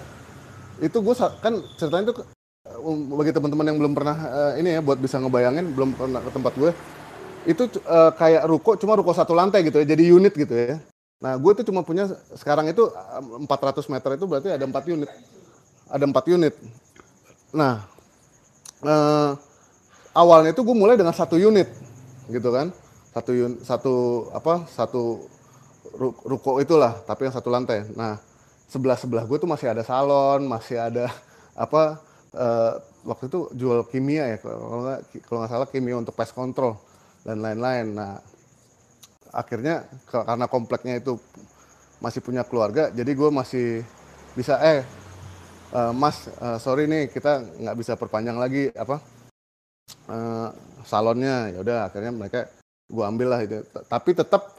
itu 0.83 0.99
gue 0.99 1.15
kan 1.43 1.55
ceritanya 1.79 2.11
itu 2.11 2.15
um, 2.83 3.15
bagi 3.15 3.31
teman-teman 3.31 3.67
yang 3.71 3.79
belum 3.79 3.93
pernah 3.95 4.17
uh, 4.17 4.53
ini 4.59 4.79
ya 4.79 4.81
buat 4.83 4.99
bisa 4.99 5.21
ngebayangin 5.23 5.71
belum 5.75 5.95
pernah 5.95 6.21
ke 6.23 6.31
tempat 6.35 6.53
gue 6.59 6.71
itu 7.45 7.65
uh, 7.85 8.11
kayak 8.17 8.49
ruko 8.49 8.75
cuma 8.81 8.97
ruko 8.97 9.13
satu 9.13 9.37
lantai 9.37 9.63
gitu 9.69 9.85
ya 9.85 9.87
jadi 9.87 10.03
unit 10.17 10.33
gitu 10.33 10.55
ya 10.55 10.77
Nah, 11.25 11.41
gue 11.41 11.53
tuh 11.57 11.65
cuma 11.65 11.81
punya 11.81 12.05
sekarang 12.37 12.69
itu 12.69 12.85
400 12.85 13.49
meter 13.89 14.21
itu 14.21 14.29
berarti 14.29 14.53
ada 14.53 14.69
empat 14.69 14.85
unit. 14.93 15.09
Ada 15.89 16.05
empat 16.05 16.25
unit. 16.29 16.53
Nah, 17.57 17.81
eh, 18.85 19.31
awalnya 20.13 20.53
itu 20.53 20.61
gue 20.61 20.77
mulai 20.77 21.01
dengan 21.01 21.17
satu 21.17 21.41
unit, 21.41 21.65
gitu 22.29 22.53
kan? 22.53 22.69
Satu 23.17 23.33
unit, 23.33 23.65
satu 23.65 23.95
apa? 24.37 24.69
Satu 24.69 25.25
ruko 26.29 26.61
itulah, 26.61 27.01
tapi 27.09 27.25
yang 27.25 27.33
satu 27.33 27.49
lantai. 27.49 27.89
Nah, 27.97 28.21
sebelah 28.69 29.01
sebelah 29.01 29.25
gue 29.25 29.41
tuh 29.41 29.49
masih 29.49 29.73
ada 29.73 29.81
salon, 29.81 30.45
masih 30.45 30.77
ada 30.77 31.09
apa? 31.65 32.05
Eh, 32.37 32.73
waktu 33.09 33.33
itu 33.33 33.49
jual 33.57 33.81
kimia 33.89 34.29
ya, 34.29 34.37
kalau 34.45 34.85
nggak 34.85 35.01
kalau 35.25 35.39
nggak 35.41 35.53
salah 35.57 35.69
kimia 35.73 35.97
untuk 35.97 36.13
pest 36.13 36.37
control 36.37 36.77
dan 37.25 37.41
lain-lain. 37.41 37.97
Nah, 37.97 38.21
akhirnya 39.35 39.85
karena 40.07 40.47
kompleknya 40.47 41.03
itu 41.03 41.19
masih 41.99 42.23
punya 42.23 42.47
keluarga 42.47 42.89
jadi 42.95 43.11
gue 43.11 43.31
masih 43.35 43.83
bisa 44.39 44.59
eh 44.63 44.87
uh, 45.75 45.91
mas 45.91 46.31
uh, 46.39 46.59
sorry 46.63 46.87
nih 46.87 47.11
kita 47.11 47.43
nggak 47.59 47.77
bisa 47.79 47.93
perpanjang 47.99 48.39
lagi 48.39 48.71
apa 48.75 49.03
uh, 50.09 50.49
salonnya. 50.85 51.53
Ya 51.53 51.59
udah 51.65 51.79
akhirnya 51.89 52.13
mereka 52.13 52.49
gue 52.89 53.05
ambil 53.05 53.29
lah 53.33 53.41
itu. 53.45 53.65
Tapi 53.89 54.13
tetap 54.15 54.53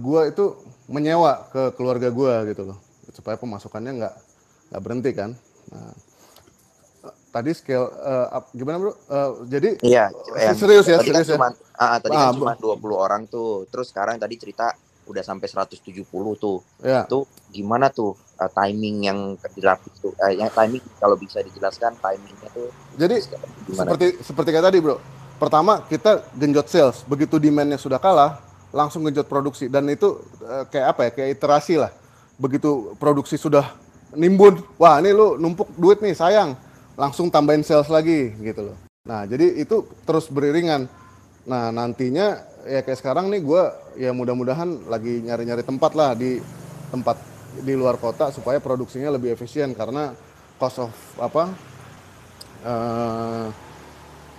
gue 0.00 0.22
itu 0.32 0.56
menyewa 0.88 1.44
ke 1.52 1.76
keluarga 1.76 2.08
gue 2.08 2.56
gitu 2.56 2.72
loh 2.72 2.80
supaya 3.12 3.36
pemasukannya 3.36 4.00
nggak 4.00 4.14
nggak 4.72 4.82
berhenti 4.82 5.10
kan. 5.12 5.30
Nah, 5.68 5.92
tadi 7.32 7.50
scale 7.56 7.88
uh, 7.88 8.44
gimana 8.52 8.76
bro? 8.76 8.92
Uh, 9.08 9.48
jadi 9.48 9.80
iya, 9.80 10.12
serius 10.52 10.84
ya, 10.84 11.00
tadi 11.00 11.10
kan 11.10 11.24
serius 11.24 11.28
kan 11.32 11.32
ya. 11.32 11.36
Cuma, 11.40 11.48
uh, 11.56 11.98
tadi 11.98 12.14
ah, 12.14 12.22
kan 12.28 12.36
cuma 12.36 12.52
20 12.60 12.92
orang 12.92 13.22
tuh. 13.24 13.64
Terus 13.72 13.88
sekarang 13.88 14.20
tadi 14.20 14.36
cerita 14.36 14.76
udah 15.08 15.24
sampai 15.24 15.48
170 15.48 16.04
tuh. 16.36 16.60
Ya. 16.84 17.08
Itu 17.08 17.24
gimana 17.48 17.88
tuh 17.88 18.12
uh, 18.36 18.50
timing 18.52 18.96
yang 19.08 19.18
dilapis 19.56 19.96
tuh? 19.96 20.12
Uh, 20.20 20.36
yang 20.36 20.52
timing 20.52 20.84
kalau 21.00 21.16
bisa 21.16 21.40
dijelaskan 21.40 21.96
timingnya 21.96 22.48
tuh. 22.52 22.68
Jadi 23.00 23.16
seperti 23.72 24.06
seperti 24.20 24.48
kayak 24.52 24.66
tadi 24.68 24.78
bro. 24.84 25.00
Pertama 25.40 25.82
kita 25.88 26.28
genjot 26.36 26.68
sales. 26.68 27.00
Begitu 27.08 27.40
demandnya 27.40 27.80
sudah 27.80 27.96
kalah, 27.96 28.44
langsung 28.76 29.02
genjot 29.08 29.24
produksi. 29.24 29.72
Dan 29.72 29.88
itu 29.88 30.20
uh, 30.44 30.68
kayak 30.68 30.86
apa 30.92 31.00
ya? 31.08 31.10
Kayak 31.16 31.28
iterasi 31.40 31.80
lah. 31.80 31.90
Begitu 32.36 32.92
produksi 33.00 33.40
sudah 33.40 33.72
nimbun, 34.12 34.60
wah 34.76 35.00
ini 35.00 35.08
lu 35.08 35.40
numpuk 35.40 35.72
duit 35.80 36.04
nih 36.04 36.12
sayang 36.12 36.52
langsung 36.96 37.32
tambahin 37.32 37.64
sales 37.64 37.88
lagi 37.88 38.32
gitu 38.40 38.72
loh. 38.72 38.76
Nah, 39.08 39.26
jadi 39.26 39.58
itu 39.58 39.86
terus 40.06 40.28
beriringan. 40.30 40.86
Nah, 41.48 41.74
nantinya 41.74 42.38
ya 42.62 42.80
kayak 42.86 42.98
sekarang 43.02 43.26
nih 43.32 43.42
gue 43.42 43.62
ya 43.98 44.14
mudah-mudahan 44.14 44.86
lagi 44.86 45.26
nyari-nyari 45.26 45.66
tempat 45.66 45.92
lah 45.98 46.14
di 46.14 46.38
tempat 46.94 47.18
di 47.66 47.74
luar 47.74 47.98
kota 47.98 48.30
supaya 48.30 48.62
produksinya 48.62 49.10
lebih 49.10 49.34
efisien 49.34 49.74
karena 49.74 50.14
cost 50.56 50.86
of 50.86 50.94
apa 51.18 51.50
uh, 52.62 53.46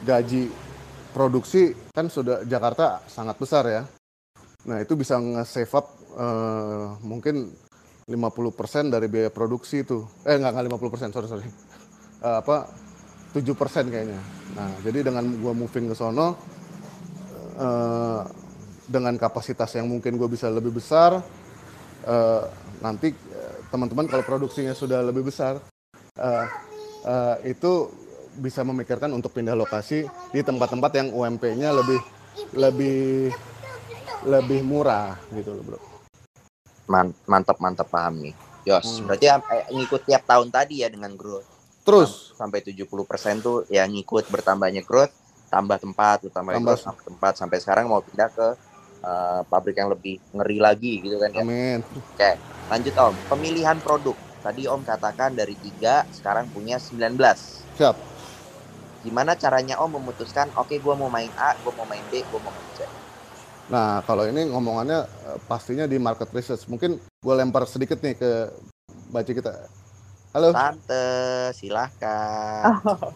gaji 0.08 0.48
produksi 1.12 1.76
kan 1.92 2.08
sudah 2.08 2.48
Jakarta 2.48 3.04
sangat 3.12 3.36
besar 3.36 3.64
ya. 3.68 3.84
Nah, 4.64 4.80
itu 4.80 4.96
bisa 4.96 5.20
nge-save 5.20 5.74
up 5.76 5.92
uh, 6.16 6.96
mungkin 7.04 7.52
50% 8.08 8.88
dari 8.88 9.12
biaya 9.12 9.28
produksi 9.28 9.84
itu. 9.84 10.08
Eh, 10.24 10.40
enggak, 10.40 10.56
enggak 10.56 10.80
50%, 10.80 11.12
sorry, 11.12 11.28
sorry 11.28 11.73
uh, 12.24 12.40
apa 12.40 12.72
tujuh 13.36 13.54
persen 13.54 13.92
kayaknya. 13.92 14.22
Nah, 14.56 14.70
jadi 14.82 15.12
dengan 15.12 15.26
gue 15.28 15.54
moving 15.54 15.92
ke 15.92 15.96
sono 15.98 16.38
uh, 17.60 18.22
dengan 18.88 19.14
kapasitas 19.20 19.74
yang 19.76 19.92
mungkin 19.92 20.16
gue 20.16 20.30
bisa 20.32 20.48
lebih 20.48 20.74
besar, 20.76 21.20
uh, 22.08 22.44
nanti 22.80 23.12
teman-teman 23.74 24.06
kalau 24.06 24.22
produksinya 24.22 24.78
sudah 24.78 25.02
lebih 25.02 25.26
besar, 25.26 25.58
uh, 26.22 26.46
uh, 27.08 27.36
itu 27.42 27.90
bisa 28.38 28.62
memikirkan 28.66 29.10
untuk 29.14 29.34
pindah 29.34 29.58
lokasi 29.58 30.06
di 30.34 30.42
tempat-tempat 30.42 30.92
yang 30.98 31.08
UMP-nya 31.14 31.70
lebih 31.74 32.00
lebih 32.54 33.30
lebih 34.26 34.62
murah 34.66 35.18
gitu 35.34 35.54
loh, 35.58 35.64
Bro. 35.66 35.80
Mantap 37.26 37.58
mantap 37.58 37.88
paham 37.90 38.22
nih. 38.22 38.36
Yos, 38.64 39.02
hmm. 39.02 39.06
berarti 39.10 39.26
ngikut 39.74 40.02
tiap 40.08 40.24
tahun 40.24 40.54
tadi 40.54 40.86
ya 40.86 40.90
dengan 40.94 41.18
growth. 41.18 41.53
Terus 41.84 42.32
sampai 42.40 42.64
70% 42.64 43.44
tuh 43.44 43.68
ya 43.68 43.84
ngikut 43.84 44.32
bertambahnya 44.32 44.82
growth, 44.88 45.12
tambah 45.52 45.78
tempat, 45.78 46.24
tambah, 46.32 46.56
growth, 46.56 46.84
tambah 46.88 47.04
tempat 47.04 47.34
sampai 47.36 47.58
sekarang 47.60 47.92
mau 47.92 48.00
pindah 48.00 48.32
ke 48.32 48.48
uh, 49.04 49.42
pabrik 49.52 49.76
yang 49.76 49.92
lebih 49.92 50.18
ngeri 50.32 50.58
lagi 50.64 51.04
gitu 51.04 51.20
kan 51.20 51.30
ya. 51.36 51.44
Amin. 51.44 51.80
Oke, 51.84 52.32
lanjut 52.72 52.94
Om. 52.96 53.16
Pemilihan 53.28 53.78
produk. 53.84 54.16
Tadi 54.44 54.64
Om 54.68 54.82
katakan 54.84 55.36
dari 55.36 55.56
tiga 55.60 56.08
sekarang 56.12 56.48
punya 56.52 56.80
19. 56.80 57.20
Siap. 57.76 57.96
Gimana 59.04 59.36
caranya 59.36 59.84
Om 59.84 60.00
memutuskan, 60.00 60.48
oke 60.56 60.72
okay, 60.72 60.78
gue 60.80 60.96
mau 60.96 61.12
main 61.12 61.32
A, 61.36 61.52
gue 61.60 61.72
mau 61.76 61.84
main 61.84 62.04
B, 62.08 62.24
gue 62.24 62.40
mau 62.40 62.52
main 62.52 62.70
C. 62.80 62.88
Nah, 63.68 64.04
kalau 64.04 64.28
ini 64.28 64.48
ngomongannya 64.48 65.00
eh, 65.08 65.40
pastinya 65.48 65.88
di 65.88 66.00
market 66.00 66.32
research. 66.32 66.68
Mungkin 66.72 67.00
gue 67.00 67.34
lempar 67.36 67.68
sedikit 67.68 68.00
nih 68.00 68.16
ke 68.16 68.32
baca 69.12 69.32
kita 69.32 69.52
Halo. 70.34 70.50
Tante, 70.50 71.54
silahkan. 71.54 72.74
Oh. 72.90 73.14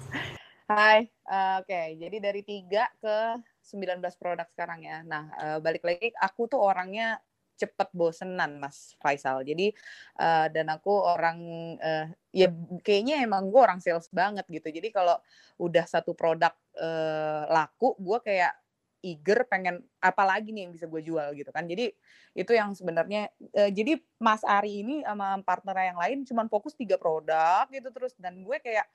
Hai, 0.69 1.09
uh, 1.25 1.65
oke. 1.65 1.65
Okay. 1.65 1.97
Jadi 1.97 2.17
dari 2.21 2.41
tiga 2.45 2.85
ke 3.01 3.41
19 3.65 4.05
produk 4.21 4.45
sekarang 4.53 4.85
ya. 4.85 5.01
Nah, 5.01 5.25
uh, 5.33 5.57
balik 5.57 5.81
lagi 5.81 6.13
aku 6.13 6.45
tuh 6.45 6.61
orangnya 6.61 7.17
cepet 7.57 7.89
bosenan 7.89 8.61
Mas 8.61 8.93
Faisal. 9.01 9.41
Jadi 9.41 9.73
uh, 10.21 10.45
dan 10.53 10.69
aku 10.69 10.93
orang 10.93 11.41
uh, 11.81 12.05
ya 12.29 12.53
kayaknya 12.85 13.25
emang 13.25 13.49
gue 13.49 13.65
orang 13.65 13.81
sales 13.81 14.13
banget 14.13 14.45
gitu. 14.53 14.69
Jadi 14.69 14.93
kalau 14.93 15.17
udah 15.57 15.89
satu 15.89 16.13
produk 16.13 16.53
uh, 16.77 17.49
laku, 17.49 17.97
gue 17.97 18.21
kayak 18.21 18.53
eager 19.01 19.45
pengen 19.45 19.85
apa 20.01 20.23
lagi 20.25 20.49
nih 20.51 20.67
yang 20.67 20.73
bisa 20.73 20.85
gue 20.89 21.01
jual 21.05 21.33
gitu 21.37 21.49
kan. 21.53 21.65
Jadi 21.69 21.93
itu 22.33 22.51
yang 22.53 22.73
sebenarnya 22.73 23.29
uh, 23.53 23.69
jadi 23.71 24.01
Mas 24.17 24.41
Ari 24.45 24.81
ini 24.85 25.05
sama 25.05 25.41
partner 25.45 25.75
yang 25.93 25.99
lain 25.99 26.17
cuman 26.25 26.47
fokus 26.49 26.73
tiga 26.73 26.97
produk 26.97 27.65
gitu 27.69 27.89
terus 27.93 28.13
dan 28.17 28.41
gue 28.41 28.57
kayak 28.61 28.85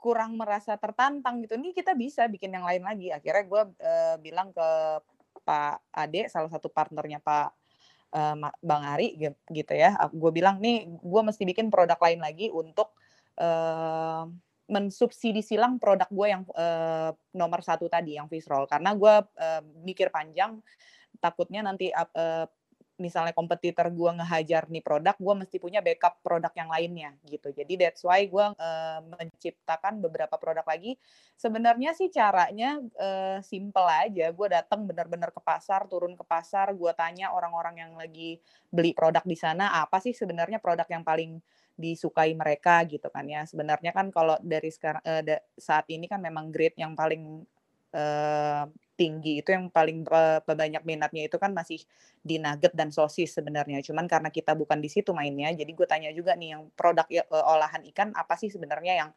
kurang 0.00 0.34
merasa 0.40 0.74
tertantang 0.80 1.44
gitu. 1.44 1.60
Ini 1.60 1.76
kita 1.76 1.92
bisa 1.92 2.24
bikin 2.26 2.56
yang 2.56 2.64
lain 2.64 2.82
lagi. 2.82 3.12
Akhirnya 3.12 3.44
gue 3.44 3.62
uh, 3.84 4.16
bilang 4.16 4.48
ke 4.50 4.68
Pak 5.44 5.92
Ade, 5.92 6.26
salah 6.32 6.48
satu 6.48 6.72
partnernya 6.72 7.20
Pak 7.20 7.48
uh, 8.16 8.36
Bang 8.64 8.84
Ari 8.96 9.20
gitu 9.52 9.72
ya. 9.76 9.94
Gue 10.10 10.32
bilang 10.32 10.58
nih, 10.58 10.88
gue 10.88 11.22
mesti 11.22 11.44
bikin 11.44 11.68
produk 11.68 12.00
lain 12.00 12.20
lagi 12.24 12.48
untuk 12.48 12.96
uh, 13.36 14.24
mensubsidi 14.70 15.42
silang 15.42 15.82
produk 15.82 16.06
gue 16.06 16.26
yang 16.30 16.42
uh, 16.54 17.10
nomor 17.34 17.60
satu 17.60 17.90
tadi, 17.90 18.14
yang 18.14 18.30
fish 18.30 18.46
roll. 18.46 18.70
Karena 18.70 18.94
gue 18.94 19.14
uh, 19.26 19.62
mikir 19.82 20.14
panjang, 20.14 20.62
takutnya 21.18 21.66
nanti 21.66 21.90
uh, 21.90 22.46
misalnya 23.00 23.32
kompetitor 23.32 23.88
gue 23.88 24.10
ngehajar 24.20 24.68
nih 24.68 24.84
produk, 24.84 25.16
gue 25.16 25.34
mesti 25.42 25.56
punya 25.56 25.80
backup 25.80 26.20
produk 26.20 26.52
yang 26.52 26.68
lainnya 26.68 27.10
gitu. 27.24 27.48
Jadi 27.50 27.80
that's 27.80 28.04
why 28.04 28.28
gue 28.28 28.46
uh, 28.52 29.00
menciptakan 29.16 30.04
beberapa 30.04 30.36
produk 30.36 30.62
lagi. 30.68 31.00
Sebenarnya 31.40 31.96
sih 31.96 32.12
caranya 32.12 32.76
uh, 33.00 33.40
simple 33.40 33.88
aja. 33.88 34.28
Gue 34.36 34.52
datang 34.52 34.84
benar-benar 34.84 35.32
ke 35.32 35.40
pasar, 35.40 35.88
turun 35.88 36.12
ke 36.12 36.22
pasar, 36.28 36.76
gue 36.76 36.92
tanya 36.92 37.32
orang-orang 37.32 37.80
yang 37.80 37.92
lagi 37.96 38.36
beli 38.68 38.92
produk 38.92 39.24
di 39.24 39.34
sana 39.34 39.80
apa 39.80 39.98
sih 39.98 40.12
sebenarnya 40.12 40.60
produk 40.60 40.86
yang 40.86 41.02
paling 41.02 41.40
disukai 41.80 42.36
mereka 42.36 42.84
gitu 42.84 43.08
kan 43.08 43.24
ya. 43.24 43.48
Sebenarnya 43.48 43.96
kan 43.96 44.12
kalau 44.12 44.36
dari 44.44 44.68
sekarang 44.68 45.00
uh, 45.00 45.24
saat 45.56 45.88
ini 45.88 46.04
kan 46.04 46.20
memang 46.20 46.52
grade 46.52 46.76
yang 46.76 46.92
paling 46.92 47.40
uh, 47.96 48.68
tinggi 48.94 49.40
itu 49.40 49.48
yang 49.48 49.72
paling 49.72 50.04
uh, 50.12 50.44
banyak 50.44 50.84
minatnya 50.84 51.24
itu 51.24 51.40
kan 51.40 51.56
masih 51.56 51.80
di 52.20 52.36
nugget 52.36 52.76
dan 52.76 52.92
sosis 52.92 53.32
sebenarnya. 53.32 53.80
Cuman 53.80 54.04
karena 54.04 54.28
kita 54.28 54.52
bukan 54.52 54.76
di 54.76 54.92
situ 54.92 55.16
mainnya, 55.16 55.48
jadi 55.56 55.72
gue 55.72 55.86
tanya 55.88 56.10
juga 56.12 56.36
nih 56.36 56.52
yang 56.52 56.68
produk 56.76 57.08
uh, 57.32 57.56
olahan 57.56 57.80
ikan 57.88 58.12
apa 58.12 58.36
sih 58.36 58.52
sebenarnya 58.52 59.00
yang 59.06 59.10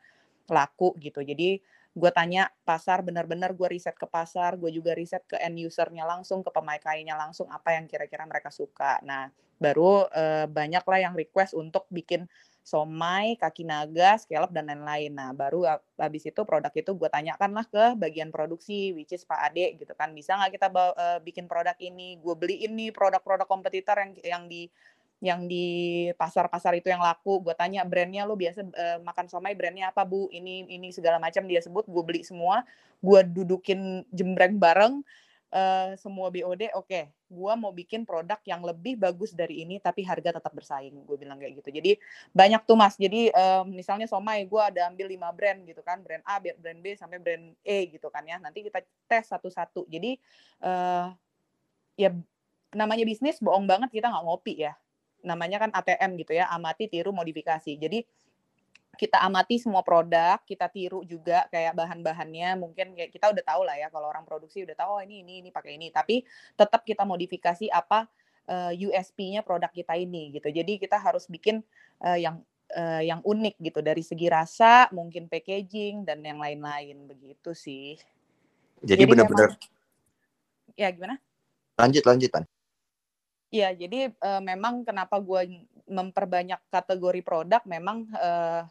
laku 0.48 0.96
gitu. 1.04 1.20
Jadi 1.20 1.60
gue 1.94 2.12
tanya 2.16 2.50
pasar 2.66 3.06
benar-benar 3.06 3.54
gue 3.54 3.68
riset 3.70 3.94
ke 3.94 4.08
pasar, 4.10 4.58
gue 4.58 4.72
juga 4.74 4.98
riset 4.98 5.22
ke 5.30 5.38
end 5.38 5.60
usernya 5.62 6.08
langsung, 6.08 6.42
ke 6.42 6.50
pemakainya 6.50 7.14
langsung 7.14 7.52
apa 7.54 7.76
yang 7.78 7.86
kira-kira 7.86 8.26
mereka 8.26 8.50
suka. 8.50 8.98
Nah 9.06 9.30
baru 9.62 10.10
banyak 10.50 10.84
lah 10.84 11.00
yang 11.00 11.14
request 11.14 11.54
untuk 11.54 11.86
bikin 11.94 12.26
somai, 12.64 13.36
kaki 13.36 13.68
naga, 13.68 14.16
scallop 14.16 14.56
dan 14.56 14.72
lain-lain. 14.72 15.12
Nah, 15.12 15.36
baru 15.36 15.68
habis 16.00 16.24
itu 16.24 16.42
produk 16.48 16.72
itu 16.72 16.96
gue 16.96 17.10
tanyakan 17.12 17.52
lah 17.52 17.68
ke 17.68 18.00
bagian 18.00 18.32
produksi, 18.32 18.96
which 18.96 19.12
is 19.12 19.28
Pak 19.28 19.52
Ade 19.52 19.76
gitu 19.76 19.92
kan. 19.94 20.16
Bisa 20.16 20.40
nggak 20.40 20.56
kita 20.56 20.68
uh, 20.72 21.20
bikin 21.20 21.52
produk 21.52 21.76
ini? 21.84 22.16
Gue 22.24 22.34
beli 22.40 22.64
ini 22.64 22.90
produk-produk 22.90 23.46
kompetitor 23.46 24.00
yang 24.00 24.12
yang 24.24 24.44
di 24.48 24.72
yang 25.24 25.48
di 25.48 25.68
pasar-pasar 26.16 26.80
itu 26.80 26.88
yang 26.88 27.04
laku. 27.04 27.44
Gue 27.44 27.56
tanya 27.56 27.84
brandnya 27.84 28.24
lo 28.24 28.40
biasa 28.40 28.64
uh, 28.64 28.98
makan 29.04 29.28
somai 29.28 29.60
brandnya 29.60 29.92
apa 29.92 30.08
bu? 30.08 30.32
Ini 30.32 30.72
ini 30.72 30.88
segala 30.96 31.20
macam 31.20 31.44
dia 31.44 31.60
sebut. 31.60 31.84
Gue 31.92 32.04
beli 32.04 32.24
semua. 32.24 32.64
Gue 33.04 33.28
dudukin 33.28 34.08
jembreng 34.16 34.56
bareng 34.56 35.04
uh, 35.54 35.94
semua 35.96 36.34
BOD 36.34 36.74
oke 36.74 36.90
okay, 36.90 37.14
gue 37.30 37.54
mau 37.58 37.70
bikin 37.70 38.04
produk 38.04 38.38
yang 38.46 38.66
lebih 38.66 38.98
bagus 38.98 39.32
dari 39.34 39.62
ini 39.62 39.78
tapi 39.78 40.02
harga 40.02 40.42
tetap 40.42 40.54
bersaing 40.54 41.06
gue 41.06 41.18
bilang 41.18 41.38
kayak 41.38 41.62
gitu. 41.62 41.70
Jadi 41.70 41.92
banyak 42.34 42.62
tuh 42.66 42.78
mas. 42.78 42.98
Jadi 42.98 43.30
uh, 43.34 43.62
misalnya 43.66 44.10
somai 44.10 44.46
gue 44.46 44.62
ada 44.62 44.90
ambil 44.90 45.10
lima 45.10 45.30
brand 45.34 45.62
gitu 45.66 45.82
kan 45.86 46.02
brand 46.02 46.26
A 46.26 46.42
brand 46.42 46.80
B 46.82 46.98
sampai 46.98 47.18
brand 47.22 47.54
E 47.62 47.94
gitu 47.94 48.10
kan 48.10 48.26
ya. 48.26 48.42
Nanti 48.42 48.66
kita 48.66 48.82
tes 49.06 49.26
satu-satu. 49.30 49.86
Jadi 49.90 50.18
uh, 50.66 51.14
ya 51.98 52.10
namanya 52.74 53.06
bisnis 53.06 53.38
bohong 53.38 53.70
banget 53.70 53.94
kita 53.94 54.10
nggak 54.10 54.26
ngopi 54.26 54.66
ya. 54.66 54.74
Namanya 55.24 55.58
kan 55.64 55.70
ATM 55.72 56.20
gitu 56.22 56.36
ya 56.36 56.50
amati 56.54 56.90
tiru 56.90 57.10
modifikasi. 57.14 57.78
Jadi 57.78 58.06
kita 58.94 59.18
amati 59.26 59.58
semua 59.58 59.82
produk, 59.82 60.38
kita 60.46 60.70
tiru 60.70 61.02
juga 61.02 61.50
kayak 61.50 61.74
bahan-bahannya. 61.74 62.62
Mungkin 62.62 62.94
kayak 62.94 63.12
kita 63.12 63.34
udah 63.34 63.44
tahu 63.44 63.62
lah 63.66 63.76
ya 63.78 63.88
kalau 63.90 64.10
orang 64.10 64.22
produksi 64.24 64.62
udah 64.62 64.78
tahu 64.78 64.90
oh, 64.98 65.02
ini 65.02 65.26
ini 65.26 65.34
ini 65.42 65.50
pakai 65.50 65.76
ini. 65.82 65.90
Tapi 65.90 66.22
tetap 66.54 66.86
kita 66.86 67.02
modifikasi 67.02 67.68
apa 67.74 68.06
uh, 68.48 68.72
eh, 68.72 68.86
USP-nya 68.86 69.42
produk 69.42 69.74
kita 69.74 69.98
ini 69.98 70.38
gitu. 70.38 70.54
Jadi 70.54 70.78
kita 70.78 71.02
harus 71.02 71.26
bikin 71.26 71.66
uh, 72.06 72.18
yang 72.18 72.46
uh, 72.78 73.02
yang 73.02 73.20
unik 73.26 73.58
gitu 73.60 73.80
dari 73.82 74.06
segi 74.06 74.30
rasa, 74.30 74.88
mungkin 74.94 75.26
packaging 75.26 76.06
dan 76.06 76.22
yang 76.22 76.38
lain-lain 76.38 77.10
begitu 77.10 77.58
sih. 77.58 77.98
Jadi, 78.84 79.08
benar-benar 79.08 79.56
Ya 80.74 80.90
gimana? 80.90 81.22
Lanjut 81.78 82.04
lanjut 82.06 82.30
kan. 82.34 82.44
Iya, 83.54 83.70
jadi 83.78 84.10
uh, 84.18 84.42
memang 84.42 84.82
kenapa 84.82 85.22
gue 85.22 85.62
memperbanyak 85.88 86.60
kategori 86.72 87.22
produk 87.26 87.62
memang 87.68 88.08
uh, 88.16 88.64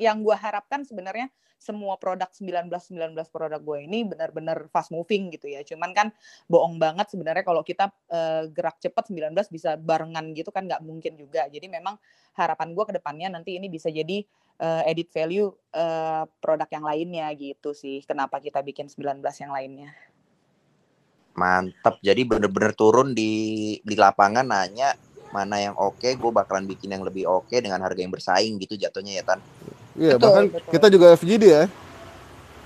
yang 0.00 0.24
gue 0.24 0.36
harapkan 0.36 0.84
sebenarnya 0.84 1.28
semua 1.62 1.94
produk 1.94 2.26
19-19 2.26 3.14
produk 3.30 3.60
gue 3.62 3.86
ini 3.86 4.02
benar-benar 4.02 4.66
fast 4.74 4.90
moving 4.90 5.30
gitu 5.30 5.46
ya. 5.46 5.62
Cuman 5.62 5.94
kan 5.94 6.10
bohong 6.50 6.82
banget 6.82 7.14
sebenarnya 7.14 7.46
kalau 7.46 7.62
kita 7.62 7.94
uh, 8.10 8.50
gerak 8.50 8.82
cepat 8.82 9.14
19 9.14 9.30
bisa 9.46 9.78
barengan 9.78 10.34
gitu 10.34 10.50
kan 10.50 10.66
nggak 10.66 10.82
mungkin 10.82 11.14
juga. 11.14 11.46
Jadi 11.46 11.70
memang 11.70 11.94
harapan 12.34 12.74
gue 12.74 12.84
ke 12.90 12.94
depannya 12.98 13.30
nanti 13.30 13.62
ini 13.62 13.70
bisa 13.70 13.94
jadi 13.94 14.26
uh, 14.58 14.82
edit 14.90 15.14
value 15.14 15.54
uh, 15.78 16.26
produk 16.42 16.66
yang 16.66 16.82
lainnya 16.82 17.30
gitu 17.38 17.70
sih. 17.70 18.02
Kenapa 18.02 18.42
kita 18.42 18.58
bikin 18.58 18.90
19 18.90 19.22
yang 19.22 19.54
lainnya. 19.54 19.94
Mantap. 21.38 22.02
Jadi 22.02 22.26
bener-bener 22.26 22.74
turun 22.74 23.14
di 23.14 23.78
di 23.86 23.94
lapangan 23.94 24.44
nanya 24.44 24.98
mana 25.32 25.56
yang 25.58 25.74
oke, 25.74 26.04
gue 26.04 26.30
bakalan 26.30 26.68
bikin 26.68 26.92
yang 26.92 27.02
lebih 27.02 27.24
oke 27.24 27.56
dengan 27.56 27.80
harga 27.80 27.98
yang 27.98 28.12
bersaing 28.12 28.60
gitu 28.60 28.76
jatuhnya 28.76 29.18
ya 29.18 29.24
Tan. 29.24 29.40
Iya, 29.96 30.16
betul, 30.16 30.22
bahkan 30.22 30.44
betul. 30.52 30.70
kita 30.76 30.86
juga 30.92 31.06
FGD 31.16 31.44
ya. 31.48 31.64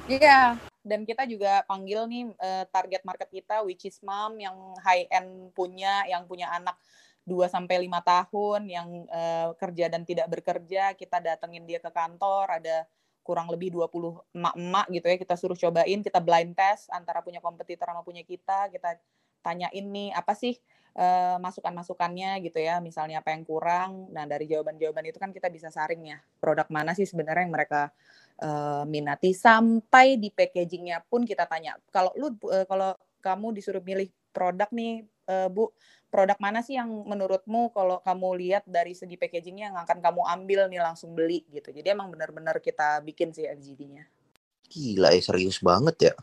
Iya, 0.06 0.40
dan 0.86 1.00
kita 1.02 1.26
juga 1.26 1.66
panggil 1.66 2.06
nih 2.06 2.22
uh, 2.38 2.64
target 2.70 3.02
market 3.02 3.26
kita 3.30 3.66
which 3.66 3.86
is 3.86 3.98
mom 4.02 4.38
yang 4.38 4.54
high 4.82 5.06
end 5.10 5.50
punya, 5.54 6.06
yang 6.06 6.26
punya 6.30 6.46
anak 6.50 6.78
2 7.26 7.50
sampai 7.50 7.90
5 7.90 7.90
tahun 8.06 8.60
yang 8.70 8.88
uh, 9.10 9.50
kerja 9.58 9.90
dan 9.90 10.06
tidak 10.06 10.30
bekerja, 10.30 10.94
kita 10.94 11.18
datengin 11.18 11.66
dia 11.66 11.82
ke 11.82 11.90
kantor, 11.90 12.62
ada 12.62 12.86
kurang 13.26 13.50
lebih 13.50 13.74
20 13.74 13.90
emak-emak 14.30 14.86
gitu 14.94 15.06
ya, 15.10 15.16
kita 15.18 15.34
suruh 15.34 15.58
cobain, 15.58 15.98
kita 16.06 16.22
blind 16.22 16.54
test 16.54 16.86
antara 16.94 17.18
punya 17.26 17.42
kompetitor 17.42 17.90
sama 17.90 18.06
punya 18.06 18.22
kita, 18.22 18.70
kita 18.70 19.02
tanyain 19.42 19.86
nih 19.90 20.14
apa 20.14 20.34
sih 20.38 20.54
uh, 20.96 21.36
masukan-masukannya 21.38 22.40
gitu 22.42 22.58
ya, 22.58 22.80
misalnya 22.80 23.20
apa 23.20 23.36
yang 23.36 23.44
kurang. 23.44 24.08
Nah, 24.10 24.24
dari 24.24 24.48
jawaban-jawaban 24.48 25.04
itu 25.06 25.20
kan 25.20 25.30
kita 25.30 25.52
bisa 25.52 25.68
saring 25.68 26.16
ya, 26.16 26.18
produk 26.40 26.66
mana 26.72 26.96
sih 26.96 27.04
sebenarnya 27.04 27.44
yang 27.44 27.54
mereka 27.54 27.92
uh, 28.40 28.82
minati 28.88 29.36
sampai 29.36 30.16
di 30.16 30.32
packagingnya 30.32 31.04
pun 31.06 31.28
kita 31.28 31.44
tanya. 31.44 31.76
Kalau 31.92 32.10
lu 32.16 32.32
uh, 32.48 32.64
kalau 32.64 32.96
kamu 33.20 33.56
disuruh 33.60 33.84
milih 33.84 34.08
produk 34.32 34.68
nih, 34.72 35.04
uh, 35.28 35.48
Bu, 35.52 35.72
produk 36.08 36.38
mana 36.40 36.64
sih 36.64 36.80
yang 36.80 36.88
menurutmu 36.88 37.76
kalau 37.76 38.00
kamu 38.00 38.28
lihat 38.40 38.64
dari 38.64 38.96
segi 38.96 39.20
packagingnya 39.20 39.72
yang 39.72 39.78
akan 39.84 40.00
kamu 40.00 40.22
ambil 40.24 40.60
nih 40.72 40.80
langsung 40.80 41.12
beli 41.12 41.44
gitu. 41.52 41.72
Jadi 41.72 41.92
emang 41.92 42.08
benar-benar 42.08 42.58
kita 42.64 43.04
bikin 43.04 43.36
sih 43.36 43.44
FGD-nya. 43.44 44.08
Gila 44.66 45.14
ya 45.14 45.22
serius 45.22 45.60
banget 45.62 46.10
ya. 46.10 46.14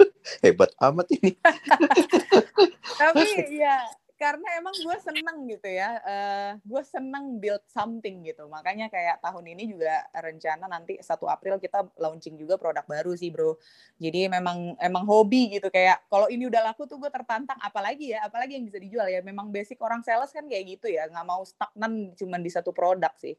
Hebat 0.42 0.72
amat 0.78 1.06
ini. 1.12 1.36
Tapi 3.02 3.26
ya 3.62 3.76
karena 4.22 4.48
emang 4.54 4.70
gue 4.78 4.96
seneng 5.02 5.38
gitu 5.50 5.66
ya 5.66 5.98
uh, 5.98 6.06
eh, 6.06 6.50
gue 6.62 6.82
seneng 6.86 7.42
build 7.42 7.66
something 7.66 8.22
gitu. 8.22 8.46
Makanya 8.46 8.86
kayak 8.86 9.18
tahun 9.18 9.50
ini 9.50 9.74
juga 9.74 10.06
rencana 10.14 10.70
nanti 10.70 10.94
1 11.02 11.10
April 11.10 11.58
kita 11.58 11.90
launching 11.98 12.38
juga 12.38 12.54
produk 12.54 12.86
baru 12.86 13.18
sih 13.18 13.34
bro. 13.34 13.58
Jadi 13.98 14.30
memang 14.30 14.78
emang 14.78 15.02
hobi 15.10 15.58
gitu. 15.58 15.66
Kayak 15.74 16.06
kalau 16.06 16.30
ini 16.30 16.46
udah 16.46 16.70
laku 16.70 16.86
tuh 16.86 17.02
gue 17.02 17.10
tertantang 17.10 17.58
apalagi 17.58 18.14
ya 18.14 18.22
apalagi 18.30 18.54
yang 18.54 18.64
bisa 18.70 18.78
dijual 18.78 19.10
ya. 19.10 19.18
Memang 19.26 19.50
basic 19.50 19.82
orang 19.82 20.06
sales 20.06 20.30
kan 20.30 20.46
kayak 20.46 20.78
gitu 20.78 20.86
ya. 20.86 21.10
Nggak 21.10 21.26
mau 21.26 21.42
stagnan 21.42 22.14
cuma 22.14 22.38
di 22.38 22.50
satu 22.54 22.70
produk 22.70 23.10
sih. 23.18 23.34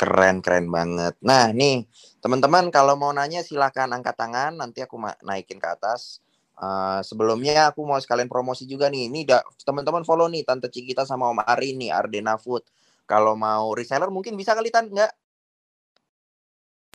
Keren, 0.00 0.40
keren 0.40 0.72
banget. 0.72 1.12
Nah, 1.20 1.52
nih, 1.52 1.84
teman-teman 2.24 2.72
kalau 2.72 2.96
mau 2.96 3.12
nanya 3.12 3.44
silahkan 3.44 3.84
angkat 3.92 4.16
tangan, 4.16 4.56
nanti 4.56 4.80
aku 4.80 4.96
naikin 5.20 5.60
ke 5.60 5.68
atas. 5.68 6.24
Uh, 6.60 7.00
sebelumnya 7.00 7.72
aku 7.72 7.80
mau 7.88 7.96
sekalian 7.96 8.28
promosi 8.28 8.68
juga 8.68 8.92
nih. 8.92 9.08
Ini 9.08 9.24
teman-teman 9.64 10.04
follow 10.04 10.28
nih 10.28 10.44
Tante 10.44 10.68
Cikita 10.68 11.08
sama 11.08 11.32
Om 11.32 11.40
Ari 11.40 11.72
nih 11.72 11.88
Ardena 11.88 12.36
Food. 12.36 12.68
Kalau 13.08 13.32
mau 13.32 13.72
reseller 13.72 14.12
mungkin 14.12 14.36
bisa 14.36 14.52
kali 14.52 14.68
Tan 14.68 14.92
enggak? 14.92 15.08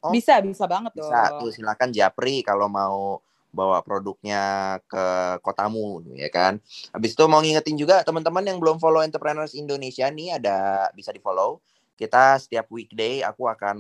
Oh, 0.06 0.14
bisa, 0.14 0.38
bisa 0.38 0.70
banget 0.70 0.94
bisa, 0.94 1.34
dong. 1.34 1.42
tuh 1.42 1.50
silakan 1.50 1.90
Japri 1.90 2.46
kalau 2.46 2.70
mau 2.70 3.18
bawa 3.50 3.82
produknya 3.82 4.78
ke 4.86 5.06
kotamu 5.42 6.06
ya 6.14 6.30
kan. 6.30 6.62
Habis 6.94 7.18
itu 7.18 7.26
mau 7.26 7.42
ngingetin 7.42 7.74
juga 7.74 8.06
teman-teman 8.06 8.46
yang 8.46 8.62
belum 8.62 8.78
follow 8.78 9.02
Entrepreneurs 9.02 9.58
Indonesia 9.58 10.06
nih 10.14 10.38
ada 10.38 10.92
bisa 10.94 11.10
di-follow. 11.10 11.58
Kita 11.96 12.38
setiap 12.38 12.70
weekday 12.70 13.26
aku 13.26 13.50
akan 13.50 13.80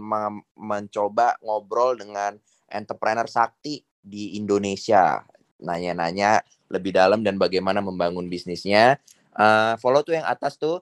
mencoba 0.55 1.37
ngobrol 1.43 1.99
dengan 1.99 2.39
entrepreneur 2.71 3.27
sakti 3.27 3.83
di 3.99 4.39
Indonesia. 4.39 5.19
Nanya-nanya 5.61 6.43
lebih 6.71 6.91
dalam 6.95 7.21
dan 7.21 7.39
bagaimana 7.39 7.79
membangun 7.79 8.27
bisnisnya. 8.27 8.99
Uh, 9.35 9.75
follow 9.79 10.01
tuh 10.01 10.17
yang 10.19 10.27
atas 10.27 10.55
tuh. 10.59 10.81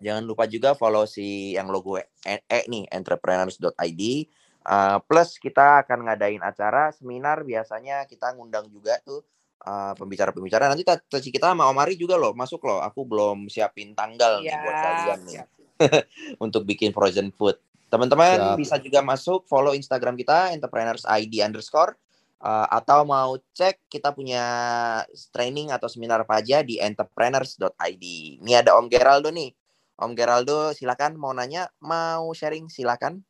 Jangan 0.00 0.24
lupa 0.24 0.48
juga 0.48 0.72
follow 0.72 1.04
si 1.04 1.52
yang 1.52 1.68
logo 1.68 2.00
E, 2.00 2.40
e 2.48 2.60
nih 2.68 2.88
entrepreneurs.id 2.88 4.02
Uh, 4.60 5.00
plus 5.08 5.40
kita 5.40 5.80
akan 5.80 6.04
ngadain 6.04 6.44
acara 6.44 6.92
seminar 6.92 7.48
biasanya 7.48 8.04
kita 8.04 8.36
ngundang 8.36 8.68
juga 8.68 9.00
tuh 9.00 9.24
uh, 9.64 9.96
pembicara-pembicara. 9.96 10.68
Nanti 10.68 10.84
tadi 10.84 11.32
kita 11.32 11.56
sama 11.56 11.64
Omari 11.72 11.96
juga 11.96 12.20
loh 12.20 12.36
masuk 12.36 12.68
loh. 12.68 12.84
Aku 12.84 13.08
belum 13.08 13.48
siapin 13.48 13.96
tanggal 13.96 14.44
ya, 14.44 14.52
nih 14.52 14.56
buat 14.60 14.76
kalian 14.76 15.20
nih 15.24 15.38
untuk 16.44 16.68
bikin 16.68 16.92
frozen 16.92 17.32
food. 17.32 17.56
Teman-teman 17.88 18.54
bisa 18.60 18.76
juga 18.78 19.00
masuk 19.00 19.48
follow 19.48 19.72
Instagram 19.72 20.14
kita 20.14 20.52
entrepreneurs 20.52 21.08
ID 21.08 21.40
underscore 21.40 21.96
uh, 22.40 22.66
atau 22.72 23.04
mau 23.04 23.36
cek 23.52 23.86
kita 23.86 24.16
punya 24.16 24.44
training 25.30 25.70
atau 25.70 25.86
seminar 25.86 26.24
apa 26.24 26.40
aja 26.40 26.64
di 26.64 26.80
entrepreneurs.id. 26.80 28.04
Ini 28.40 28.52
ada 28.64 28.76
Om 28.80 28.88
Geraldo 28.88 29.28
nih. 29.28 29.52
Om 30.00 30.16
Geraldo 30.16 30.72
silakan 30.72 31.20
mau 31.20 31.36
nanya, 31.36 31.68
mau 31.84 32.32
sharing 32.32 32.72
silakan. 32.72 33.20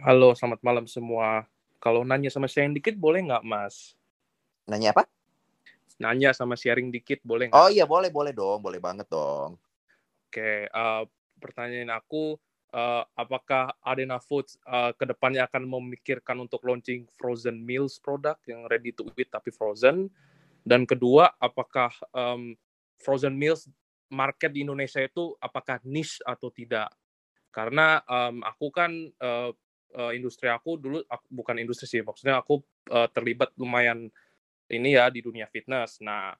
Halo, 0.00 0.32
selamat 0.36 0.60
malam 0.64 0.84
semua. 0.88 1.44
Kalau 1.80 2.04
nanya 2.04 2.32
sama 2.32 2.48
sharing 2.48 2.72
dikit 2.72 2.96
boleh 2.96 3.24
nggak, 3.24 3.44
Mas? 3.44 3.96
Nanya 4.68 4.96
apa? 4.96 5.04
Nanya 6.00 6.32
sama 6.36 6.56
sharing 6.56 6.92
dikit 6.92 7.20
boleh 7.24 7.48
nggak? 7.48 7.56
Oh 7.56 7.68
iya, 7.68 7.84
boleh, 7.88 8.08
boleh 8.12 8.32
dong. 8.32 8.60
Boleh 8.60 8.80
banget 8.80 9.08
dong. 9.08 9.56
Oke, 10.28 10.68
uh, 10.68 11.04
pertanyaan 11.40 11.96
aku, 11.96 12.36
uh, 12.72 13.02
apakah 13.14 13.74
Adena 13.82 14.18
Foods 14.18 14.58
uh, 14.66 14.94
ke 14.96 15.04
depannya 15.06 15.46
akan 15.46 15.66
memikirkan 15.66 16.40
untuk 16.42 16.64
launching 16.66 17.06
frozen 17.14 17.62
meals 17.62 18.00
produk 18.00 18.38
yang 18.48 18.66
ready 18.66 18.90
to 18.94 19.06
eat 19.18 19.30
tapi 19.30 19.52
frozen? 19.52 20.08
Dan 20.66 20.82
kedua, 20.82 21.30
apakah 21.38 21.94
um, 22.10 22.58
frozen 22.98 23.38
meals 23.38 23.70
market 24.10 24.50
di 24.50 24.66
Indonesia 24.66 24.98
itu 24.98 25.34
apakah 25.38 25.78
niche 25.86 26.18
atau 26.26 26.50
tidak? 26.50 26.90
Karena 27.54 28.02
um, 28.06 28.42
aku 28.42 28.66
kan 28.74 28.90
uh, 29.22 29.54
uh, 29.96 30.12
industri 30.12 30.52
aku 30.52 30.76
dulu 30.76 31.00
aku, 31.08 31.24
bukan 31.32 31.56
industri 31.56 31.88
sih 31.88 32.02
maksudnya 32.04 32.42
aku 32.42 32.60
uh, 32.92 33.08
terlibat 33.10 33.54
lumayan 33.56 34.12
ini 34.68 34.98
ya 34.98 35.08
di 35.08 35.24
dunia 35.24 35.48
fitness 35.48 36.02
nah 36.04 36.36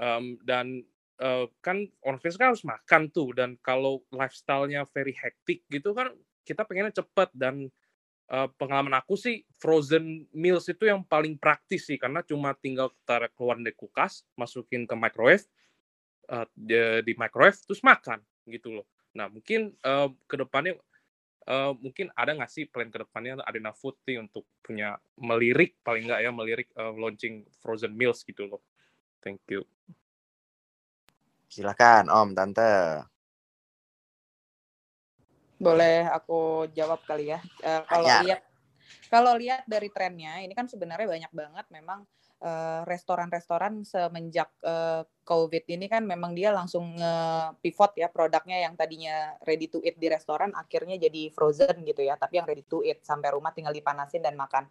um, 0.00 0.40
dan 0.40 0.80
uh, 1.22 1.46
kan 1.62 1.86
fitness 2.18 2.38
kan 2.38 2.48
harus 2.54 2.64
makan 2.66 3.10
tuh 3.10 3.34
dan 3.34 3.58
kalau 3.60 4.02
lifestyle-nya 4.10 4.86
very 4.90 5.14
hectic 5.14 5.66
gitu 5.70 5.94
kan 5.94 6.14
kita 6.42 6.64
pengennya 6.64 7.04
cepet 7.04 7.28
dan 7.36 7.68
uh, 8.32 8.48
pengalaman 8.56 8.96
aku 8.96 9.18
sih 9.18 9.44
frozen 9.60 10.24
meals 10.32 10.66
itu 10.70 10.88
yang 10.88 11.04
paling 11.04 11.36
praktis 11.36 11.86
sih 11.86 12.00
karena 12.00 12.24
cuma 12.24 12.56
tinggal 12.56 12.94
taruh 13.04 13.28
keluar 13.36 13.58
dari 13.60 13.74
kulkas 13.76 14.24
masukin 14.38 14.88
ke 14.88 14.94
microwave 14.96 15.44
uh, 16.32 16.46
di, 16.56 17.04
di 17.04 17.12
microwave 17.18 17.58
terus 17.66 17.84
makan 17.84 18.22
gitu 18.48 18.80
loh 18.80 18.86
nah 19.12 19.26
mungkin 19.26 19.74
uh, 19.82 20.08
ke 20.30 20.36
depannya 20.38 20.78
uh, 21.48 21.72
mungkin 21.80 22.12
ada 22.12 22.36
nggak 22.36 22.52
sih 22.52 22.68
plan 22.68 22.92
ke 22.92 23.00
depannya 23.00 23.40
Arena 23.48 23.72
Food 23.72 23.96
nih 24.04 24.20
untuk 24.20 24.44
punya 24.60 25.00
melirik 25.16 25.80
paling 25.80 26.04
nggak 26.04 26.20
ya 26.20 26.30
melirik 26.30 26.68
uh, 26.76 26.92
launching 26.92 27.48
frozen 27.64 27.96
meals 27.96 28.20
gitu 28.22 28.44
loh. 28.44 28.60
Thank 29.24 29.42
you. 29.48 29.64
Silakan 31.48 32.12
Om 32.12 32.28
Tante. 32.36 33.02
Boleh 35.58 36.06
aku 36.06 36.70
jawab 36.70 37.02
kali 37.02 37.34
ya. 37.34 37.42
Uh, 37.64 37.82
kalau 37.88 38.08
lihat 38.22 38.40
kalau 39.08 39.32
lihat 39.34 39.66
dari 39.66 39.90
trennya 39.90 40.38
ini 40.44 40.54
kan 40.54 40.70
sebenarnya 40.70 41.08
banyak 41.08 41.32
banget. 41.34 41.66
Memang 41.74 42.06
Eh, 42.38 42.82
restoran-restoran 42.86 43.82
semenjak 43.82 44.46
uh, 44.62 45.02
COVID 45.26 45.66
ini 45.74 45.90
kan 45.90 46.06
memang 46.06 46.38
dia 46.38 46.54
langsung 46.54 46.94
pivot 47.58 47.98
ya 47.98 48.06
produknya 48.06 48.62
yang 48.62 48.78
tadinya 48.78 49.34
ready 49.42 49.66
to 49.66 49.82
eat 49.82 49.98
di 49.98 50.06
restoran 50.06 50.54
akhirnya 50.54 51.02
jadi 51.02 51.34
frozen 51.34 51.82
gitu 51.82 52.06
ya. 52.06 52.14
Tapi 52.14 52.38
yang 52.38 52.46
ready 52.46 52.62
to 52.62 52.86
eat 52.86 53.02
sampai 53.02 53.34
rumah 53.34 53.50
tinggal 53.50 53.74
dipanasin 53.74 54.22
dan 54.22 54.38
makan. 54.38 54.70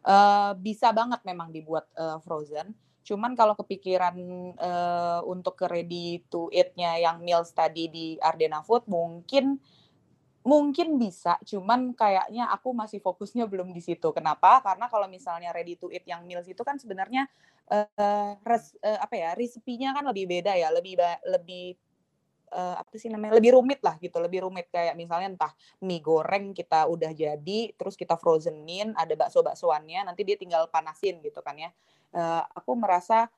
Uh, 0.00 0.56
bisa 0.56 0.88
banget 0.96 1.20
memang 1.28 1.52
dibuat 1.52 1.84
uh, 2.00 2.16
frozen 2.24 2.72
cuman 3.02 3.34
kalau 3.34 3.58
kepikiran 3.58 4.16
uh, 4.56 5.20
untuk 5.26 5.58
ke 5.58 5.66
ready 5.66 6.22
to 6.30 6.46
eat-nya 6.54 6.98
yang 7.02 7.20
meals 7.20 7.50
tadi 7.50 7.90
di 7.90 8.06
Ardena 8.22 8.62
Food 8.62 8.86
mungkin 8.86 9.58
Mungkin 10.42 10.98
bisa, 10.98 11.38
cuman 11.46 11.94
kayaknya 11.94 12.50
aku 12.50 12.74
masih 12.74 12.98
fokusnya 12.98 13.46
belum 13.46 13.70
di 13.70 13.78
situ. 13.78 14.10
Kenapa? 14.10 14.58
Karena 14.58 14.90
kalau 14.90 15.06
misalnya 15.06 15.54
ready 15.54 15.78
to 15.78 15.86
eat 15.94 16.02
yang 16.02 16.26
meals 16.26 16.50
itu 16.50 16.58
kan 16.66 16.82
sebenarnya 16.82 17.30
uh, 17.70 18.34
res, 18.42 18.74
uh, 18.82 18.98
apa 18.98 19.14
ya, 19.14 19.30
resipinya 19.38 19.94
kan 19.94 20.02
lebih 20.10 20.26
beda 20.26 20.58
ya, 20.58 20.74
lebih 20.74 20.98
lebih 21.30 21.78
uh, 22.58 22.74
apa 22.74 22.90
sih 22.98 23.06
namanya 23.06 23.38
lebih 23.38 23.54
rumit 23.54 23.86
lah 23.86 23.94
gitu. 24.02 24.18
Lebih 24.18 24.42
rumit. 24.42 24.66
Kayak 24.74 24.98
misalnya 24.98 25.30
entah 25.30 25.54
mie 25.78 26.02
goreng 26.02 26.50
kita 26.58 26.90
udah 26.90 27.14
jadi 27.14 27.60
terus 27.78 27.94
kita 27.94 28.18
frozenin 28.18 28.98
ada 28.98 29.14
bakso 29.14 29.46
baksoannya 29.46 30.10
nanti 30.10 30.26
dia 30.26 30.34
tinggal 30.34 30.66
panasin 30.74 31.22
gitu 31.22 31.38
kan 31.38 31.54
ya 31.54 31.70
uh, 32.16 32.42
aku 32.52 32.72
merasa 32.76 33.28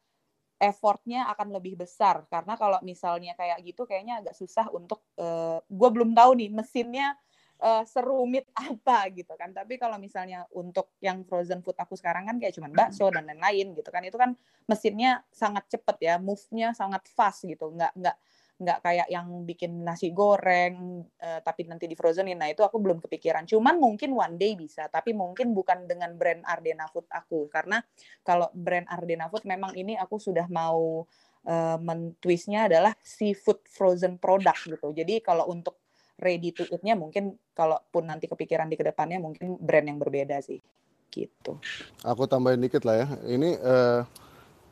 effortnya 0.58 1.26
akan 1.34 1.54
lebih 1.54 1.78
besar. 1.78 2.24
Karena 2.30 2.54
kalau 2.54 2.78
misalnya 2.80 3.34
kayak 3.34 3.60
gitu 3.66 3.84
kayaknya 3.84 4.22
agak 4.22 4.34
susah 4.38 4.70
untuk 4.70 5.02
uh, 5.18 5.58
eh, 5.58 5.58
gue 5.66 5.88
belum 5.90 6.14
tahu 6.14 6.30
nih 6.38 6.50
mesinnya 6.54 7.18
uh, 7.60 7.82
serumit 7.84 8.48
apa 8.70 9.10
gitu 9.12 9.34
kan. 9.34 9.50
Tapi 9.52 9.76
kalau 9.76 9.98
misalnya 9.98 10.46
untuk 10.54 10.94
yang 11.02 11.26
frozen 11.26 11.60
food 11.60 11.76
aku 11.76 11.98
sekarang 11.98 12.30
kan 12.30 12.36
kayak 12.38 12.54
cuman 12.56 12.72
bakso 12.72 13.10
dan 13.10 13.28
lain-lain 13.28 13.74
gitu 13.76 13.90
kan. 13.90 14.02
Itu 14.06 14.16
kan 14.16 14.38
mesinnya 14.70 15.26
sangat 15.34 15.68
cepet 15.68 15.96
ya 16.00 16.14
move-nya 16.22 16.72
sangat 16.72 17.04
fast 17.10 17.44
gitu. 17.44 17.74
Nggak 17.74 17.92
nggak 17.98 18.16
nggak 18.54 18.86
kayak 18.86 19.08
yang 19.10 19.42
bikin 19.42 19.82
nasi 19.82 20.14
goreng 20.14 21.02
uh, 21.18 21.40
tapi 21.42 21.66
nanti 21.66 21.90
di 21.90 21.98
frozenin 21.98 22.38
nah 22.38 22.46
itu 22.46 22.62
aku 22.62 22.78
belum 22.78 23.02
kepikiran. 23.02 23.50
Cuman 23.50 23.82
mungkin 23.82 24.14
one 24.14 24.38
day 24.38 24.54
bisa 24.54 24.86
tapi 24.86 25.10
mungkin 25.10 25.50
bukan 25.50 25.90
dengan 25.90 26.14
brand 26.14 26.46
Ardena 26.46 26.86
Food 26.86 27.10
aku. 27.10 27.50
Karena 27.50 27.82
kalau 28.22 28.46
brand 28.54 28.86
Ardena 28.86 29.26
Food 29.26 29.42
memang 29.42 29.74
ini 29.74 29.98
aku 29.98 30.22
sudah 30.22 30.46
mau 30.46 31.02
uh, 31.50 31.78
mentwistnya 31.82 32.70
adalah 32.70 32.94
seafood 33.02 33.66
frozen 33.66 34.22
product 34.22 34.70
gitu. 34.70 34.94
Jadi 34.94 35.18
kalau 35.18 35.50
untuk 35.50 35.82
ready 36.22 36.54
to 36.54 36.62
eat-nya 36.70 36.94
mungkin 36.94 37.34
kalaupun 37.58 38.06
nanti 38.06 38.30
kepikiran 38.30 38.70
di 38.70 38.78
ke 38.78 38.86
depannya 38.86 39.18
mungkin 39.18 39.58
brand 39.58 39.86
yang 39.90 39.98
berbeda 39.98 40.38
sih. 40.38 40.62
Gitu. 41.10 41.58
Aku 42.06 42.26
tambahin 42.30 42.62
dikit 42.62 42.86
lah 42.86 43.02
ya. 43.02 43.06
Ini 43.26 43.50
uh, 43.58 44.06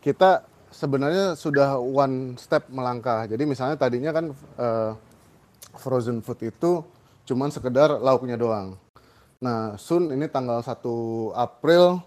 kita 0.02 0.51
sebenarnya 0.72 1.38
sudah 1.38 1.78
one 1.78 2.34
step 2.40 2.66
melangkah. 2.72 3.28
Jadi 3.28 3.44
misalnya 3.44 3.76
tadinya 3.76 4.10
kan 4.10 4.24
uh, 4.58 4.92
frozen 5.78 6.24
food 6.24 6.40
itu 6.42 6.82
cuman 7.28 7.52
sekedar 7.52 8.00
lauknya 8.00 8.34
doang. 8.34 8.74
Nah, 9.38 9.74
soon 9.78 10.10
ini 10.10 10.26
tanggal 10.26 10.62
1 10.62 10.72
April 11.34 12.02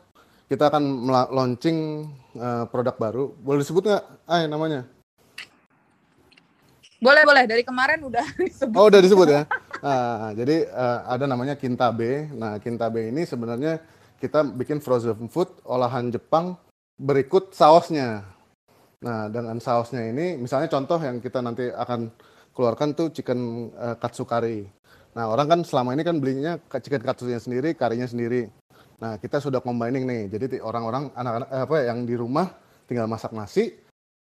kita 0.45 0.69
akan 0.69 1.09
launching 1.31 2.09
uh, 2.37 2.65
produk 2.69 2.95
baru. 2.97 3.25
Boleh 3.39 3.61
disebut 3.65 3.83
nggak? 3.85 4.03
Ah, 4.29 4.45
namanya? 4.45 4.85
Boleh, 7.01 7.23
boleh. 7.27 7.43
Dari 7.45 7.63
kemarin 7.65 8.01
udah 8.01 8.25
disebut. 8.49 8.77
Oh, 8.77 8.87
udah 8.87 9.01
disebut 9.01 9.27
ya. 9.29 9.41
Nah, 9.81 10.31
jadi 10.33 10.69
uh, 10.69 10.99
ada 11.11 11.25
namanya 11.27 11.53
Kintabe. 11.59 12.29
Nah, 12.33 12.57
Kintabe 12.57 13.09
ini 13.09 13.27
sebenarnya 13.27 13.83
kita 14.17 14.41
bikin 14.41 14.79
frozen 14.79 15.27
food 15.27 15.51
olahan 15.67 16.09
Jepang 16.09 16.55
berikut 16.95 17.51
sausnya. 17.51 18.34
Nah, 19.03 19.27
dengan 19.27 19.59
sausnya 19.59 20.07
ini, 20.07 20.39
misalnya 20.39 20.71
contoh 20.71 20.99
yang 21.01 21.19
kita 21.19 21.43
nanti 21.43 21.67
akan 21.67 22.13
keluarkan 22.55 22.95
tuh 22.95 23.11
chicken 23.11 23.71
uh, 23.75 23.99
katsu 23.99 24.23
curry. 24.23 24.63
Nah, 25.15 25.27
orang 25.31 25.47
kan 25.47 25.59
selama 25.67 25.91
ini 25.95 26.03
kan 26.03 26.19
belinya 26.19 26.55
chicken 26.71 27.03
katsunya 27.03 27.39
sendiri, 27.39 27.75
karinya 27.75 28.07
sendiri. 28.07 28.47
Nah, 28.99 29.19
kita 29.19 29.43
sudah 29.43 29.59
combining 29.59 30.07
nih. 30.07 30.31
Jadi 30.31 30.59
orang-orang 30.63 31.11
anak-anak 31.11 31.49
eh, 31.51 31.63
apa 31.67 31.77
yang 31.83 31.99
di 32.07 32.15
rumah 32.15 32.47
tinggal 32.87 33.11
masak 33.11 33.35
nasi, 33.35 33.75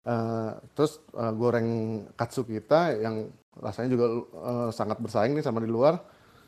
uh, 0.09 0.57
terus 0.73 0.97
uh, 1.13 1.29
goreng 1.33 2.01
katsu 2.17 2.41
kita 2.41 2.97
yang 2.97 3.29
rasanya 3.53 3.89
juga 3.93 4.05
uh, 4.33 4.69
sangat 4.73 4.97
bersaing 4.97 5.37
nih 5.37 5.45
sama 5.45 5.61
di 5.61 5.69
luar, 5.69 6.01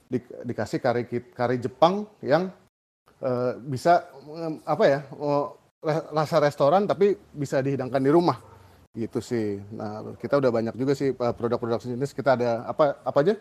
di, 0.09 0.17
dikasih 0.21 0.81
kari 0.81 1.05
kari 1.33 1.61
Jepang 1.61 2.09
yang 2.25 2.49
uh, 3.21 3.53
bisa 3.61 4.09
um, 4.25 4.57
apa 4.65 4.83
ya? 4.89 4.99
Uh, 5.13 5.53
rasa 5.85 6.41
restoran 6.41 6.89
tapi 6.89 7.13
bisa 7.31 7.61
dihidangkan 7.61 8.01
di 8.01 8.09
rumah 8.09 8.41
gitu 8.97 9.21
sih. 9.21 9.61
Nah 9.71 10.17
kita 10.17 10.41
udah 10.41 10.49
banyak 10.49 10.73
juga 10.73 10.97
sih 10.97 11.13
produk-produk 11.13 11.77
jenis 11.77 12.11
kita 12.11 12.33
ada 12.33 12.65
apa 12.65 12.97
apa 13.05 13.17
aja 13.21 13.33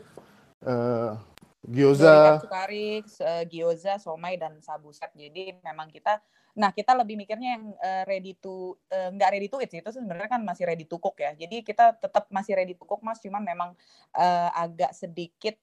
uh, 0.68 1.16
Gyoza. 1.64 2.44
Sukari, 2.44 3.00
gyoza, 3.48 3.96
somai 3.96 4.36
dan 4.36 4.60
sabu 4.60 4.92
set. 4.92 5.08
Jadi 5.16 5.56
memang 5.64 5.88
kita 5.88 6.20
Nah, 6.54 6.70
kita 6.70 6.94
lebih 6.94 7.18
mikirnya 7.18 7.58
yang 7.58 7.74
ready 8.06 8.38
to 8.38 8.78
nggak 8.86 9.30
ready 9.34 9.50
to 9.50 9.58
eat 9.58 9.74
sih. 9.74 9.82
Itu 9.82 9.90
sebenarnya 9.90 10.38
kan 10.38 10.46
masih 10.46 10.70
ready 10.70 10.86
to 10.86 11.02
cook 11.02 11.18
ya. 11.18 11.34
Jadi 11.34 11.66
kita 11.66 11.98
tetap 11.98 12.30
masih 12.30 12.54
ready 12.54 12.78
to 12.78 12.86
cook 12.86 13.02
Mas, 13.02 13.18
cuman 13.18 13.42
memang 13.42 13.74
agak 14.54 14.94
sedikit 14.94 15.58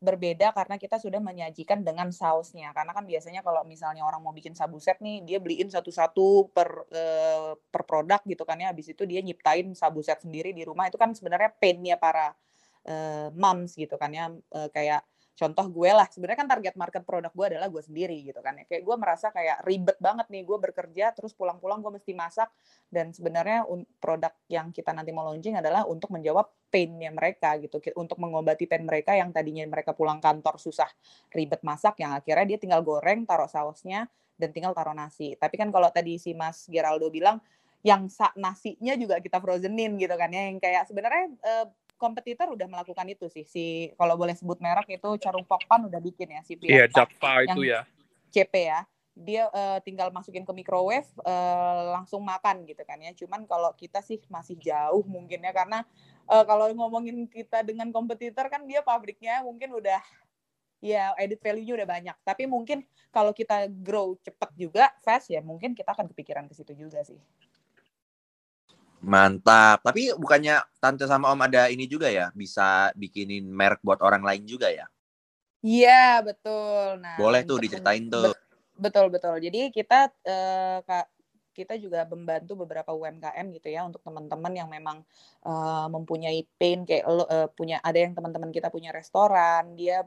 berbeda 0.00 0.56
karena 0.56 0.80
kita 0.80 0.96
sudah 0.96 1.20
menyajikan 1.20 1.84
dengan 1.84 2.08
sausnya. 2.08 2.72
Karena 2.72 2.96
kan 2.96 3.04
biasanya 3.04 3.44
kalau 3.44 3.60
misalnya 3.68 4.02
orang 4.02 4.24
mau 4.24 4.32
bikin 4.32 4.56
sabu 4.56 4.80
set 4.80 4.98
nih, 5.04 5.20
dia 5.28 5.38
beliin 5.38 5.68
satu-satu 5.68 6.50
per 6.56 6.68
uh, 6.88 7.52
per 7.68 7.82
produk 7.84 8.20
gitu 8.24 8.42
kan 8.48 8.56
ya. 8.56 8.72
Habis 8.72 8.96
itu 8.96 9.04
dia 9.04 9.20
nyiptain 9.20 9.76
sabu 9.76 10.00
set 10.00 10.24
sendiri 10.24 10.56
di 10.56 10.64
rumah. 10.64 10.88
Itu 10.88 10.96
kan 10.96 11.12
sebenarnya 11.12 11.52
painnya 11.60 12.00
para 12.00 12.32
uh, 12.88 13.28
moms 13.36 13.76
gitu 13.76 14.00
kan 14.00 14.10
ya. 14.10 14.32
Uh, 14.50 14.72
kayak 14.72 15.04
contoh 15.40 15.66
gue 15.72 15.88
lah 15.88 16.04
sebenarnya 16.12 16.44
kan 16.44 16.48
target 16.52 16.74
market 16.76 17.02
produk 17.08 17.32
gue 17.32 17.46
adalah 17.56 17.72
gue 17.72 17.80
sendiri 17.80 18.20
gitu 18.28 18.44
kan 18.44 18.60
ya. 18.60 18.68
Kayak 18.68 18.82
gue 18.84 18.96
merasa 19.00 19.26
kayak 19.32 19.64
ribet 19.64 19.96
banget 19.96 20.28
nih 20.28 20.44
gue 20.44 20.58
bekerja 20.60 21.16
terus 21.16 21.32
pulang-pulang 21.32 21.80
gue 21.80 21.96
mesti 21.96 22.12
masak 22.12 22.52
dan 22.92 23.16
sebenarnya 23.16 23.64
produk 23.96 24.36
yang 24.52 24.68
kita 24.68 24.92
nanti 24.92 25.16
mau 25.16 25.24
launching 25.24 25.56
adalah 25.56 25.88
untuk 25.88 26.12
menjawab 26.12 26.44
painnya 26.68 27.08
mereka 27.08 27.56
gitu 27.56 27.80
untuk 27.96 28.20
mengobati 28.20 28.68
pain 28.68 28.84
mereka 28.84 29.16
yang 29.16 29.32
tadinya 29.32 29.64
mereka 29.64 29.96
pulang 29.96 30.20
kantor 30.20 30.60
susah 30.60 30.92
ribet 31.32 31.64
masak 31.64 31.96
yang 32.04 32.12
akhirnya 32.12 32.54
dia 32.54 32.58
tinggal 32.60 32.84
goreng 32.84 33.24
taruh 33.24 33.48
sausnya 33.48 34.04
dan 34.36 34.52
tinggal 34.52 34.76
taruh 34.76 34.92
nasi. 34.92 35.40
Tapi 35.40 35.56
kan 35.56 35.72
kalau 35.72 35.88
tadi 35.88 36.20
si 36.20 36.36
Mas 36.36 36.68
Geraldo 36.68 37.08
bilang 37.08 37.40
yang 37.80 38.12
nasinya 38.36 38.92
juga 38.92 39.16
kita 39.24 39.40
frozenin 39.40 39.96
gitu 39.96 40.12
kan 40.12 40.28
ya 40.28 40.52
yang 40.52 40.60
kayak 40.60 40.84
sebenarnya 40.84 41.32
uh, 41.40 41.66
kompetitor 42.00 42.48
udah 42.56 42.64
melakukan 42.64 43.04
itu 43.12 43.28
sih. 43.28 43.44
Si 43.44 43.92
kalau 44.00 44.16
boleh 44.16 44.32
sebut 44.32 44.56
merek 44.64 44.88
itu 44.88 45.08
Carung 45.20 45.44
Pokpan 45.44 45.84
udah 45.84 46.00
bikin 46.00 46.32
ya 46.32 46.40
si 46.40 46.56
Iya, 46.64 46.88
Java 46.88 47.44
itu 47.44 47.68
ya. 47.68 47.84
CP 48.32 48.54
ya. 48.72 48.80
Dia 49.12 49.52
uh, 49.52 49.76
tinggal 49.84 50.08
masukin 50.08 50.48
ke 50.48 50.52
microwave 50.56 51.04
uh, 51.28 51.92
langsung 52.00 52.24
makan 52.24 52.64
gitu 52.64 52.80
kan 52.88 52.96
ya. 52.96 53.12
Cuman 53.12 53.44
kalau 53.44 53.76
kita 53.76 54.00
sih 54.00 54.16
masih 54.32 54.56
jauh 54.56 55.04
mungkin 55.04 55.44
ya 55.44 55.52
karena 55.52 55.84
uh, 56.24 56.44
kalau 56.48 56.72
ngomongin 56.72 57.28
kita 57.28 57.60
dengan 57.60 57.92
kompetitor 57.92 58.48
kan 58.48 58.64
dia 58.64 58.80
pabriknya 58.80 59.44
mungkin 59.44 59.76
udah 59.76 60.00
ya 60.80 61.12
edit 61.20 61.44
value-nya 61.44 61.84
udah 61.84 61.88
banyak. 61.88 62.16
Tapi 62.24 62.48
mungkin 62.48 62.80
kalau 63.12 63.36
kita 63.36 63.68
grow 63.68 64.16
cepet 64.24 64.50
juga, 64.56 64.88
fast 65.04 65.28
ya 65.28 65.44
mungkin 65.44 65.76
kita 65.76 65.92
akan 65.92 66.08
kepikiran 66.16 66.48
ke 66.48 66.56
situ 66.56 66.72
juga 66.72 67.04
sih. 67.04 67.20
Mantap. 69.00 69.80
Tapi 69.80 70.12
bukannya 70.16 70.60
tante 70.80 71.08
sama 71.08 71.32
om 71.32 71.40
ada 71.40 71.72
ini 71.72 71.88
juga 71.88 72.12
ya, 72.12 72.28
bisa 72.36 72.92
bikinin 72.96 73.48
merek 73.48 73.80
buat 73.80 74.00
orang 74.04 74.20
lain 74.20 74.44
juga 74.44 74.68
ya? 74.68 74.86
Iya 75.60 76.24
betul. 76.24 77.00
Nah, 77.00 77.16
boleh 77.20 77.44
tuh 77.44 77.60
diceritain 77.60 78.08
tuh. 78.08 78.32
Betul 78.80 79.12
betul. 79.12 79.36
Jadi 79.40 79.68
kita 79.72 80.08
uh, 80.24 80.80
kak 80.84 81.08
kita 81.54 81.78
juga 81.78 82.02
membantu 82.10 82.66
beberapa 82.66 82.90
UMKM 82.90 83.46
gitu 83.54 83.68
ya 83.70 83.86
untuk 83.86 84.02
teman-teman 84.02 84.52
yang 84.52 84.66
memang 84.66 85.06
uh, 85.46 85.86
mempunyai 85.86 86.42
pain 86.58 86.82
kayak 86.82 87.06
lo 87.06 87.24
uh, 87.30 87.46
punya 87.52 87.78
ada 87.84 87.98
yang 88.02 88.12
teman-teman 88.18 88.50
kita 88.50 88.72
punya 88.72 88.90
restoran 88.90 89.78
dia 89.78 90.02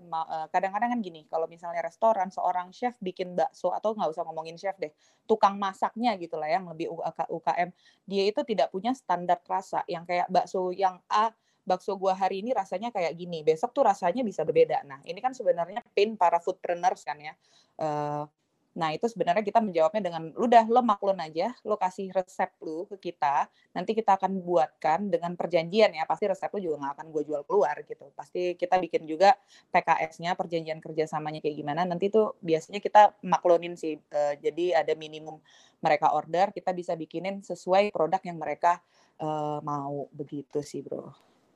kadang 0.51 0.73
kadang-kadang 0.73 0.97
kan 0.97 0.99
gini 1.05 1.21
kalau 1.29 1.45
misalnya 1.45 1.85
restoran 1.85 2.33
seorang 2.33 2.73
chef 2.73 2.97
bikin 2.97 3.37
bakso 3.37 3.69
atau 3.69 3.93
nggak 3.93 4.09
usah 4.09 4.25
ngomongin 4.25 4.57
chef 4.57 4.73
deh 4.81 4.89
tukang 5.29 5.61
masaknya 5.61 6.17
gitu 6.17 6.33
lah 6.33 6.49
yang 6.49 6.65
lebih 6.65 6.89
UKM 7.29 7.69
dia 8.09 8.23
itu 8.25 8.41
tidak 8.41 8.73
punya 8.73 8.97
standar 8.97 9.37
rasa 9.45 9.85
yang 9.85 10.01
kayak 10.07 10.25
bakso 10.33 10.73
yang 10.73 10.97
A 11.11 11.29
bakso 11.63 11.95
gua 11.95 12.17
hari 12.17 12.43
ini 12.43 12.51
rasanya 12.51 12.89
kayak 12.91 13.13
gini 13.15 13.39
besok 13.45 13.71
tuh 13.71 13.87
rasanya 13.87 14.19
bisa 14.19 14.43
berbeda. 14.43 14.83
Nah 14.83 14.99
ini 15.07 15.23
kan 15.23 15.31
sebenarnya 15.31 15.79
pain 15.95 16.19
para 16.19 16.43
foodpreneurs 16.43 17.07
kan 17.07 17.15
ya 17.23 17.33
uh, 17.79 18.27
Nah, 18.73 18.89
itu 18.89 19.05
sebenarnya 19.05 19.45
kita 19.45 19.61
menjawabnya 19.61 20.01
dengan 20.01 20.33
udah 20.33 20.65
lo 20.65 20.81
maklun 20.81 21.21
aja, 21.21 21.53
lo 21.61 21.77
kasih 21.77 22.09
resep 22.09 22.49
lu 22.65 22.89
ke 22.89 23.09
kita, 23.09 23.45
nanti 23.69 23.93
kita 23.93 24.17
akan 24.17 24.41
buatkan 24.41 25.13
dengan 25.13 25.37
perjanjian 25.37 25.93
ya, 25.93 26.09
pasti 26.09 26.25
resep 26.25 26.49
lu 26.57 26.73
juga 26.73 26.75
nggak 26.81 26.93
akan 26.97 27.07
gue 27.13 27.23
jual 27.29 27.43
keluar 27.45 27.77
gitu. 27.85 28.09
Pasti 28.17 28.57
kita 28.57 28.81
bikin 28.81 29.05
juga 29.05 29.37
PKS-nya, 29.69 30.33
perjanjian 30.33 30.81
kerjasamanya 30.81 31.45
kayak 31.45 31.53
gimana, 31.53 31.85
nanti 31.85 32.09
tuh 32.09 32.33
biasanya 32.41 32.81
kita 32.81 33.13
maklunin 33.21 33.77
sih, 33.77 33.93
uh, 34.09 34.33
jadi 34.41 34.81
ada 34.81 34.97
minimum 34.97 35.37
mereka 35.77 36.09
order, 36.09 36.49
kita 36.49 36.73
bisa 36.73 36.97
bikinin 36.97 37.45
sesuai 37.45 37.93
produk 37.93 38.25
yang 38.25 38.41
mereka 38.41 38.81
uh, 39.21 39.61
mau, 39.61 40.09
begitu 40.09 40.65
sih 40.65 40.81
bro. 40.81 41.13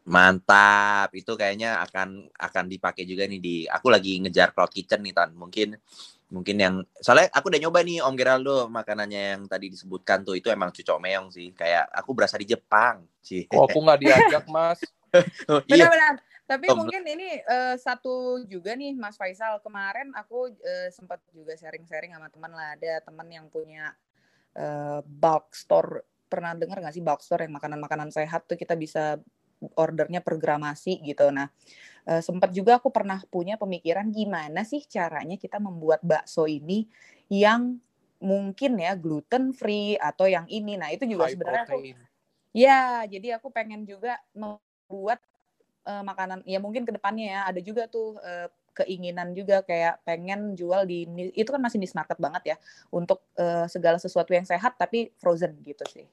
Mantap, 0.08 1.12
itu 1.20 1.36
kayaknya 1.36 1.84
akan 1.84 2.32
akan 2.32 2.66
dipakai 2.72 3.04
juga 3.04 3.28
nih 3.28 3.44
di. 3.44 3.56
Aku 3.68 3.92
lagi 3.92 4.16
ngejar 4.24 4.56
cloud 4.56 4.72
kitchen 4.72 5.04
nih 5.04 5.12
tan. 5.12 5.36
Mungkin 5.36 5.76
mungkin 6.28 6.60
yang 6.60 6.76
soalnya 7.00 7.32
aku 7.32 7.48
udah 7.48 7.62
nyoba 7.64 7.80
nih 7.88 8.04
Om 8.04 8.16
Geraldo 8.20 8.68
makanannya 8.68 9.22
yang 9.36 9.42
tadi 9.48 9.72
disebutkan 9.72 10.28
tuh 10.28 10.36
itu 10.36 10.52
emang 10.52 10.76
cucok 10.76 10.98
meong 11.00 11.32
sih. 11.32 11.56
Kayak 11.56 11.88
aku 11.92 12.12
berasa 12.12 12.36
di 12.36 12.48
Jepang 12.48 13.08
sih. 13.24 13.48
Oh, 13.56 13.64
aku 13.64 13.80
nggak 13.80 14.00
diajak 14.00 14.46
mas? 14.48 14.80
Oh, 15.48 15.64
iya. 15.72 15.88
benar-benar 15.88 16.20
tapi 16.48 16.72
Om. 16.72 16.80
mungkin 16.80 17.04
ini 17.04 17.44
uh, 17.44 17.76
satu 17.76 18.40
juga 18.48 18.72
nih 18.72 18.96
Mas 18.96 19.20
Faisal. 19.20 19.60
Kemarin 19.60 20.16
aku 20.16 20.48
uh, 20.48 20.90
sempat 20.96 21.20
juga 21.36 21.60
sharing-sharing 21.60 22.16
sama 22.16 22.32
teman 22.32 22.56
lah. 22.56 22.80
Ada 22.80 23.04
teman 23.04 23.28
yang 23.28 23.52
punya 23.52 23.92
uh, 24.56 25.04
bulk 25.04 25.52
store. 25.52 26.08
Pernah 26.32 26.56
dengar 26.56 26.80
nggak 26.80 26.96
sih 26.96 27.04
bulk 27.04 27.20
store 27.20 27.44
yang 27.44 27.60
makanan-makanan 27.60 28.16
sehat 28.16 28.48
tuh 28.48 28.56
kita 28.56 28.80
bisa 28.80 29.20
ordernya 29.76 30.24
per 30.24 30.40
gramasi 30.40 31.04
gitu? 31.04 31.28
Nah 31.36 31.52
uh, 32.08 32.24
sempat 32.24 32.56
juga 32.56 32.80
aku 32.80 32.90
pernah 32.90 33.22
punya 33.28 33.60
pemikiran 33.60 34.08
gimana 34.10 34.64
sih 34.64 34.82
caranya 34.88 35.36
kita 35.36 35.60
membuat 35.60 36.00
bakso 36.02 36.48
ini 36.48 36.88
yang 37.28 37.78
mungkin 38.18 38.82
ya 38.82 38.98
gluten 38.98 39.54
free 39.54 39.94
atau 40.00 40.26
yang 40.26 40.50
ini. 40.50 40.80
Nah, 40.80 40.90
itu 40.90 41.06
juga 41.06 41.30
sebenarnya 41.30 41.66
aku 41.70 41.80
Ya, 42.56 43.06
jadi 43.06 43.38
aku 43.38 43.54
pengen 43.54 43.86
juga 43.86 44.18
membuat 44.34 45.22
uh, 45.86 46.02
makanan 46.02 46.42
ya 46.48 46.58
mungkin 46.58 46.84
ke 46.84 46.92
depannya 46.96 47.26
ya 47.38 47.42
ada 47.46 47.62
juga 47.62 47.86
tuh 47.86 48.18
uh, 48.18 48.50
keinginan 48.74 49.34
juga 49.34 49.66
kayak 49.66 50.02
pengen 50.06 50.54
jual 50.54 50.86
di 50.86 51.06
itu 51.34 51.50
kan 51.50 51.62
masih 51.62 51.82
niche 51.82 51.98
market 51.98 52.18
banget 52.22 52.54
ya 52.54 52.58
untuk 52.94 53.26
uh, 53.38 53.66
segala 53.66 53.98
sesuatu 53.98 54.34
yang 54.34 54.46
sehat 54.46 54.78
tapi 54.78 55.14
frozen 55.18 55.58
gitu 55.66 55.86
sih. 55.90 56.06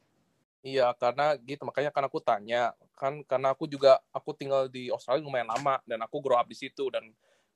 Iya, 0.65 0.97
karena 0.97 1.37
gitu 1.45 1.69
makanya 1.69 1.93
kan 1.93 2.09
aku 2.09 2.25
tanya 2.25 2.73
kan 2.97 3.21
karena 3.29 3.53
aku 3.53 3.69
juga 3.69 4.01
aku 4.17 4.33
tinggal 4.33 4.65
di 4.65 4.89
Australia 4.89 5.21
lumayan 5.21 5.53
lama 5.53 5.77
dan 5.85 6.01
aku 6.01 6.25
grow 6.25 6.41
up 6.41 6.49
di 6.49 6.57
situ 6.57 6.89
dan 6.89 7.05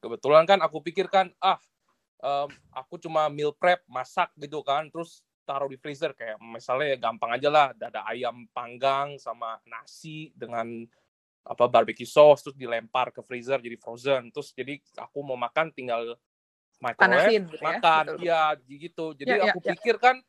kebetulan 0.04 0.44
kan 0.44 0.61
aku 0.61 0.84
pikirkan 0.84 1.32
ah 1.40 1.56
um, 2.20 2.52
aku 2.68 3.00
cuma 3.00 3.32
meal 3.32 3.56
prep 3.56 3.80
masak 3.88 4.28
gitu 4.36 4.61
kan 4.61 4.92
terus 4.92 5.24
taruh 5.48 5.72
di 5.72 5.80
freezer 5.80 6.12
kayak 6.12 6.36
misalnya 6.36 6.92
ya 6.92 6.98
gampang 7.00 7.32
aja 7.32 7.48
lah 7.48 7.66
ada 7.72 8.04
ayam 8.12 8.44
panggang 8.52 9.16
sama 9.16 9.56
nasi 9.64 10.28
dengan 10.36 10.84
apa 11.48 11.64
barbecue 11.64 12.04
sauce 12.04 12.44
terus 12.44 12.61
dilempar 12.61 13.09
ke 13.09 13.24
freezer 13.24 13.56
jadi 13.56 13.80
frozen 13.80 14.28
terus 14.28 14.52
jadi 14.52 14.76
aku 15.00 15.24
mau 15.24 15.40
makan 15.40 15.72
tinggal 15.72 16.12
microwave 16.76 17.32
gitu 17.32 17.56
ya? 17.56 17.64
makan 17.64 18.04
ya, 18.20 18.42
gitu 18.68 19.06
jadi 19.16 19.32
ya, 19.40 19.44
aku 19.48 19.64
ya, 19.64 19.72
pikir 19.72 19.96
kan 19.96 20.20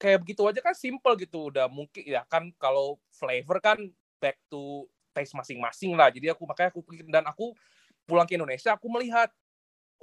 kayak 0.00 0.24
begitu 0.24 0.42
aja 0.48 0.60
kan 0.64 0.72
simple 0.72 1.12
gitu. 1.20 1.52
Udah 1.52 1.68
mungkin 1.68 2.02
ya 2.08 2.24
kan 2.26 2.48
kalau 2.56 2.96
flavor 3.12 3.60
kan 3.60 3.78
back 4.18 4.40
to 4.48 4.88
taste 5.12 5.36
masing-masing 5.36 5.92
lah. 5.92 6.08
Jadi 6.08 6.32
aku 6.32 6.48
makanya 6.48 6.72
aku 6.72 6.80
pikir 6.88 7.04
dan 7.12 7.28
aku 7.28 7.52
pulang 8.08 8.24
ke 8.24 8.34
Indonesia 8.34 8.74
aku 8.74 8.88
melihat 8.90 9.28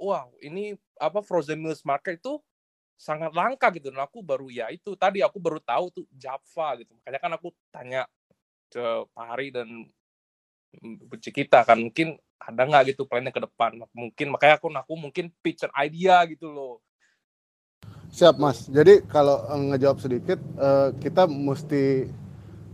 wow 0.00 0.30
ini 0.40 0.78
apa 0.96 1.20
frozen 1.26 1.60
meals 1.60 1.82
market 1.82 2.22
itu 2.22 2.38
sangat 2.98 3.34
langka 3.34 3.68
gitu. 3.74 3.90
Dan 3.90 4.02
aku 4.02 4.22
baru 4.22 4.48
ya 4.48 4.70
itu 4.70 4.94
tadi 4.94 5.20
aku 5.26 5.42
baru 5.42 5.58
tahu 5.58 5.90
tuh 6.02 6.06
Java 6.14 6.78
gitu. 6.78 6.94
Makanya 7.02 7.20
kan 7.20 7.32
aku 7.34 7.48
tanya 7.74 8.06
ke 8.70 8.84
Pak 9.12 9.26
Hari 9.34 9.48
dan 9.54 9.68
Buci 11.08 11.32
kita 11.32 11.64
kan 11.64 11.80
mungkin 11.80 12.20
ada 12.38 12.62
nggak 12.68 12.92
gitu 12.94 13.08
plannya 13.08 13.32
ke 13.32 13.40
depan? 13.40 13.80
Mungkin 13.96 14.26
makanya 14.30 14.60
aku 14.60 14.68
aku 14.70 14.94
mungkin 14.94 15.32
pitch 15.40 15.64
an 15.64 15.72
idea 15.74 16.22
gitu 16.28 16.52
loh 16.52 16.84
Siap 18.08 18.36
Mas. 18.40 18.66
Jadi 18.68 19.04
kalau 19.06 19.44
eh, 19.48 19.60
ngejawab 19.74 19.98
sedikit, 20.00 20.40
uh, 20.56 20.96
kita 20.96 21.28
mesti 21.28 22.08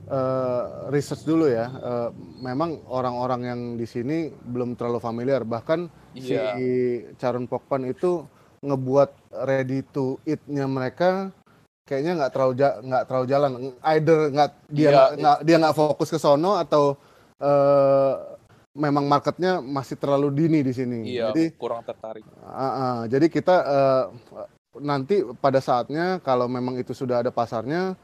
uh, 0.08 0.88
research 0.94 1.26
dulu 1.26 1.50
ya. 1.50 1.66
Uh, 1.68 2.08
memang 2.40 2.80
orang-orang 2.86 3.40
yang 3.44 3.60
di 3.74 3.86
sini 3.86 4.30
belum 4.30 4.78
terlalu 4.78 5.02
familiar. 5.02 5.42
Bahkan 5.42 5.90
yeah. 6.16 6.54
si 6.54 6.68
Carun 7.18 7.50
Pokpan 7.50 7.90
itu 7.90 8.22
ngebuat 8.64 9.10
ready 9.44 9.84
to 9.92 10.16
eat-nya 10.24 10.64
mereka 10.64 11.28
kayaknya 11.84 12.16
nggak 12.16 12.32
terlalu 12.32 12.52
nggak 12.64 13.04
terlalu 13.04 13.26
jalan. 13.28 13.50
Either 13.84 14.18
nggak 14.32 14.50
dia 14.72 14.88
iya. 14.88 15.04
nggak 15.18 15.38
dia 15.44 15.56
nggak 15.60 15.76
fokus 15.76 16.08
ke 16.08 16.16
sono 16.16 16.56
atau 16.56 16.96
uh, 17.44 18.12
memang 18.74 19.06
marketnya 19.06 19.62
masih 19.62 19.94
terlalu 20.00 20.32
dini 20.34 20.60
di 20.64 20.72
sini. 20.74 20.98
Iya, 21.06 21.30
jadi 21.30 21.54
kurang 21.54 21.86
tertarik. 21.86 22.26
Uh, 22.42 22.64
uh, 22.64 22.98
jadi 23.06 23.26
kita 23.30 23.56
uh, 23.62 24.04
nanti 24.80 25.22
pada 25.38 25.58
saatnya 25.58 26.18
kalau 26.22 26.50
memang 26.50 26.78
itu 26.78 26.96
sudah 26.96 27.22
ada 27.22 27.30
pasarnya 27.30 27.94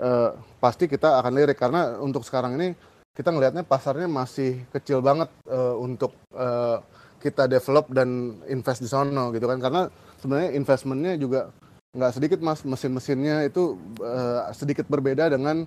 eh, 0.00 0.30
pasti 0.60 0.88
kita 0.88 1.20
akan 1.22 1.32
lirik. 1.36 1.56
Karena 1.56 1.96
untuk 2.00 2.26
sekarang 2.26 2.56
ini 2.60 2.74
kita 3.16 3.34
ngelihatnya 3.34 3.66
pasarnya 3.66 4.06
masih 4.06 4.64
kecil 4.72 5.00
banget 5.00 5.30
eh, 5.48 5.74
untuk 5.76 6.16
eh, 6.34 6.78
kita 7.18 7.50
develop 7.50 7.90
dan 7.90 8.38
invest 8.46 8.80
di 8.84 8.88
sono 8.90 9.30
gitu 9.34 9.46
kan. 9.48 9.58
Karena 9.58 9.82
sebenarnya 10.22 10.54
investmentnya 10.54 11.14
juga 11.18 11.52
nggak 11.96 12.12
sedikit 12.14 12.38
mas. 12.44 12.62
Mesin-mesinnya 12.62 13.48
itu 13.48 13.74
uh, 14.04 14.46
sedikit 14.54 14.86
berbeda 14.86 15.32
dengan 15.32 15.66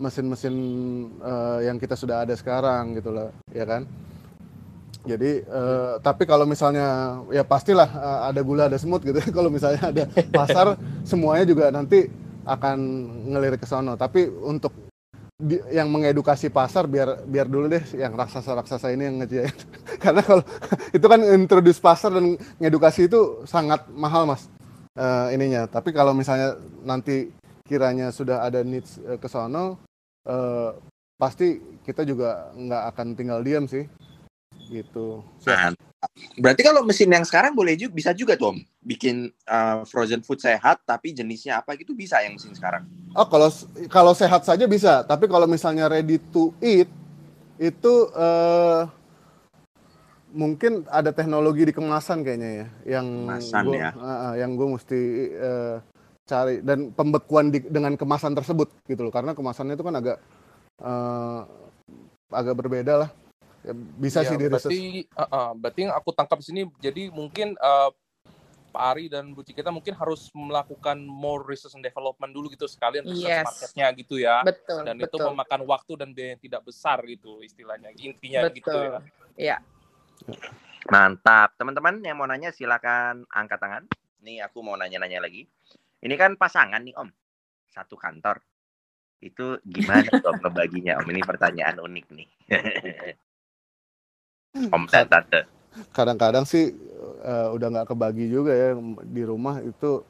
mesin-mesin 0.00 0.54
uh, 1.20 1.60
yang 1.62 1.76
kita 1.76 1.94
sudah 1.94 2.24
ada 2.24 2.34
sekarang 2.34 2.96
gitu 2.96 3.12
lah 3.12 3.28
ya 3.52 3.62
kan 3.68 3.84
jadi 5.02 5.42
uh, 5.50 5.98
tapi 5.98 6.22
kalau 6.30 6.46
misalnya 6.46 7.18
ya 7.34 7.42
pastilah 7.42 7.90
uh, 7.90 8.20
ada 8.30 8.40
gula 8.46 8.70
ada 8.70 8.78
semut 8.78 9.02
gitu. 9.02 9.18
Kalau 9.36 9.50
misalnya 9.50 9.90
ada 9.90 10.06
pasar 10.30 10.78
semuanya 11.02 11.42
juga 11.42 11.74
nanti 11.74 12.06
akan 12.46 12.78
ngelirik 13.34 13.62
ke 13.62 13.66
sono. 13.66 13.98
Tapi 13.98 14.30
untuk 14.30 14.70
di, 15.34 15.58
yang 15.74 15.90
mengedukasi 15.90 16.54
pasar 16.54 16.86
biar 16.86 17.26
biar 17.26 17.50
dulu 17.50 17.66
deh 17.66 17.82
yang 17.98 18.14
raksasa-raksasa 18.14 18.94
ini 18.94 19.10
yang 19.10 19.16
ngejain 19.18 19.50
karena 20.04 20.22
kalau 20.22 20.46
itu 20.96 21.06
kan 21.10 21.20
introduce 21.34 21.82
pasar 21.82 22.14
dan 22.14 22.38
ngedukasi 22.62 23.10
itu 23.10 23.42
sangat 23.42 23.82
mahal 23.90 24.22
mas. 24.22 24.46
Uh, 24.94 25.34
ininya. 25.34 25.66
Tapi 25.66 25.90
kalau 25.90 26.14
misalnya 26.14 26.54
nanti 26.86 27.34
kiranya 27.66 28.14
sudah 28.14 28.46
ada 28.46 28.62
needs 28.62 29.02
uh, 29.02 29.18
ke 29.18 29.26
sono 29.26 29.82
uh, 30.30 30.70
pasti 31.18 31.58
kita 31.82 32.06
juga 32.06 32.54
nggak 32.54 32.82
akan 32.94 33.06
tinggal 33.18 33.40
diam 33.42 33.66
sih 33.66 33.86
gitu. 34.70 35.24
Nah, 35.46 35.74
berarti 36.38 36.62
kalau 36.66 36.82
mesin 36.82 37.10
yang 37.10 37.22
sekarang 37.22 37.54
boleh 37.54 37.78
juga 37.78 37.92
bisa 37.94 38.10
juga 38.12 38.34
tuh 38.34 38.54
om 38.54 38.58
bikin 38.82 39.30
uh, 39.46 39.86
frozen 39.86 40.22
food 40.26 40.42
sehat 40.42 40.82
tapi 40.82 41.14
jenisnya 41.14 41.62
apa 41.62 41.78
gitu 41.78 41.94
bisa 41.94 42.18
yang 42.22 42.34
mesin 42.34 42.54
sekarang. 42.54 42.86
Oh 43.14 43.26
kalau 43.26 43.48
kalau 43.86 44.12
sehat 44.12 44.42
saja 44.42 44.66
bisa 44.66 45.06
tapi 45.06 45.30
kalau 45.30 45.46
misalnya 45.46 45.86
ready 45.86 46.18
to 46.30 46.50
eat 46.58 46.90
itu 47.62 47.94
uh, 48.18 48.90
mungkin 50.32 50.88
ada 50.88 51.12
teknologi 51.12 51.68
di 51.68 51.74
kemasan 51.76 52.24
kayaknya 52.24 52.50
ya 52.50 52.66
yang 52.98 53.06
kemasan 53.28 53.64
gua, 53.68 53.76
ya. 53.76 53.90
uh, 53.94 54.34
yang 54.40 54.50
gue 54.56 54.68
mesti 54.74 55.00
uh, 55.36 55.76
cari 56.24 56.64
dan 56.64 56.90
pembekuan 56.96 57.52
di, 57.52 57.60
dengan 57.60 57.94
kemasan 57.94 58.32
tersebut 58.32 58.72
gitu 58.88 59.04
loh 59.04 59.12
karena 59.12 59.36
kemasannya 59.36 59.76
itu 59.76 59.84
kan 59.84 59.94
agak 60.00 60.18
uh, 60.80 61.44
agak 62.32 62.56
berbeda 62.56 63.06
lah 63.06 63.10
bisa 63.98 64.26
ya, 64.26 64.34
sih 64.34 64.36
di 64.36 64.46
berarti, 64.50 64.82
uh, 65.14 65.22
uh, 65.22 65.48
berarti 65.54 65.86
yang 65.86 65.94
aku 65.94 66.10
tangkap 66.10 66.42
di 66.42 66.46
sini 66.50 66.62
jadi 66.82 67.14
mungkin 67.14 67.54
uh, 67.62 67.94
Pak 68.72 68.84
Ari 68.96 69.12
dan 69.12 69.36
Bu 69.36 69.44
kita 69.44 69.68
mungkin 69.68 69.92
harus 69.92 70.32
melakukan 70.32 70.96
more 71.04 71.44
research 71.44 71.76
and 71.76 71.84
development 71.84 72.32
dulu 72.32 72.48
gitu 72.48 72.64
sekalian 72.64 73.04
research 73.04 73.28
yes. 73.28 73.44
marketnya 73.44 73.86
gitu 74.00 74.14
ya. 74.16 74.40
Betul. 74.40 74.88
Dan 74.88 74.96
betul. 74.96 75.20
itu 75.20 75.28
memakan 75.28 75.60
waktu 75.68 75.92
dan 76.00 76.08
biaya 76.16 76.30
yang 76.34 76.40
tidak 76.40 76.62
besar 76.64 76.98
gitu 77.04 77.44
istilahnya 77.44 77.92
intinya 78.00 78.48
betul. 78.48 78.56
gitu 78.56 78.78
ya. 78.80 78.98
Iya. 79.36 79.56
Mantap. 80.88 81.52
Teman-teman 81.60 82.00
yang 82.00 82.16
mau 82.16 82.24
nanya 82.24 82.48
silakan 82.48 83.28
angkat 83.28 83.60
tangan. 83.60 83.84
Nih 84.24 84.40
aku 84.40 84.64
mau 84.64 84.74
nanya-nanya 84.80 85.20
lagi. 85.20 85.44
Ini 86.00 86.14
kan 86.16 86.40
pasangan 86.40 86.80
nih 86.80 86.96
Om. 86.96 87.12
Satu 87.68 88.00
kantor. 88.00 88.40
Itu 89.20 89.60
gimana 89.62 90.08
Om 90.16 90.40
ngebaginya 90.48 90.96
Om? 91.04 91.06
Ini 91.12 91.20
pertanyaan 91.28 91.76
unik 91.76 92.06
nih. 92.16 92.28
Om 94.52 94.84
dan 94.92 95.08
tante. 95.08 95.48
Kadang-kadang 95.96 96.44
sih 96.44 96.76
uh, 97.24 97.48
udah 97.56 97.68
nggak 97.72 97.88
kebagi 97.88 98.28
juga 98.28 98.52
ya 98.52 98.76
di 99.08 99.22
rumah 99.24 99.64
itu 99.64 100.04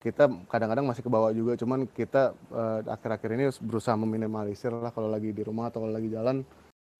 kita 0.00 0.28
kadang-kadang 0.48 0.88
masih 0.88 1.04
kebawa 1.04 1.28
juga. 1.36 1.52
Cuman 1.60 1.84
kita 1.92 2.32
uh, 2.48 2.80
akhir-akhir 2.88 3.30
ini 3.36 3.44
berusaha 3.60 3.96
meminimalisir 3.96 4.72
lah 4.72 4.88
kalau 4.88 5.12
lagi 5.12 5.36
di 5.36 5.44
rumah 5.44 5.68
atau 5.68 5.84
kalau 5.84 5.92
lagi 5.92 6.08
jalan 6.08 6.40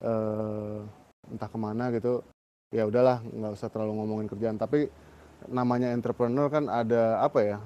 uh, 0.05 0.85
entah 1.33 1.49
ke 1.49 1.59
mana 1.59 1.89
gitu. 1.97 2.21
Ya 2.69 2.85
udahlah 2.85 3.25
nggak 3.25 3.53
usah 3.57 3.69
terlalu 3.73 3.93
ngomongin 4.05 4.29
kerjaan. 4.29 4.61
Tapi 4.61 4.93
namanya 5.49 5.93
entrepreneur 5.93 6.49
kan 6.49 6.69
ada 6.73 7.21
apa 7.21 7.41
ya 7.45 7.59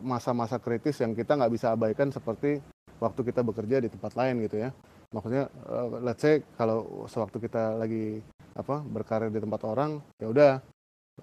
masa-masa 0.00 0.56
uh, 0.56 0.60
kritis 0.60 1.00
yang 1.00 1.16
kita 1.16 1.36
nggak 1.36 1.52
bisa 1.56 1.72
abaikan 1.72 2.12
seperti 2.12 2.60
waktu 3.00 3.20
kita 3.24 3.40
bekerja 3.40 3.80
di 3.80 3.88
tempat 3.88 4.12
lain 4.12 4.44
gitu 4.44 4.68
ya 4.68 4.70
maksudnya 5.10 5.50
uh, 5.66 6.00
let's 6.02 6.22
say 6.22 6.42
kalau 6.54 7.06
sewaktu 7.10 7.50
kita 7.50 7.74
lagi 7.74 8.22
apa 8.54 8.82
berkarir 8.82 9.30
di 9.30 9.42
tempat 9.42 9.62
orang 9.66 9.98
ya 10.18 10.26
udah 10.30 10.52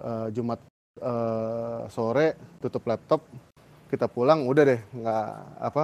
uh, 0.03 0.27
Jumat 0.31 0.59
uh, 0.99 1.87
sore 1.87 2.59
tutup 2.59 2.83
laptop 2.87 3.23
kita 3.87 4.11
pulang 4.11 4.43
udah 4.43 4.63
deh 4.67 4.81
nggak 4.91 5.27
apa 5.63 5.83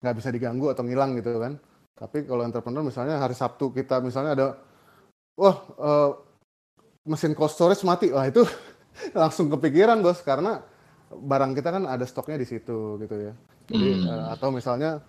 nggak 0.00 0.14
uh, 0.14 0.18
bisa 0.18 0.28
diganggu 0.28 0.68
atau 0.70 0.84
ngilang 0.84 1.16
gitu 1.16 1.40
kan. 1.40 1.56
Tapi 1.96 2.24
kalau 2.24 2.42
entrepreneur 2.44 2.80
misalnya 2.80 3.20
hari 3.20 3.36
Sabtu 3.36 3.72
kita 3.76 4.00
misalnya 4.00 4.32
ada 4.32 4.46
wah 5.36 5.56
uh, 5.76 6.10
mesin 7.04 7.36
cold 7.36 7.52
storage 7.52 7.84
mati. 7.84 8.12
Wah 8.12 8.28
itu 8.28 8.44
langsung 9.20 9.48
kepikiran 9.52 10.00
bos 10.00 10.20
karena 10.20 10.60
barang 11.10 11.52
kita 11.56 11.68
kan 11.80 11.84
ada 11.88 12.04
stoknya 12.04 12.40
di 12.40 12.46
situ 12.48 13.00
gitu 13.00 13.16
ya. 13.16 13.32
Jadi 13.68 13.88
hmm. 14.00 14.04
uh, 14.08 14.26
atau 14.36 14.48
misalnya 14.52 15.00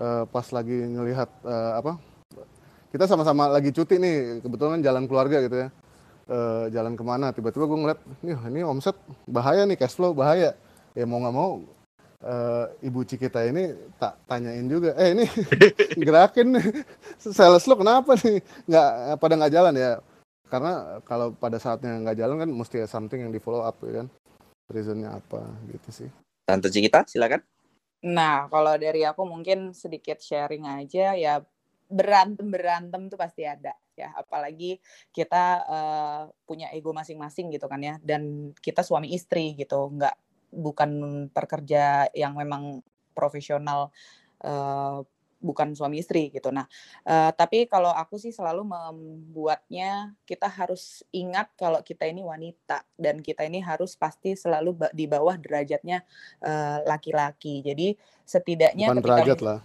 uh, 0.00 0.24
pas 0.28 0.46
lagi 0.52 0.76
ngelihat 0.76 1.28
uh, 1.44 1.80
apa 1.80 2.00
kita 2.96 3.04
sama-sama 3.04 3.50
lagi 3.50 3.74
cuti 3.74 4.00
nih 4.00 4.40
kebetulan 4.40 4.80
jalan 4.80 5.04
keluarga 5.04 5.42
gitu 5.44 5.68
ya. 5.68 5.68
Uh, 6.26 6.66
jalan 6.74 6.98
ke 6.98 7.04
mana 7.06 7.30
tiba-tiba 7.30 7.70
gue 7.70 7.78
ngeliat 7.78 8.00
nih 8.18 8.34
ini 8.50 8.60
omset 8.66 8.98
bahaya 9.30 9.62
nih 9.62 9.78
cash 9.78 9.94
flow 9.94 10.16
bahaya. 10.16 10.56
Ya 10.96 11.04
mau 11.04 11.20
nggak 11.20 11.36
mau 11.36 11.60
uh, 12.24 12.66
ibu 12.80 13.04
Cikita 13.04 13.44
ini 13.46 13.76
tak 14.00 14.16
tanyain 14.24 14.64
juga 14.64 14.96
eh 14.96 15.12
ini 15.12 15.28
gerakin 16.08 16.56
sales 17.20 17.68
lo 17.68 17.76
kenapa 17.76 18.16
nih? 18.16 18.40
Nggak 18.64 18.88
pada 19.20 19.34
nggak 19.38 19.52
jalan 19.54 19.74
ya. 19.76 19.92
Karena 20.46 20.72
kalau 21.02 21.34
pada 21.34 21.58
saatnya 21.60 22.00
nggak 22.00 22.16
jalan 22.16 22.36
kan 22.42 22.50
mesti 22.50 22.76
ada 22.80 22.88
something 22.88 23.20
yang 23.20 23.30
di 23.34 23.42
follow 23.42 23.62
up 23.66 23.76
ya 23.84 24.02
kan 24.02 24.06
reasonnya 24.72 25.14
apa 25.14 25.42
gitu 25.68 25.90
sih. 25.92 26.08
Tante 26.46 26.70
Cikita 26.70 27.06
silakan 27.06 27.42
Nah, 28.06 28.46
kalau 28.46 28.78
dari 28.78 29.02
aku 29.02 29.26
mungkin 29.26 29.74
sedikit 29.74 30.22
sharing 30.22 30.62
aja 30.62 31.18
ya 31.18 31.42
berantem 31.86 32.50
berantem 32.50 33.10
tuh 33.10 33.18
pasti 33.18 33.42
ada 33.42 33.74
ya. 33.98 34.14
Apalagi 34.14 34.78
kita 35.10 35.44
uh, 35.66 36.22
punya 36.46 36.70
ego 36.70 36.94
masing-masing 36.94 37.50
gitu 37.50 37.66
kan 37.66 37.82
ya. 37.82 37.98
Dan 37.98 38.54
kita 38.62 38.86
suami 38.86 39.10
istri 39.10 39.58
gitu 39.58 39.90
nggak 39.90 40.14
bukan 40.54 40.90
pekerja 41.34 42.06
yang 42.14 42.38
memang 42.38 42.80
profesional 43.16 43.90
uh, 44.46 45.02
bukan 45.46 45.78
suami 45.78 46.02
istri 46.02 46.34
gitu. 46.34 46.50
Nah, 46.50 46.66
uh, 47.06 47.30
tapi 47.30 47.70
kalau 47.70 47.94
aku 47.94 48.18
sih 48.18 48.34
selalu 48.34 48.66
membuatnya 48.66 50.18
kita 50.26 50.50
harus 50.50 51.06
ingat 51.14 51.54
kalau 51.54 51.78
kita 51.86 52.10
ini 52.10 52.26
wanita 52.26 52.82
dan 52.98 53.22
kita 53.22 53.46
ini 53.46 53.62
harus 53.62 53.94
pasti 53.94 54.34
selalu 54.34 54.90
di 54.90 55.06
bawah 55.06 55.38
derajatnya 55.38 56.02
laki-laki. 56.82 57.62
Uh, 57.62 57.72
Jadi 57.72 57.88
setidaknya 58.26 58.90
bukan 58.90 58.98
ketika 58.98 59.14
derajat 59.22 59.40
lah. 59.40 59.58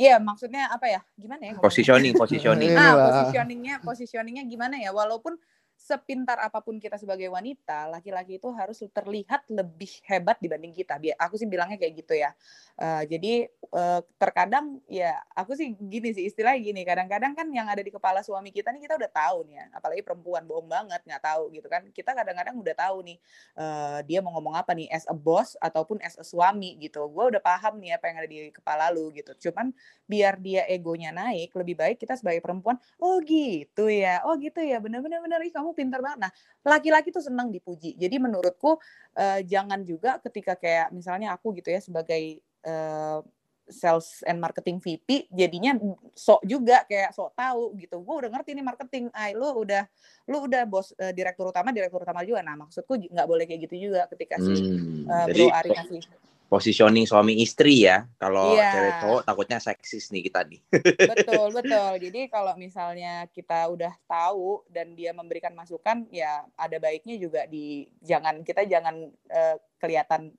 Iya, 0.00 0.16
maksudnya 0.16 0.72
apa 0.72 0.88
ya? 0.88 1.00
Gimana 1.12 1.42
ya? 1.44 1.52
Positioning, 1.60 2.16
positioning. 2.22 2.72
Nah, 2.72 2.96
positioningnya, 2.96 3.74
positioningnya 3.84 4.44
gimana 4.48 4.80
ya? 4.80 4.96
Walaupun 4.96 5.36
sepintar 5.80 6.36
apa 6.36 6.60
pun 6.60 6.76
kita 6.76 7.00
sebagai 7.00 7.32
wanita, 7.32 7.88
laki-laki 7.88 8.36
itu 8.36 8.52
harus 8.52 8.84
terlihat 8.92 9.48
lebih 9.48 9.88
hebat 10.04 10.36
dibanding 10.36 10.76
kita. 10.76 11.00
Aku 11.16 11.40
sih 11.40 11.48
bilangnya 11.48 11.80
kayak 11.80 12.04
gitu 12.04 12.20
ya. 12.20 12.36
Uh, 12.76 13.00
jadi 13.08 13.48
uh, 13.72 14.04
terkadang 14.20 14.80
ya 14.88 15.16
aku 15.32 15.56
sih 15.56 15.72
gini 15.72 16.12
sih 16.12 16.28
istilahnya 16.28 16.60
gini. 16.60 16.84
Kadang-kadang 16.84 17.32
kan 17.32 17.48
yang 17.48 17.64
ada 17.64 17.80
di 17.80 17.88
kepala 17.88 18.20
suami 18.20 18.52
kita 18.52 18.76
nih 18.76 18.84
kita 18.84 19.00
udah 19.00 19.10
tahu 19.10 19.48
nih 19.48 19.56
ya. 19.56 19.64
Apalagi 19.72 20.02
perempuan 20.04 20.44
bohong 20.44 20.68
banget 20.68 21.00
nggak 21.00 21.22
tahu 21.24 21.48
gitu 21.56 21.66
kan. 21.72 21.82
Kita 21.88 22.12
kadang-kadang 22.12 22.60
udah 22.60 22.74
tahu 22.76 22.96
nih 23.00 23.16
uh, 23.56 23.98
dia 24.04 24.20
mau 24.20 24.36
ngomong 24.36 24.60
apa 24.60 24.76
nih 24.76 24.92
as 24.92 25.08
a 25.08 25.16
boss 25.16 25.56
ataupun 25.64 25.96
as 26.04 26.20
a 26.20 26.24
suami 26.24 26.76
gitu. 26.76 27.08
Gue 27.08 27.32
udah 27.32 27.40
paham 27.40 27.80
nih 27.80 27.96
apa 27.96 28.04
yang 28.12 28.16
ada 28.20 28.28
di 28.28 28.38
kepala 28.52 28.92
lu 28.92 29.08
gitu. 29.16 29.48
Cuman 29.48 29.72
biar 30.04 30.36
dia 30.42 30.66
egonya 30.66 31.14
naik, 31.14 31.54
lebih 31.54 31.78
baik 31.78 32.02
kita 32.02 32.18
sebagai 32.18 32.42
perempuan, 32.42 32.74
oh 32.98 33.22
gitu 33.22 33.86
ya, 33.86 34.26
oh 34.26 34.34
gitu 34.34 34.58
ya, 34.58 34.82
bener-bener 34.82 35.22
bener 35.22 35.38
kamu 35.54 35.69
kamu 35.70 35.78
pintar 35.78 36.02
banget. 36.02 36.18
Nah, 36.26 36.30
laki-laki 36.66 37.14
tuh 37.14 37.22
senang 37.22 37.54
dipuji. 37.54 37.94
Jadi 37.94 38.18
menurutku 38.18 38.74
uh, 39.14 39.40
jangan 39.46 39.86
juga 39.86 40.18
ketika 40.18 40.58
kayak 40.58 40.90
misalnya 40.90 41.38
aku 41.38 41.54
gitu 41.54 41.70
ya 41.70 41.78
sebagai 41.78 42.42
uh, 42.66 43.22
sales 43.70 44.26
and 44.26 44.42
marketing 44.42 44.82
VP 44.82 45.30
jadinya 45.30 45.78
sok 46.10 46.42
juga 46.42 46.82
kayak 46.90 47.14
sok 47.14 47.38
tahu 47.38 47.78
gitu. 47.78 48.02
Gue 48.02 48.26
udah 48.26 48.30
ngerti 48.34 48.58
nih 48.58 48.66
marketing. 48.66 49.04
Ay, 49.14 49.38
lu 49.38 49.46
udah 49.46 49.86
lu 50.26 50.50
udah 50.50 50.66
bos 50.66 50.90
uh, 50.98 51.14
direktur 51.14 51.46
utama, 51.54 51.70
direktur 51.70 52.02
utama 52.02 52.26
juga. 52.26 52.42
Nah, 52.42 52.58
maksudku 52.66 52.98
nggak 52.98 53.28
boleh 53.30 53.46
kayak 53.46 53.70
gitu 53.70 53.88
juga 53.90 54.10
ketika 54.10 54.42
si 54.42 54.58
hmm, 54.58 55.06
uh, 55.06 55.26
Bro 55.30 55.46
Ari 55.54 55.70
ngasih 55.70 56.02
positioning 56.50 57.06
suami 57.06 57.38
istri 57.38 57.86
ya. 57.86 58.02
Kalau 58.18 58.58
yeah. 58.58 58.74
cewek 58.74 58.94
cowok 58.98 59.22
takutnya 59.22 59.58
seksis 59.62 60.10
nih 60.10 60.26
kita 60.26 60.42
nih. 60.50 60.58
Betul, 61.06 61.46
betul. 61.62 61.90
Jadi 62.02 62.20
kalau 62.26 62.58
misalnya 62.58 63.30
kita 63.30 63.70
udah 63.70 63.94
tahu 64.10 64.66
dan 64.66 64.98
dia 64.98 65.14
memberikan 65.14 65.54
masukan 65.54 66.10
ya 66.10 66.42
ada 66.58 66.76
baiknya 66.82 67.14
juga 67.22 67.46
di 67.46 67.86
jangan 68.02 68.42
kita 68.42 68.66
jangan 68.66 69.06
uh, 69.30 69.56
kelihatan 69.78 70.34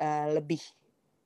uh, 0.00 0.32
lebih 0.32 0.64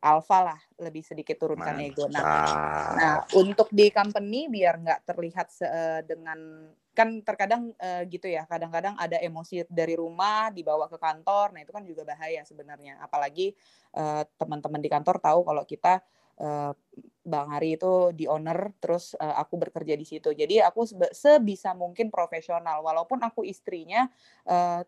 alfa 0.05 0.53
lah, 0.53 0.61
lebih 0.82 1.01
sedikit 1.01 1.39
turunkan 1.41 1.80
Mantap. 1.80 1.89
ego. 1.95 2.05
Nah, 2.12 2.93
nah 2.93 3.14
untuk 3.39 3.70
di 3.72 3.89
company 3.89 4.51
biar 4.53 4.82
nggak 4.82 5.01
terlihat 5.14 5.49
se 5.49 5.64
dengan 6.05 6.68
kan 6.95 7.21
terkadang 7.27 7.75
uh, 7.83 8.07
gitu 8.07 8.31
ya 8.31 8.47
kadang-kadang 8.47 8.95
ada 8.95 9.19
emosi 9.19 9.67
dari 9.67 9.99
rumah 9.99 10.55
dibawa 10.55 10.87
ke 10.87 10.95
kantor 10.97 11.51
nah 11.51 11.61
itu 11.61 11.75
kan 11.75 11.83
juga 11.83 12.07
bahaya 12.07 12.47
sebenarnya. 12.47 13.03
Apalagi 13.03 13.53
uh, 13.99 14.23
teman-teman 14.39 14.79
di 14.79 14.87
kantor 14.87 15.19
tahu 15.19 15.43
kalau 15.43 15.67
kita 15.67 16.01
uh, 16.39 16.73
Bang 17.27 17.51
Hari 17.51 17.75
itu 17.77 18.15
di 18.15 18.31
owner 18.31 18.71
terus 18.79 19.19
uh, 19.19 19.35
aku 19.43 19.59
bekerja 19.59 19.99
di 19.99 20.07
situ. 20.07 20.31
Jadi 20.31 20.63
aku 20.63 20.87
sebisa 21.11 21.75
mungkin 21.75 22.15
profesional. 22.15 22.81
Walaupun 22.87 23.19
aku 23.21 23.43
istrinya 23.43 24.07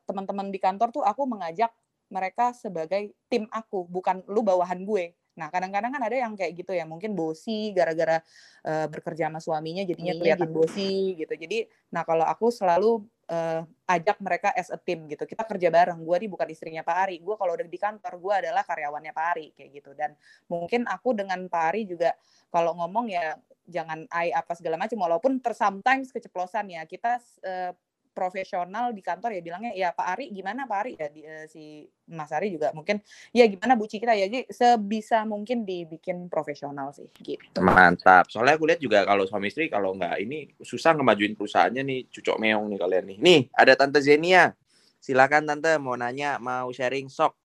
teman-teman 0.07 0.53
di 0.53 0.61
kantor 0.61 0.93
tuh 0.93 1.05
aku 1.05 1.25
mengajak 1.25 1.73
mereka 2.07 2.55
sebagai 2.55 3.11
tim 3.27 3.51
aku 3.51 3.83
bukan 3.89 4.23
lu 4.31 4.47
bawahan 4.47 4.87
gue 4.87 5.17
Nah, 5.37 5.53
kadang-kadang 5.53 5.93
kan 5.93 6.03
ada 6.03 6.17
yang 6.17 6.33
kayak 6.33 6.53
gitu 6.57 6.73
ya, 6.73 6.89
mungkin 6.89 7.13
bosi 7.13 7.77
gara-gara 7.77 8.25
uh, 8.65 8.89
bekerja 8.89 9.29
sama 9.29 9.41
suaminya 9.41 9.85
jadinya 9.85 10.17
iya, 10.17 10.21
kelihatan 10.21 10.49
gitu. 10.49 10.57
bosi 10.57 10.93
gitu. 11.21 11.35
Jadi, 11.37 11.69
nah 11.93 12.03
kalau 12.09 12.25
aku 12.25 12.49
selalu 12.49 13.05
uh, 13.29 13.63
ajak 13.87 14.17
mereka 14.25 14.49
as 14.57 14.73
a 14.73 14.79
team 14.81 15.07
gitu. 15.07 15.29
Kita 15.29 15.45
kerja 15.45 15.69
bareng. 15.69 16.01
Gue 16.03 16.17
nih 16.25 16.31
bukan 16.31 16.49
istrinya 16.51 16.83
Pak 16.83 16.97
Ari. 17.07 17.17
Gue 17.21 17.37
kalau 17.39 17.55
udah 17.55 17.67
di 17.67 17.79
kantor, 17.79 18.13
gue 18.19 18.35
adalah 18.47 18.63
karyawannya 18.65 19.13
Pak 19.13 19.27
Ari 19.37 19.47
kayak 19.55 19.71
gitu. 19.77 19.91
Dan 19.93 20.17
mungkin 20.49 20.89
aku 20.89 21.15
dengan 21.15 21.47
Pak 21.47 21.65
Ari 21.75 21.83
juga 21.87 22.17
kalau 22.51 22.75
ngomong 22.79 23.13
ya 23.13 23.37
jangan 23.67 24.07
I 24.11 24.33
apa 24.33 24.57
segala 24.57 24.79
macam. 24.79 24.99
Walaupun 24.99 25.39
ter 25.43 25.53
sometimes 25.55 26.11
keceplosan 26.15 26.71
ya. 26.71 26.83
Kita 26.87 27.19
uh, 27.45 27.73
profesional 28.17 28.97
di 28.97 29.05
kantor 29.05 29.37
ya 29.37 29.43
bilangnya 29.45 29.73
ya 29.77 29.93
Pak 29.93 30.07
Ari 30.17 30.33
gimana 30.33 30.65
Pak 30.65 30.79
Ari 30.81 30.93
ya 30.97 31.09
di, 31.13 31.21
uh, 31.29 31.45
si 31.45 31.85
Mas 32.09 32.33
Ari 32.33 32.57
juga 32.57 32.73
mungkin 32.73 33.05
ya 33.37 33.45
gimana 33.45 33.77
Bu 33.77 33.85
kita 33.85 34.17
ya 34.17 34.25
jadi 34.25 34.49
sebisa 34.49 35.29
mungkin 35.29 35.69
dibikin 35.69 36.33
profesional 36.33 36.97
sih 36.97 37.13
gitu. 37.21 37.61
Mantap. 37.61 38.33
Soalnya 38.33 38.57
aku 38.57 38.65
lihat 38.73 38.81
juga 38.81 39.05
kalau 39.05 39.29
suami 39.29 39.53
istri 39.53 39.69
kalau 39.69 39.93
nggak 39.93 40.17
ini 40.25 40.49
susah 40.65 40.97
ngemajuin 40.97 41.37
perusahaannya 41.37 41.83
nih 41.85 42.01
cucok 42.09 42.41
meong 42.41 42.73
nih 42.73 42.79
kalian 42.81 43.05
nih. 43.13 43.19
Nih 43.21 43.41
ada 43.53 43.77
Tante 43.77 44.01
Zenia. 44.01 44.57
Silakan 44.97 45.45
Tante 45.45 45.77
mau 45.77 45.95
nanya 45.95 46.41
mau 46.41 46.73
sharing 46.73 47.13
sok. 47.13 47.37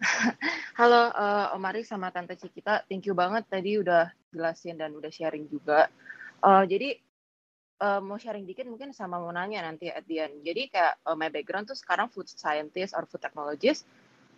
Halo 0.80 1.14
uh, 1.14 1.54
Om 1.54 1.64
Ari 1.70 1.86
sama 1.86 2.10
Tante 2.10 2.34
Cikita, 2.34 2.82
thank 2.90 3.06
you 3.06 3.14
banget 3.14 3.46
tadi 3.46 3.78
udah 3.78 4.10
jelasin 4.34 4.74
dan 4.74 4.90
udah 4.90 5.06
sharing 5.06 5.46
juga. 5.46 5.86
Uh, 6.42 6.66
jadi 6.66 6.98
uh, 7.84 8.00
mau 8.00 8.16
sharing 8.16 8.48
dikit 8.48 8.64
mungkin 8.64 8.96
sama 8.96 9.20
mau 9.20 9.28
nanya 9.28 9.60
nanti 9.60 9.92
at 9.92 10.08
the 10.08 10.24
end. 10.24 10.40
Jadi 10.40 10.72
kayak 10.72 11.04
uh, 11.04 11.12
my 11.12 11.28
background 11.28 11.68
tuh 11.68 11.76
sekarang 11.76 12.08
food 12.08 12.24
scientist 12.24 12.96
or 12.96 13.04
food 13.04 13.20
technologist 13.20 13.84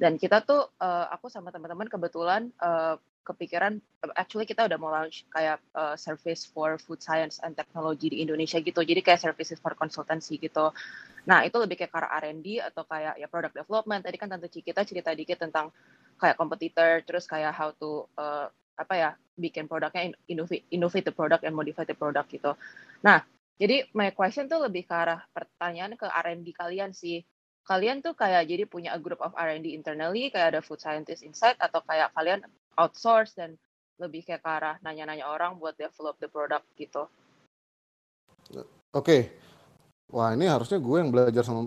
dan 0.02 0.18
kita 0.18 0.42
tuh 0.42 0.66
uh, 0.82 1.06
aku 1.14 1.30
sama 1.30 1.54
teman-teman 1.54 1.88
kebetulan 1.88 2.50
uh, 2.60 2.98
kepikiran 3.26 3.82
actually 4.14 4.46
kita 4.46 4.62
udah 4.70 4.78
mau 4.78 4.94
launch 4.94 5.26
kayak 5.34 5.58
uh, 5.74 5.98
service 5.98 6.46
for 6.46 6.78
food 6.78 7.02
science 7.02 7.42
and 7.42 7.58
technology 7.58 8.06
di 8.12 8.22
Indonesia 8.22 8.62
gitu. 8.62 8.82
Jadi 8.86 9.02
kayak 9.02 9.18
services 9.18 9.58
for 9.58 9.74
consultancy 9.74 10.38
gitu. 10.38 10.70
Nah, 11.26 11.42
itu 11.42 11.58
lebih 11.58 11.74
kayak 11.74 11.90
ke 11.90 11.98
R&D 12.06 12.46
atau 12.62 12.86
kayak 12.86 13.18
ya 13.18 13.26
product 13.26 13.58
development. 13.58 14.06
Tadi 14.06 14.16
kan 14.16 14.30
tante 14.30 14.46
kita 14.46 14.86
cerita 14.86 15.10
dikit 15.10 15.42
tentang 15.42 15.74
kayak 16.22 16.38
competitor 16.38 17.02
terus 17.02 17.26
kayak 17.26 17.50
how 17.50 17.74
to 17.74 18.06
uh, 18.14 18.46
apa 18.76 18.94
ya 18.94 19.10
bikin 19.36 19.66
produknya 19.66 20.14
innovate, 20.28 21.04
the 21.04 21.12
product 21.12 21.42
and 21.42 21.56
modify 21.56 21.82
the 21.82 21.96
product 21.96 22.30
gitu. 22.30 22.54
Nah, 23.02 23.24
jadi 23.56 23.88
my 23.96 24.12
question 24.12 24.44
tuh 24.52 24.60
lebih 24.68 24.84
ke 24.84 24.92
arah 24.92 25.24
pertanyaan 25.32 25.96
ke 25.96 26.04
R&D 26.04 26.52
kalian 26.52 26.92
sih. 26.92 27.24
Kalian 27.66 28.04
tuh 28.04 28.14
kayak 28.14 28.46
jadi 28.46 28.68
punya 28.68 28.94
a 28.94 29.00
group 29.00 29.18
of 29.18 29.34
R&D 29.34 29.74
internally, 29.74 30.30
kayak 30.30 30.54
ada 30.54 30.60
food 30.62 30.78
scientist 30.78 31.26
inside, 31.26 31.58
atau 31.58 31.82
kayak 31.82 32.14
kalian 32.14 32.44
outsource 32.78 33.34
dan 33.34 33.58
lebih 33.96 34.22
kayak 34.28 34.44
ke 34.44 34.50
arah 34.52 34.76
nanya-nanya 34.84 35.26
orang 35.26 35.56
buat 35.56 35.74
develop 35.74 36.20
the 36.20 36.28
product 36.28 36.68
gitu. 36.76 37.08
Oke. 38.52 38.68
Okay. 38.92 39.22
Wah 40.12 40.30
ini 40.36 40.46
harusnya 40.46 40.78
gue 40.78 40.96
yang 41.02 41.10
belajar 41.10 41.42
sama 41.42 41.66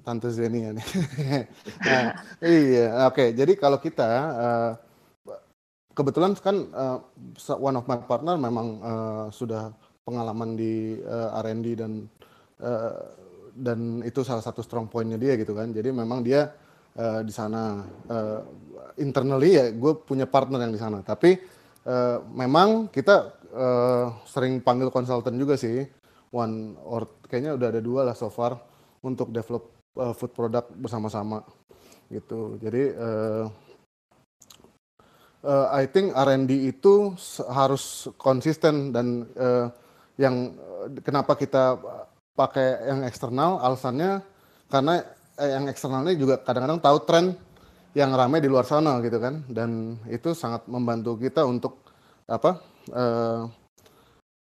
Tante 0.00 0.32
Zeni 0.32 0.64
ya 0.64 0.70
nih. 0.72 0.88
nah, 1.88 2.04
iya, 2.40 2.86
oke. 3.04 3.12
Okay. 3.12 3.28
Jadi 3.36 3.52
kalau 3.60 3.76
kita 3.76 4.08
uh, 4.32 4.72
kebetulan 5.92 6.32
kan 6.40 6.56
uh, 6.72 7.04
one 7.60 7.76
of 7.76 7.84
my 7.84 8.00
partner 8.00 8.40
memang 8.40 8.66
uh, 8.80 9.26
sudah 9.28 9.76
pengalaman 10.04 10.54
di 10.54 11.00
uh, 11.00 11.40
R&D 11.40 11.66
dan 11.80 11.92
uh, 12.60 12.96
dan 13.54 14.02
itu 14.04 14.20
salah 14.20 14.44
satu 14.44 14.60
strong 14.60 14.86
pointnya 14.86 15.16
dia 15.16 15.34
gitu 15.40 15.56
kan. 15.56 15.72
Jadi 15.72 15.88
memang 15.94 16.20
dia 16.20 16.52
uh, 16.98 17.20
di 17.24 17.32
sana 17.32 17.82
uh, 18.10 18.40
internally 19.00 19.56
ya 19.56 19.70
gue 19.72 19.92
punya 20.04 20.28
partner 20.28 20.60
yang 20.68 20.74
di 20.74 20.80
sana. 20.80 21.00
Tapi 21.00 21.40
uh, 21.88 22.20
memang 22.34 22.92
kita 22.92 23.32
uh, 23.54 24.06
sering 24.28 24.60
panggil 24.60 24.92
konsultan 24.92 25.40
juga 25.40 25.56
sih. 25.56 25.86
One 26.34 26.74
or 26.82 27.06
kayaknya 27.30 27.54
udah 27.54 27.68
ada 27.70 27.80
dua 27.80 28.00
lah 28.10 28.14
so 28.18 28.26
far 28.26 28.58
untuk 29.06 29.30
develop 29.30 29.70
uh, 29.94 30.10
food 30.10 30.34
product 30.34 30.74
bersama-sama 30.74 31.46
gitu. 32.10 32.58
Jadi 32.58 32.90
uh, 32.90 33.46
uh, 35.46 35.66
I 35.70 35.86
think 35.86 36.10
R&D 36.10 36.74
itu 36.74 37.14
harus 37.46 38.10
konsisten 38.18 38.90
dan 38.90 39.30
uh, 39.38 39.70
yang 40.14 40.54
kenapa 41.02 41.34
kita 41.34 41.78
pakai 42.34 42.90
yang 42.90 43.00
eksternal 43.06 43.62
alasannya 43.62 44.22
karena 44.70 45.06
eh, 45.38 45.50
yang 45.54 45.66
eksternalnya 45.70 46.14
juga 46.18 46.34
kadang-kadang 46.42 46.82
tahu 46.82 46.98
tren 47.06 47.26
yang 47.94 48.10
ramai 48.10 48.42
di 48.42 48.50
luar 48.50 48.66
sana 48.66 48.98
gitu 49.02 49.18
kan. 49.22 49.46
Dan 49.46 49.98
itu 50.10 50.34
sangat 50.34 50.66
membantu 50.66 51.18
kita 51.18 51.46
untuk 51.46 51.82
apa 52.26 52.58
eh, 52.90 53.42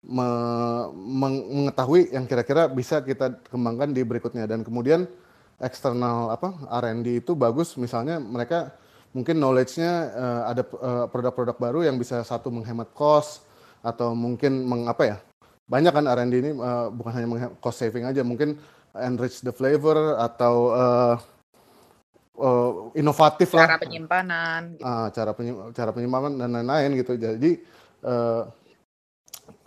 me 0.06 0.28
mengetahui 1.50 2.14
yang 2.14 2.30
kira-kira 2.30 2.70
bisa 2.70 3.02
kita 3.02 3.42
kembangkan 3.50 3.94
di 3.94 4.02
berikutnya. 4.06 4.46
Dan 4.46 4.62
kemudian 4.62 5.10
eksternal 5.62 6.34
apa 6.34 6.54
R&D 6.82 7.26
itu 7.26 7.34
bagus. 7.34 7.74
Misalnya 7.78 8.22
mereka 8.22 8.74
mungkin 9.16 9.40
knowledge-nya 9.40 9.94
uh, 10.12 10.42
ada 10.52 10.64
produk-produk 11.08 11.56
baru 11.56 11.80
yang 11.88 11.96
bisa 11.96 12.20
satu 12.28 12.52
menghemat 12.52 12.92
cost 12.92 13.48
atau 13.80 14.12
mungkin 14.12 14.68
mengapa 14.68 15.08
ya 15.08 15.18
banyak 15.66 15.92
kan 15.94 16.06
R&D 16.06 16.34
ini 16.46 16.52
uh, 16.62 16.94
bukan 16.94 17.12
hanya 17.14 17.28
cost 17.58 17.82
saving 17.82 18.06
aja 18.06 18.22
mungkin 18.22 18.58
enrich 18.96 19.42
the 19.42 19.52
flavor 19.52 20.16
atau 20.22 20.56
uh, 20.72 21.16
uh, 22.38 22.72
inovatif 22.96 23.52
cara 23.52 23.76
lah 23.76 23.82
penyimpanan 23.82 24.78
gitu. 24.78 24.86
uh, 24.86 25.08
cara 25.12 25.32
penyim 25.34 25.56
cara 25.74 25.90
penyimpanan 25.92 26.34
dan 26.38 26.50
lain-lain 26.54 26.90
gitu. 27.02 27.18
Jadi 27.18 27.60
uh, 28.06 28.46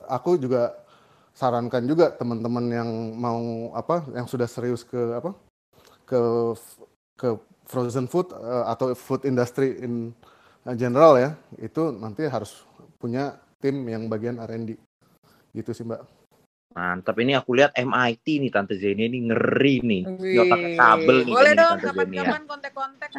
aku 0.09 0.39
juga 0.41 0.73
sarankan 1.37 1.85
juga 1.87 2.15
teman-teman 2.15 2.67
yang 2.71 2.91
mau 3.15 3.71
apa 3.75 4.07
yang 4.15 4.27
sudah 4.27 4.47
serius 4.47 4.83
ke 4.83 4.99
apa 5.19 5.31
ke 6.09 6.21
ke 7.19 7.29
frozen 7.69 8.09
food 8.09 8.33
uh, 8.33 8.71
atau 8.71 8.95
food 8.97 9.23
industry 9.29 9.77
in 9.83 10.15
general 10.75 11.15
ya 11.21 11.37
itu 11.63 11.95
nanti 11.95 12.27
harus 12.27 12.65
punya 12.99 13.39
tim 13.63 13.87
yang 13.87 14.11
bagian 14.11 14.41
R&D 14.43 14.88
gitu 15.53 15.71
sih 15.73 15.85
mbak. 15.85 16.03
Mantap. 16.77 17.17
Ini 17.19 17.41
aku 17.41 17.57
lihat 17.59 17.75
MIT 17.75 18.27
nih 18.45 18.51
tante 18.53 18.77
Zenia. 18.77 19.09
Ini 19.09 19.19
ngeri 19.33 19.77
nih. 19.83 20.03
Pakai 20.47 20.73
kabel 20.77 21.17
nih 21.27 21.35
boleh 21.35 21.53
dong 21.57 21.77
kapan-kapan 21.81 22.43
kontak-kontak 22.45 23.11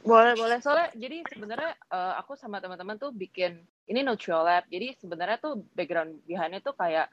boleh 0.00 0.32
boleh. 0.32 0.58
Soalnya 0.64 0.88
jadi 0.96 1.20
sebenarnya 1.28 1.76
uh, 1.92 2.16
aku 2.16 2.32
sama 2.32 2.56
teman-teman 2.56 2.96
tuh 2.96 3.12
bikin 3.12 3.60
ini 3.84 4.00
neutral 4.00 4.48
lab. 4.48 4.64
Jadi 4.72 4.96
sebenarnya 4.96 5.38
tuh 5.40 5.60
background 5.76 6.24
behindnya 6.24 6.64
tuh 6.64 6.72
kayak 6.72 7.12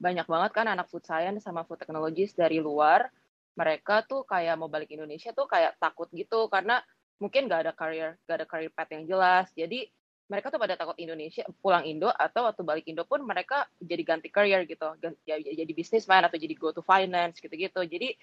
banyak 0.00 0.24
banget 0.24 0.50
kan 0.54 0.66
anak 0.70 0.86
food 0.88 1.04
science 1.04 1.42
sama 1.42 1.66
food 1.66 1.82
technologies 1.82 2.30
dari 2.34 2.62
luar. 2.62 3.10
Mereka 3.58 4.06
tuh 4.06 4.22
kayak 4.22 4.56
mau 4.62 4.70
balik 4.70 4.94
Indonesia 4.94 5.34
tuh 5.34 5.50
kayak 5.50 5.74
takut 5.82 6.06
gitu. 6.14 6.46
Karena 6.46 6.78
mungkin 7.18 7.50
gak 7.50 7.66
ada 7.66 7.72
career 7.74 8.16
gak 8.24 8.36
ada 8.40 8.46
career 8.46 8.70
path 8.70 8.90
yang 8.94 9.04
jelas. 9.10 9.50
Jadi 9.52 9.90
mereka 10.30 10.54
tuh 10.54 10.62
pada 10.62 10.78
takut 10.78 10.94
Indonesia 10.94 11.42
pulang 11.58 11.82
Indo 11.82 12.06
atau 12.06 12.46
waktu 12.46 12.62
balik 12.62 12.86
Indo 12.86 13.02
pun 13.02 13.26
mereka 13.26 13.66
jadi 13.82 14.06
ganti 14.06 14.30
career 14.30 14.62
gitu. 14.62 14.94
Ya, 15.26 15.42
ya, 15.42 15.66
jadi 15.66 15.72
businessman 15.74 16.22
atau 16.22 16.38
jadi 16.38 16.54
go 16.54 16.70
to 16.70 16.86
finance 16.86 17.42
gitu-gitu. 17.42 17.82
Jadi 17.82 18.14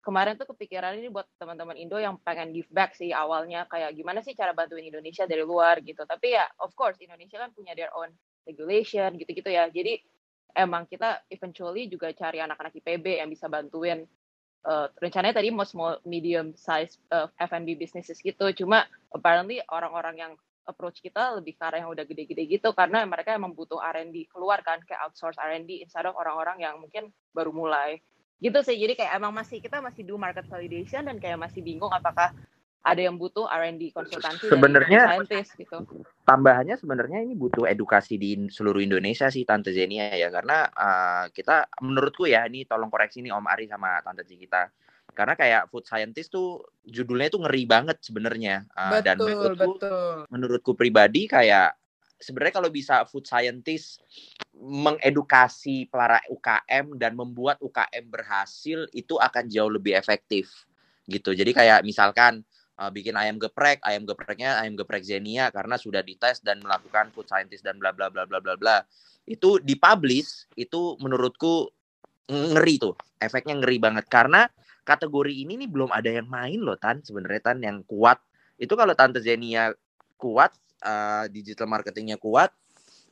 kemarin 0.00 0.40
tuh 0.40 0.48
kepikiran 0.48 0.96
ini 0.96 1.12
buat 1.12 1.28
teman-teman 1.36 1.76
Indo 1.76 2.00
yang 2.00 2.16
pengen 2.24 2.56
give 2.56 2.72
back 2.72 2.96
sih 2.96 3.12
awalnya. 3.12 3.68
Kayak 3.68 3.92
gimana 3.92 4.24
sih 4.24 4.32
cara 4.32 4.56
bantuin 4.56 4.88
Indonesia 4.88 5.28
dari 5.28 5.44
luar 5.44 5.84
gitu. 5.84 6.00
Tapi 6.08 6.32
ya 6.32 6.48
of 6.64 6.72
course 6.72 6.96
Indonesia 7.04 7.36
kan 7.36 7.52
punya 7.52 7.76
their 7.76 7.92
own 7.92 8.08
regulation 8.48 9.20
gitu-gitu 9.20 9.52
ya. 9.52 9.68
Jadi 9.68 10.00
emang 10.56 10.88
kita 10.88 11.28
eventually 11.28 11.92
juga 11.92 12.08
cari 12.16 12.40
anak-anak 12.40 12.72
IPB 12.72 13.20
yang 13.20 13.28
bisa 13.28 13.52
bantuin. 13.52 14.08
Uh, 14.60 14.92
rencananya 15.00 15.40
tadi 15.40 15.48
mau 15.48 15.64
small 15.64 16.04
medium 16.04 16.52
size 16.52 17.00
uh, 17.12 17.28
F&B 17.36 17.76
businesses 17.76 18.16
gitu. 18.24 18.48
Cuma 18.56 18.88
apparently 19.12 19.60
orang-orang 19.68 20.16
yang 20.16 20.32
approach 20.68 21.00
kita 21.00 21.36
lebih 21.40 21.56
ke 21.56 21.62
arah 21.64 21.80
yang 21.82 21.90
udah 21.90 22.04
gede-gede 22.04 22.44
gitu 22.46 22.72
karena 22.76 23.04
mereka 23.08 23.32
emang 23.32 23.56
butuh 23.56 23.80
R&D 23.80 24.28
keluar 24.30 24.60
kan 24.60 24.80
kayak 24.84 25.00
outsource 25.08 25.40
R&D 25.40 25.80
instead 25.80 26.04
of 26.04 26.16
orang-orang 26.16 26.60
yang 26.60 26.76
mungkin 26.78 27.08
baru 27.32 27.50
mulai 27.54 28.00
gitu 28.40 28.60
sih 28.64 28.76
jadi 28.76 28.96
kayak 28.96 29.12
emang 29.20 29.32
masih 29.36 29.60
kita 29.60 29.84
masih 29.84 30.04
do 30.04 30.16
market 30.16 30.48
validation 30.48 31.04
dan 31.04 31.16
kayak 31.20 31.36
masih 31.36 31.60
bingung 31.60 31.92
apakah 31.92 32.32
ada 32.80 33.00
yang 33.04 33.20
butuh 33.20 33.44
R&D 33.44 33.92
konsultansi 33.92 34.48
Sebenarnya- 34.48 35.04
gitu. 35.60 35.84
tambahannya 36.24 36.80
sebenarnya 36.80 37.20
ini 37.20 37.36
butuh 37.36 37.68
edukasi 37.68 38.16
di 38.16 38.48
seluruh 38.48 38.80
Indonesia 38.80 39.28
sih 39.28 39.44
Tante 39.44 39.68
Zenia 39.76 40.08
ya 40.16 40.32
karena 40.32 40.64
uh, 40.72 41.24
kita 41.28 41.68
menurutku 41.84 42.24
ya 42.24 42.48
ini 42.48 42.64
tolong 42.64 42.88
koreksi 42.88 43.20
nih 43.20 43.36
Om 43.36 43.44
Ari 43.44 43.68
sama 43.68 44.00
Tante 44.00 44.24
Ci 44.24 44.40
kita 44.40 44.72
karena 45.20 45.36
kayak 45.36 45.68
food 45.68 45.84
scientist 45.84 46.32
tuh 46.32 46.64
judulnya 46.88 47.28
tuh 47.28 47.44
ngeri 47.44 47.68
banget 47.68 48.00
sebenarnya 48.00 48.64
Uh, 48.72 49.04
dan 49.04 49.20
menurutku 49.20 49.76
betul. 49.76 50.16
menurutku 50.32 50.72
pribadi 50.72 51.28
kayak 51.28 51.76
sebenarnya 52.16 52.54
kalau 52.56 52.70
bisa 52.72 53.04
food 53.04 53.28
scientist 53.28 54.00
mengedukasi 54.56 55.88
para 55.92 56.20
UKM 56.32 56.96
dan 56.96 57.12
membuat 57.16 57.60
UKM 57.60 58.08
berhasil 58.08 58.88
itu 58.96 59.20
akan 59.20 59.44
jauh 59.48 59.68
lebih 59.68 59.92
efektif 59.96 60.68
gitu. 61.08 61.32
Jadi 61.32 61.52
kayak 61.52 61.84
misalkan 61.84 62.44
uh, 62.76 62.92
bikin 62.92 63.16
ayam 63.16 63.40
geprek, 63.40 63.80
ayam 63.84 64.04
gepreknya 64.04 64.60
ayam 64.60 64.76
geprek 64.76 65.04
Zenia 65.04 65.48
karena 65.52 65.80
sudah 65.80 66.00
dites 66.04 66.40
dan 66.40 66.60
melakukan 66.64 67.12
food 67.12 67.28
scientist 67.28 67.64
dan 67.64 67.76
bla 67.76 67.92
bla 67.92 68.08
bla 68.08 68.24
bla 68.24 68.40
bla 68.40 68.56
bla. 68.56 68.84
Itu 69.24 69.60
dipublish 69.60 70.48
itu 70.56 70.96
menurutku 71.00 71.68
ngeri 72.30 72.76
tuh. 72.80 72.94
Efeknya 73.20 73.58
ngeri 73.58 73.76
banget 73.76 74.06
karena 74.08 74.48
kategori 74.82 75.32
ini 75.32 75.60
nih 75.60 75.68
belum 75.70 75.90
ada 75.92 76.10
yang 76.10 76.26
main 76.26 76.60
loh 76.60 76.76
Tan 76.76 77.04
sebenarnya 77.04 77.52
Tan 77.52 77.58
yang 77.60 77.82
kuat. 77.84 78.20
Itu 78.60 78.76
kalau 78.76 78.92
Tante 78.92 79.24
Zenia 79.24 79.72
kuat, 80.20 80.52
uh, 80.84 81.24
digital 81.32 81.64
marketingnya 81.68 82.20
kuat, 82.20 82.52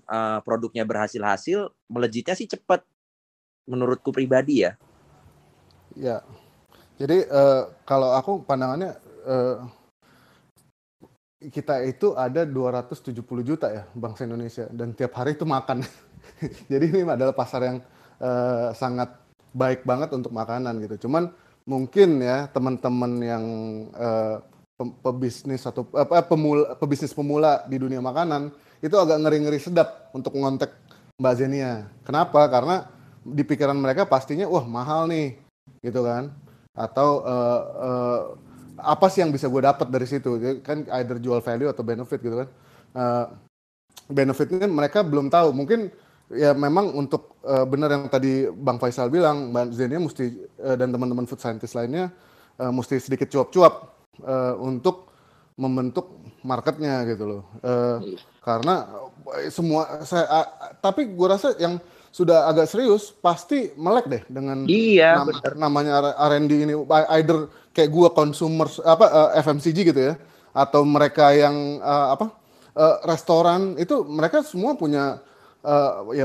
uh, 0.09 0.45
produknya 0.45 0.85
berhasil-hasil, 0.85 1.73
melejitnya 1.89 2.37
sih 2.37 2.49
cepet. 2.49 2.85
Menurutku 3.69 4.13
pribadi 4.13 4.65
ya. 4.65 4.77
Ya. 5.97 6.25
Jadi 6.99 7.23
eh, 7.31 7.63
kalau 7.87 8.11
aku 8.11 8.43
pandangannya 8.43 8.99
eh, 9.23 9.57
kita 11.39 11.87
itu 11.87 12.19
ada 12.19 12.43
270 12.43 13.15
juta 13.47 13.71
ya 13.71 13.87
bangsa 13.95 14.27
Indonesia 14.27 14.67
dan 14.75 14.91
tiap 14.99 15.15
hari 15.15 15.39
itu 15.39 15.47
makan. 15.47 15.87
Jadi 16.73 16.85
ini 16.91 17.07
adalah 17.07 17.31
pasar 17.31 17.61
yang 17.63 17.79
eh, 18.19 18.69
sangat 18.75 19.15
baik 19.55 19.87
banget 19.87 20.11
untuk 20.11 20.35
makanan 20.35 20.83
gitu. 20.83 21.07
Cuman 21.07 21.31
mungkin 21.69 22.25
ya 22.25 22.49
teman-teman 22.49 23.13
yang 23.21 23.45
eh, 23.93 24.37
pebisnis 25.05 25.69
atau 25.69 25.85
apa 25.93 26.25
pemula 26.25 26.73
pebisnis 26.81 27.13
pemula 27.13 27.67
di 27.69 27.77
dunia 27.77 28.01
makanan 28.01 28.49
itu 28.81 28.95
agak 28.97 29.21
ngeri-ngeri 29.21 29.61
sedap 29.61 30.09
untuk 30.15 30.39
ngontek 30.39 30.71
Mbak 31.19 31.35
Zenia. 31.35 31.91
Kenapa? 32.07 32.47
Karena 32.47 32.87
di 33.21 33.43
pikiran 33.43 33.77
mereka 33.77 34.07
pastinya 34.07 34.47
wah 34.47 34.65
mahal 34.65 35.11
nih 35.11 35.37
gitu 35.85 36.01
kan 36.01 36.33
atau 36.73 37.27
eh, 37.27 37.63
eh, 37.85 38.21
apa 38.79 39.07
sih 39.13 39.21
yang 39.21 39.35
bisa 39.35 39.51
gue 39.51 39.59
dapat 39.59 39.91
dari 39.91 40.07
situ 40.07 40.39
Jadi 40.39 40.63
kan 40.63 40.87
either 41.03 41.19
jual 41.19 41.43
value 41.43 41.67
atau 41.67 41.83
benefit 41.83 42.23
gitu 42.23 42.47
kan 42.47 42.49
Eh, 42.97 43.27
benefitnya 44.09 44.65
mereka 44.65 45.05
belum 45.05 45.29
tahu 45.29 45.53
mungkin 45.53 45.93
ya 46.31 46.53
memang 46.53 46.93
untuk 46.93 47.41
eh, 47.41 47.65
benar 47.65 47.89
yang 47.91 48.05
tadi 48.07 48.47
Bang 48.49 48.77
Faisal 48.77 49.09
bilang 49.09 49.49
Mbak 49.49 49.67
Zenia 49.73 49.97
mesti 49.97 50.25
eh, 50.59 50.77
dan 50.77 50.89
teman-teman 50.89 51.25
food 51.25 51.39
scientist 51.39 51.73
lainnya 51.73 52.13
eh, 52.55 52.69
mesti 52.69 52.99
sedikit 52.99 53.29
cuap-cuap 53.29 53.75
eh, 54.21 54.55
untuk 54.59 55.09
membentuk 55.55 56.21
marketnya 56.41 57.03
gitu 57.05 57.25
loh 57.27 57.43
Eh, 57.61 58.15
karena 58.41 58.87
semua 59.49 60.01
saya 60.03 60.25
ah, 60.27 60.47
tapi 60.75 61.05
gue 61.05 61.27
rasa 61.29 61.53
yang 61.57 61.77
sudah 62.09 62.49
agak 62.49 62.65
serius 62.67 63.13
pasti 63.13 63.77
melek 63.77 64.09
deh 64.09 64.23
dengan 64.27 64.65
Iya, 64.65 65.21
Nama- 65.21 65.29
bener. 65.29 65.53
namanya 65.55 65.93
R&D 66.17 66.53
ini 66.65 66.75
either 67.15 67.47
kayak 67.71 67.91
gua 67.93 68.09
consumer 68.11 68.65
apa 68.83 69.05
eh, 69.35 69.45
FMCG 69.45 69.79
gitu 69.87 70.01
ya 70.01 70.15
atau 70.51 70.83
mereka 70.83 71.31
yang 71.31 71.53
eh, 71.79 72.07
apa 72.15 72.33
eh, 72.73 72.97
restoran 73.05 73.77
itu 73.77 74.01
mereka 74.03 74.41
semua 74.41 74.73
punya 74.73 75.21
eh, 75.63 75.91
ya 76.15 76.25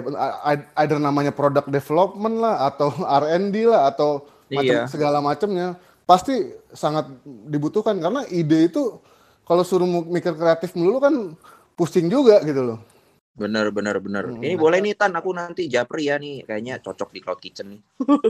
either 0.81 0.99
namanya 1.01 1.33
product 1.33 1.69
development 1.69 2.37
lah 2.37 2.69
atau 2.69 2.89
R&D 3.23 3.55
lah 3.65 3.89
atau 3.89 4.25
macam 4.49 4.85
Iya. 4.85 4.85
segala 4.85 5.17
macamnya 5.17 5.75
pasti 6.03 6.35
sangat 6.69 7.07
dibutuhkan 7.47 7.95
karena 7.97 8.27
ide 8.27 8.67
itu 8.69 8.99
kalau 9.43 9.63
suruh 9.63 9.87
mikir 9.87 10.35
kreatif 10.35 10.75
melulu 10.77 10.99
kan 10.99 11.15
pusing 11.73 12.07
juga 12.07 12.39
gitu 12.45 12.61
loh. 12.61 12.79
Bener, 13.33 13.73
bener, 13.73 13.97
bener. 13.97 14.29
Hmm. 14.29 14.45
Ini 14.45 14.53
boleh 14.53 14.77
nih 14.77 14.93
Tan, 14.93 15.09
aku 15.17 15.33
nanti 15.33 15.65
japri 15.65 16.05
ya 16.05 16.21
nih. 16.21 16.45
Kayaknya 16.45 16.77
cocok 16.77 17.09
di 17.09 17.19
Cloud 17.19 17.41
Kitchen 17.41 17.67
nih. 17.73 17.81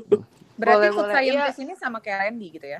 Berarti 0.63 0.87
Boleh, 0.87 0.89
food 0.95 1.03
boleh. 1.03 1.15
scientist 1.19 1.59
ini 1.59 1.73
sama 1.75 1.99
kayak 1.99 2.31
R&D 2.31 2.43
gitu 2.55 2.67
ya? 2.71 2.79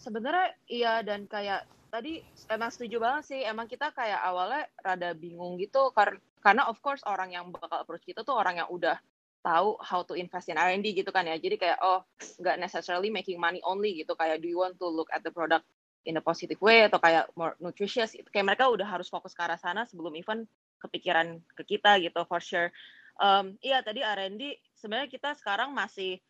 Sebenarnya 0.00 0.56
iya 0.64 1.04
dan 1.04 1.28
kayak 1.28 1.68
tadi 1.92 2.24
emang 2.48 2.72
setuju 2.72 2.96
banget 2.96 3.22
sih. 3.28 3.40
Emang 3.44 3.68
kita 3.68 3.92
kayak 3.92 4.16
awalnya 4.16 4.64
rada 4.80 5.12
bingung 5.12 5.60
gitu 5.60 5.92
kar- 5.92 6.22
karena 6.40 6.66
of 6.68 6.80
course 6.80 7.04
orang 7.04 7.36
yang 7.36 7.48
bakal 7.52 7.84
approach 7.84 8.04
kita 8.04 8.24
tuh 8.24 8.36
orang 8.36 8.60
yang 8.60 8.68
udah 8.68 8.96
tahu 9.40 9.76
how 9.80 10.04
to 10.04 10.12
invest 10.16 10.52
in 10.52 10.60
R&D 10.60 10.92
gitu 10.92 11.08
kan 11.12 11.24
ya. 11.24 11.36
Jadi 11.40 11.56
kayak 11.56 11.80
oh 11.80 12.04
nggak 12.40 12.60
necessarily 12.60 13.08
making 13.08 13.40
money 13.40 13.60
only 13.64 13.96
gitu. 14.04 14.12
Kayak 14.16 14.44
do 14.44 14.48
you 14.48 14.60
want 14.60 14.76
to 14.76 14.86
look 14.88 15.08
at 15.12 15.24
the 15.24 15.32
product 15.32 15.64
in 16.04 16.16
a 16.16 16.22
positive 16.24 16.60
way 16.60 16.88
atau 16.88 17.00
kayak 17.00 17.28
more 17.36 17.56
nutritious. 17.60 18.16
Kayak 18.32 18.56
mereka 18.56 18.64
udah 18.68 18.84
harus 18.84 19.08
fokus 19.08 19.32
ke 19.32 19.40
arah 19.40 19.60
sana 19.60 19.84
sebelum 19.88 20.16
even 20.16 20.44
kepikiran 20.80 21.40
ke 21.56 21.76
kita 21.76 22.00
gitu 22.00 22.20
for 22.24 22.40
sure. 22.40 22.72
Um, 23.20 23.60
iya 23.60 23.84
tadi 23.84 24.00
R&D 24.00 24.56
sebenarnya 24.80 25.08
kita 25.12 25.36
sekarang 25.36 25.76
masih 25.76 26.20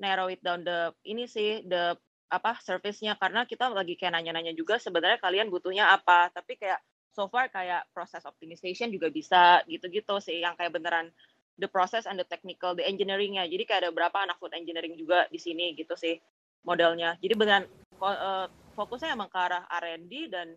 narrow 0.00 0.32
it 0.32 0.40
down 0.40 0.64
the 0.64 0.96
ini 1.04 1.28
sih 1.28 1.60
the 1.68 1.92
apa 2.28 2.56
service-nya 2.60 3.16
karena 3.16 3.48
kita 3.48 3.72
lagi 3.72 3.96
kayak 3.96 4.16
nanya-nanya 4.16 4.52
juga 4.52 4.76
sebenarnya 4.76 5.16
kalian 5.20 5.48
butuhnya 5.48 5.92
apa 5.92 6.28
tapi 6.32 6.60
kayak 6.60 6.76
so 7.18 7.26
far 7.26 7.50
kayak 7.50 7.90
proses 7.90 8.22
optimization 8.22 8.94
juga 8.94 9.10
bisa 9.10 9.66
gitu-gitu 9.66 10.22
sih 10.22 10.38
yang 10.38 10.54
kayak 10.54 10.70
beneran 10.70 11.10
the 11.58 11.66
process 11.66 12.06
and 12.06 12.14
the 12.14 12.22
technical 12.30 12.78
the 12.78 12.86
engineering-nya 12.86 13.42
jadi 13.50 13.66
kayak 13.66 13.80
ada 13.82 13.90
berapa 13.90 14.14
anak 14.22 14.38
food 14.38 14.54
engineering 14.54 14.94
juga 14.94 15.26
di 15.26 15.42
sini 15.42 15.74
gitu 15.74 15.98
sih 15.98 16.14
modelnya 16.62 17.18
jadi 17.18 17.34
beneran 17.34 17.64
ko- 17.98 18.14
eh, 18.14 18.46
fokusnya 18.78 19.18
emang 19.18 19.26
ke 19.26 19.34
arah 19.34 19.66
R&D 19.82 20.30
dan 20.30 20.54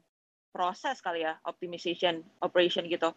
proses 0.54 1.02
kali 1.02 1.26
ya 1.26 1.34
optimization 1.50 2.22
operation 2.46 2.86
gitu 2.86 3.10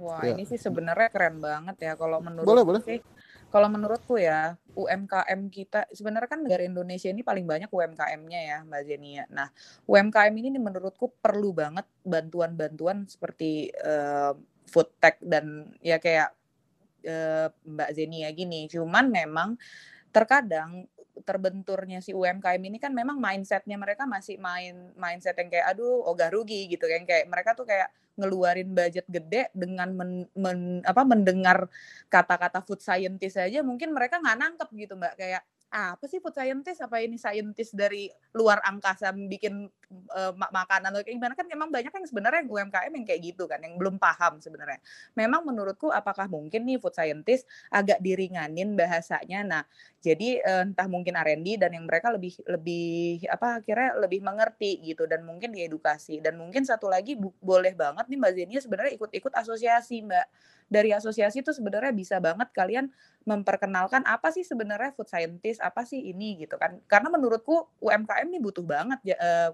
Wah, 0.00 0.24
Iya. 0.24 0.32
ini 0.32 0.48
sih 0.48 0.56
sebenarnya 0.56 1.12
keren 1.12 1.44
banget 1.44 1.76
ya 1.84 1.92
kalau 1.92 2.24
menurut 2.24 2.48
Boleh, 2.48 2.64
boleh. 2.64 2.80
sih. 2.80 2.96
Kalau 3.50 3.66
menurutku 3.66 4.14
ya, 4.14 4.54
UMKM 4.78 5.50
kita 5.50 5.90
sebenarnya 5.90 6.30
kan 6.30 6.40
negara 6.46 6.62
Indonesia 6.62 7.10
ini 7.10 7.26
paling 7.26 7.42
banyak 7.50 7.66
UMKM-nya 7.66 8.40
ya, 8.46 8.58
Mbak 8.62 8.82
Zenia. 8.86 9.24
Nah, 9.26 9.50
UMKM 9.90 10.30
ini 10.38 10.54
menurutku 10.62 11.10
perlu 11.18 11.50
banget 11.50 11.82
bantuan-bantuan 12.06 13.10
seperti 13.10 13.74
eh, 13.74 14.32
food 14.70 14.94
tech 15.02 15.18
dan 15.18 15.66
ya 15.82 15.98
kayak 15.98 16.30
eh, 17.02 17.50
Mbak 17.50 17.90
Zenia 17.90 18.30
gini. 18.30 18.70
Cuman 18.70 19.10
memang 19.10 19.58
terkadang 20.14 20.86
terbenturnya 21.22 21.98
si 22.04 22.12
UMKM 22.16 22.62
ini 22.64 22.78
kan 22.82 22.92
memang 22.94 23.16
mindsetnya 23.20 23.76
mereka 23.80 24.04
masih 24.08 24.36
main 24.40 24.92
mindset 24.98 25.36
yang 25.40 25.48
kayak 25.52 25.66
aduh 25.76 26.04
ogah 26.10 26.28
rugi 26.32 26.66
gitu 26.72 26.84
kan. 26.88 27.02
Kayak 27.08 27.26
mereka 27.32 27.50
tuh 27.58 27.66
kayak 27.68 27.88
ngeluarin 28.18 28.70
budget 28.76 29.06
gede 29.08 29.48
dengan 29.56 29.88
men, 29.96 30.12
men- 30.36 30.82
apa 30.84 31.02
mendengar 31.06 31.68
kata-kata 32.12 32.60
food 32.66 32.80
scientist 32.84 33.38
aja 33.40 33.62
mungkin 33.64 33.94
mereka 33.96 34.18
nggak 34.20 34.36
nangkep 34.40 34.68
gitu 34.76 34.94
mbak. 34.98 35.14
Kayak 35.20 35.42
"Ah, 35.42 35.44
apa 35.70 36.04
sih 36.10 36.18
food 36.18 36.34
scientist? 36.34 36.82
Apa 36.82 36.98
ini 37.02 37.14
scientist 37.14 37.72
dari 37.78 38.10
luar 38.34 38.58
angkasa 38.66 39.14
bikin 39.14 39.70
mak- 40.34 40.52
makanan 40.54 40.90
atau 40.94 41.02
kayak 41.06 41.16
gimana? 41.18 41.34
Kan 41.38 41.46
memang 41.50 41.70
banyak 41.70 41.90
yang 41.90 42.06
sebenarnya 42.06 42.42
UMKM 42.46 42.92
yang 42.94 43.06
kayak 43.06 43.22
gitu 43.34 43.46
kan 43.46 43.62
yang 43.62 43.78
belum 43.78 43.98
paham 43.98 44.38
sebenarnya. 44.42 44.78
Memang 45.18 45.42
menurutku 45.46 45.90
apakah 45.90 46.26
mungkin 46.30 46.66
nih 46.66 46.78
food 46.82 46.94
scientist 46.94 47.46
agak 47.70 47.98
diringanin 48.02 48.74
bahasanya? 48.78 49.40
Nah 49.46 49.62
jadi 50.00 50.40
eh, 50.42 50.62
entah 50.66 50.86
mungkin 50.90 51.14
R&D 51.18 51.58
dan 51.60 51.70
yang 51.76 51.84
mereka 51.86 52.10
lebih 52.14 52.34
lebih 52.48 53.24
apa 53.28 53.60
akhirnya 53.62 53.96
lebih 54.00 54.20
mengerti 54.24 54.80
gitu 54.84 55.04
dan 55.10 55.22
mungkin 55.26 55.52
diedukasi. 55.54 56.22
Dan 56.24 56.38
mungkin 56.40 56.62
satu 56.66 56.88
lagi 56.90 57.14
boleh 57.42 57.72
banget 57.76 58.06
nih 58.10 58.18
Mbak 58.18 58.32
Zenia 58.36 58.60
sebenarnya 58.62 58.92
ikut-ikut 58.96 59.32
asosiasi 59.36 60.02
Mbak 60.06 60.26
dari 60.70 60.94
asosiasi 60.94 61.42
itu 61.42 61.50
sebenarnya 61.50 61.90
bisa 61.90 62.16
banget 62.22 62.48
kalian 62.54 62.86
memperkenalkan 63.26 64.06
apa 64.06 64.30
sih 64.30 64.46
sebenarnya 64.46 64.94
food 64.94 65.10
scientist 65.10 65.58
apa 65.60 65.82
sih 65.84 65.98
ini 66.14 66.38
gitu 66.40 66.56
kan. 66.56 66.78
Karena 66.86 67.10
menurutku 67.10 67.74
UMKM 67.82 68.30
nih 68.30 68.40
butuh 68.40 68.64
banget 68.64 68.98
eh, 69.10 69.50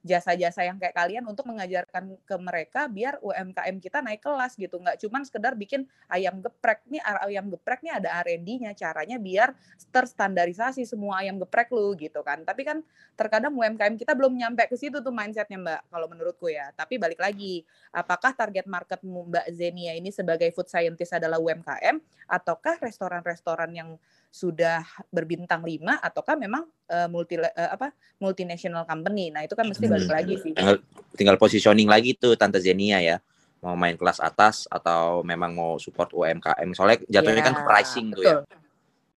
jasa-jasa 0.00 0.64
yang 0.64 0.80
kayak 0.80 0.96
kalian 0.96 1.24
untuk 1.28 1.44
mengajarkan 1.44 2.16
ke 2.24 2.36
mereka 2.40 2.88
biar 2.88 3.20
UMKM 3.20 3.76
kita 3.84 4.00
naik 4.00 4.24
kelas 4.24 4.56
gitu. 4.56 4.80
Nggak 4.80 4.96
cuman 5.04 5.22
sekedar 5.28 5.52
bikin 5.52 5.84
ayam 6.08 6.40
geprek 6.40 6.80
nih 6.88 7.04
ayam 7.04 7.52
geprek 7.52 7.84
nih 7.84 8.00
ada 8.00 8.08
R&D-nya 8.24 8.72
caranya 8.72 9.20
biar 9.20 9.52
terstandarisasi 9.92 10.88
semua 10.88 11.20
ayam 11.20 11.36
geprek 11.36 11.68
lu 11.68 11.92
gitu 12.00 12.24
kan. 12.24 12.40
Tapi 12.48 12.64
kan 12.64 12.80
terkadang 13.12 13.52
UMKM 13.52 14.00
kita 14.00 14.16
belum 14.16 14.32
nyampe 14.32 14.64
ke 14.72 14.76
situ 14.80 15.04
tuh 15.04 15.12
mindsetnya 15.12 15.60
mbak 15.60 15.80
kalau 15.92 16.08
menurutku 16.08 16.48
ya. 16.48 16.72
Tapi 16.72 16.96
balik 16.96 17.20
lagi 17.20 17.60
apakah 17.92 18.32
target 18.32 18.64
marketmu 18.64 19.28
mbak 19.28 19.46
Zenia 19.52 19.92
ini 19.92 20.08
sebagai 20.08 20.48
food 20.56 20.72
scientist 20.72 21.12
adalah 21.12 21.36
UMKM 21.36 22.00
ataukah 22.24 22.80
restoran-restoran 22.80 23.68
yang 23.76 24.00
sudah 24.30 24.86
berbintang 25.10 25.66
lima 25.66 25.98
ataukah 25.98 26.38
memang 26.38 26.62
uh, 26.86 27.10
multi 27.10 27.34
uh, 27.34 27.50
apa 27.50 27.90
multinational 28.22 28.86
company. 28.86 29.34
Nah, 29.34 29.42
itu 29.42 29.58
kan 29.58 29.66
mesti 29.66 29.90
balik 29.90 30.06
hmm. 30.06 30.16
lagi 30.16 30.34
sih. 30.38 30.52
Tinggal, 30.54 30.78
tinggal 31.18 31.36
positioning 31.36 31.90
lagi 31.90 32.14
tuh 32.14 32.38
Tante 32.38 32.62
Zenia 32.62 33.02
ya. 33.02 33.18
Mau 33.60 33.76
main 33.76 33.98
kelas 33.98 34.22
atas 34.22 34.70
atau 34.70 35.20
memang 35.26 35.52
mau 35.52 35.76
support 35.76 36.14
UMKM. 36.14 36.70
Soalnya 36.72 37.04
jatuhnya 37.10 37.42
yeah, 37.42 37.48
kan 37.50 37.54
pricing 37.66 38.06
betul. 38.14 38.16
tuh 38.16 38.24
ya. 38.24 38.34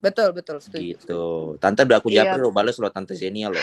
Betul, 0.03 0.29
betul, 0.35 0.57
setuju. 0.59 0.99
Gitu. 0.99 1.23
Tante 1.63 1.87
udah 1.87 2.03
aku 2.03 2.11
yeah. 2.11 2.35
lo, 2.35 2.51
balas 2.51 2.75
lo 2.81 2.91
Tante 2.91 3.15
Zenia 3.15 3.53
lo. 3.53 3.61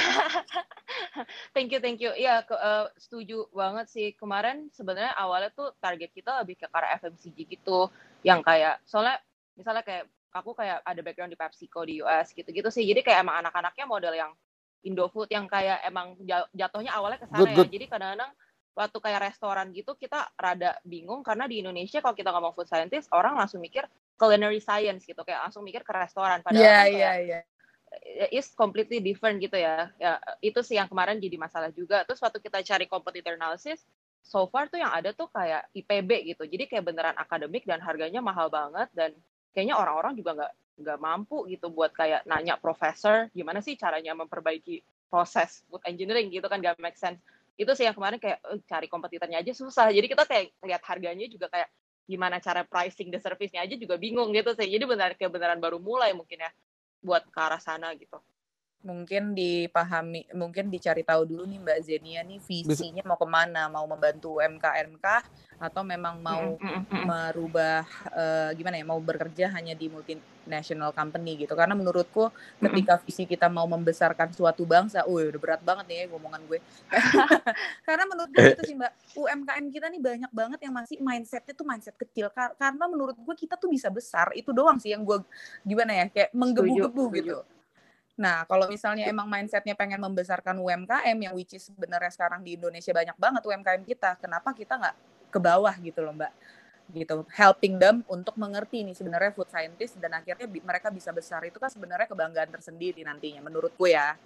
thank 1.57 1.73
you, 1.73 1.83
thank 1.83 1.99
you. 1.99 2.15
Iya, 2.15 2.47
uh, 2.47 2.87
setuju 2.95 3.49
banget 3.51 3.91
sih. 3.91 4.07
Kemarin 4.15 4.71
sebenarnya 4.71 5.11
awalnya 5.19 5.51
tuh 5.51 5.75
target 5.83 6.13
kita 6.15 6.39
lebih 6.39 6.63
ke 6.63 6.65
arah 6.71 6.95
FMCG 6.95 7.59
gitu, 7.59 7.91
yang 8.23 8.39
kayak 8.39 8.79
soalnya 8.87 9.19
misalnya 9.59 9.83
kayak 9.83 10.07
aku 10.33 10.53
kayak 10.57 10.81
ada 10.85 11.01
background 11.01 11.31
di 11.33 11.39
PepsiCo 11.39 11.81
di 11.85 12.01
US 12.01 12.31
gitu-gitu 12.33 12.69
sih. 12.69 12.85
Jadi 12.85 13.01
kayak 13.01 13.25
emang 13.25 13.41
anak-anaknya 13.45 13.85
model 13.85 14.13
yang 14.15 14.31
Indofood 14.79 15.27
yang 15.27 15.43
kayak 15.51 15.83
emang 15.83 16.15
jatuhnya 16.55 16.95
awalnya 16.95 17.19
ke 17.19 17.27
sana 17.27 17.51
ya. 17.51 17.67
Jadi 17.67 17.85
kadang-kadang 17.91 18.31
waktu 18.77 18.97
kayak 19.03 19.19
restoran 19.27 19.67
gitu 19.75 19.91
kita 19.99 20.31
rada 20.39 20.79
bingung 20.87 21.19
karena 21.19 21.51
di 21.51 21.59
Indonesia 21.59 21.99
kalau 21.99 22.15
kita 22.15 22.31
ngomong 22.31 22.55
food 22.55 22.69
scientist 22.69 23.11
orang 23.11 23.35
langsung 23.35 23.59
mikir 23.59 23.83
culinary 24.15 24.63
science 24.63 25.03
gitu 25.03 25.19
kayak 25.27 25.51
langsung 25.51 25.67
mikir 25.67 25.83
ke 25.83 25.91
restoran 25.91 26.39
padahal 26.39 26.63
yeah, 26.63 26.87
kan 26.87 26.95
yeah, 26.95 27.15
yeah 27.19 27.43
is 28.29 28.53
completely 28.53 29.01
different 29.01 29.41
gitu 29.41 29.57
ya. 29.57 29.89
Ya 29.97 30.21
itu 30.39 30.61
sih 30.61 30.77
yang 30.77 30.87
kemarin 30.89 31.17
jadi 31.17 31.37
masalah 31.41 31.73
juga. 31.73 32.05
Terus 32.05 32.21
waktu 32.21 32.39
kita 32.41 32.61
cari 32.61 32.85
competitor 32.85 33.33
analysis, 33.35 33.81
so 34.21 34.45
far 34.49 34.69
tuh 34.69 34.79
yang 34.81 34.93
ada 34.93 35.11
tuh 35.11 35.29
kayak 35.33 35.67
IPB 35.73 36.35
gitu. 36.35 36.43
Jadi 36.45 36.69
kayak 36.69 36.85
beneran 36.85 37.17
akademik 37.17 37.65
dan 37.65 37.81
harganya 37.81 38.21
mahal 38.21 38.47
banget 38.51 38.89
dan 38.93 39.11
kayaknya 39.53 39.75
orang-orang 39.77 40.13
juga 40.15 40.31
nggak 40.37 40.53
nggak 40.79 40.99
mampu 40.99 41.43
gitu 41.51 41.67
buat 41.67 41.91
kayak 41.91 42.23
nanya 42.23 42.55
profesor 42.55 43.27
gimana 43.35 43.59
sih 43.59 43.75
caranya 43.75 44.15
memperbaiki 44.15 44.79
proses 45.11 45.65
food 45.67 45.83
engineering 45.83 46.31
gitu 46.31 46.45
kan 46.47 46.61
gak 46.61 46.77
make 46.79 46.95
sense. 46.95 47.19
Itu 47.59 47.75
sih 47.75 47.83
yang 47.83 47.97
kemarin 47.97 48.21
kayak 48.21 48.39
uh, 48.45 48.61
cari 48.63 48.87
kompetitornya 48.87 49.43
aja 49.43 49.51
susah. 49.51 49.91
Jadi 49.91 50.07
kita 50.07 50.23
kayak 50.23 50.55
lihat 50.63 50.83
harganya 50.85 51.27
juga 51.27 51.51
kayak 51.51 51.67
gimana 52.07 52.39
cara 52.39 52.63
pricing 52.63 53.11
the 53.11 53.19
service-nya 53.19 53.65
aja 53.65 53.75
juga 53.75 53.99
bingung 53.99 54.31
gitu 54.31 54.55
sih. 54.55 54.69
Jadi 54.69 54.85
benar 54.87 55.17
kayak 55.19 55.33
beneran 55.33 55.59
baru 55.59 55.81
mulai 55.81 56.15
mungkin 56.15 56.39
ya 56.39 56.51
buat 57.03 57.27
ke 57.27 57.39
arah 57.41 57.59
sana 57.59 57.91
gitu 57.97 58.15
mungkin 58.79 59.35
dipahami 59.35 60.23
mungkin 60.31 60.71
dicari 60.71 61.03
tahu 61.03 61.27
dulu 61.27 61.43
nih 61.43 61.59
Mbak 61.59 61.79
Zenia 61.83 62.21
nih 62.23 62.39
visinya 62.39 63.03
mau 63.03 63.19
ke 63.19 63.27
mana? 63.27 63.67
Mau 63.67 63.83
membantu 63.83 64.39
UMKM 64.39 64.95
kah 65.03 65.19
atau 65.59 65.83
memang 65.83 66.23
mau 66.23 66.55
merubah 66.87 67.83
uh, 68.15 68.55
gimana 68.55 68.79
ya 68.79 68.87
mau 68.87 69.03
bekerja 69.03 69.51
hanya 69.51 69.75
di 69.75 69.91
multinational 69.91 70.95
company 70.95 71.43
gitu? 71.43 71.51
Karena 71.59 71.75
menurutku 71.75 72.31
ketika 72.63 73.03
visi 73.03 73.27
kita 73.27 73.51
mau 73.51 73.67
membesarkan 73.67 74.31
suatu 74.31 74.63
bangsa, 74.63 75.03
uh 75.03 75.11
udah 75.11 75.41
berat 75.43 75.59
banget 75.59 75.85
nih 75.91 75.97
ya 75.99 76.03
ngomongan 76.15 76.41
gue. 76.47 76.63
Karena 77.87 78.07
menurut 78.07 78.31
gue 78.31 78.47
itu 78.55 78.63
sih 78.63 78.75
Mbak 78.79 78.91
UMKM 79.19 79.65
kita 79.75 79.87
nih 79.91 79.99
banyak 79.99 80.31
banget 80.31 80.59
yang 80.63 80.71
masih 80.71 81.03
mindsetnya 81.03 81.51
tuh 81.51 81.67
mindset 81.67 81.99
kecil. 81.99 82.31
Karena 82.31 82.87
menurut 82.87 83.19
gue 83.19 83.35
kita 83.35 83.59
tuh 83.59 83.67
bisa 83.67 83.91
besar 83.91 84.31
itu 84.39 84.55
doang 84.55 84.79
sih 84.79 84.95
yang 84.95 85.03
gue 85.03 85.19
gimana 85.67 85.91
ya 85.91 86.05
kayak 86.07 86.31
menggebu-gebu 86.31 87.05
gitu 87.19 87.43
Nah, 88.19 88.43
kalau 88.43 88.67
misalnya 88.67 89.07
emang 89.07 89.31
mindsetnya 89.31 89.79
pengen 89.79 90.03
membesarkan 90.03 90.59
UMKM 90.59 91.15
yang 91.15 91.33
which 91.39 91.55
is 91.55 91.71
sebenarnya 91.71 92.11
sekarang 92.11 92.43
di 92.43 92.59
Indonesia 92.59 92.91
banyak 92.91 93.15
banget 93.15 93.41
UMKM 93.47 93.83
kita, 93.87 94.19
kenapa 94.19 94.51
kita 94.51 94.75
nggak 94.75 94.95
ke 95.31 95.39
bawah 95.39 95.71
gitu 95.79 96.03
loh 96.03 96.11
Mbak? 96.11 96.33
gitu 96.89 97.21
helping 97.37 97.77
them 97.77 98.01
untuk 98.09 98.33
mengerti 98.33 98.81
nih 98.81 98.97
sebenarnya 98.97 99.29
food 99.29 99.45
scientist 99.45 100.01
dan 100.01 100.09
akhirnya 100.17 100.49
mereka 100.49 100.89
bisa 100.89 101.13
besar 101.13 101.45
itu 101.45 101.61
kan 101.61 101.69
sebenarnya 101.69 102.09
kebanggaan 102.09 102.49
tersendiri 102.49 103.05
nantinya 103.05 103.45
menurutku 103.45 103.85
ya. 103.85 104.17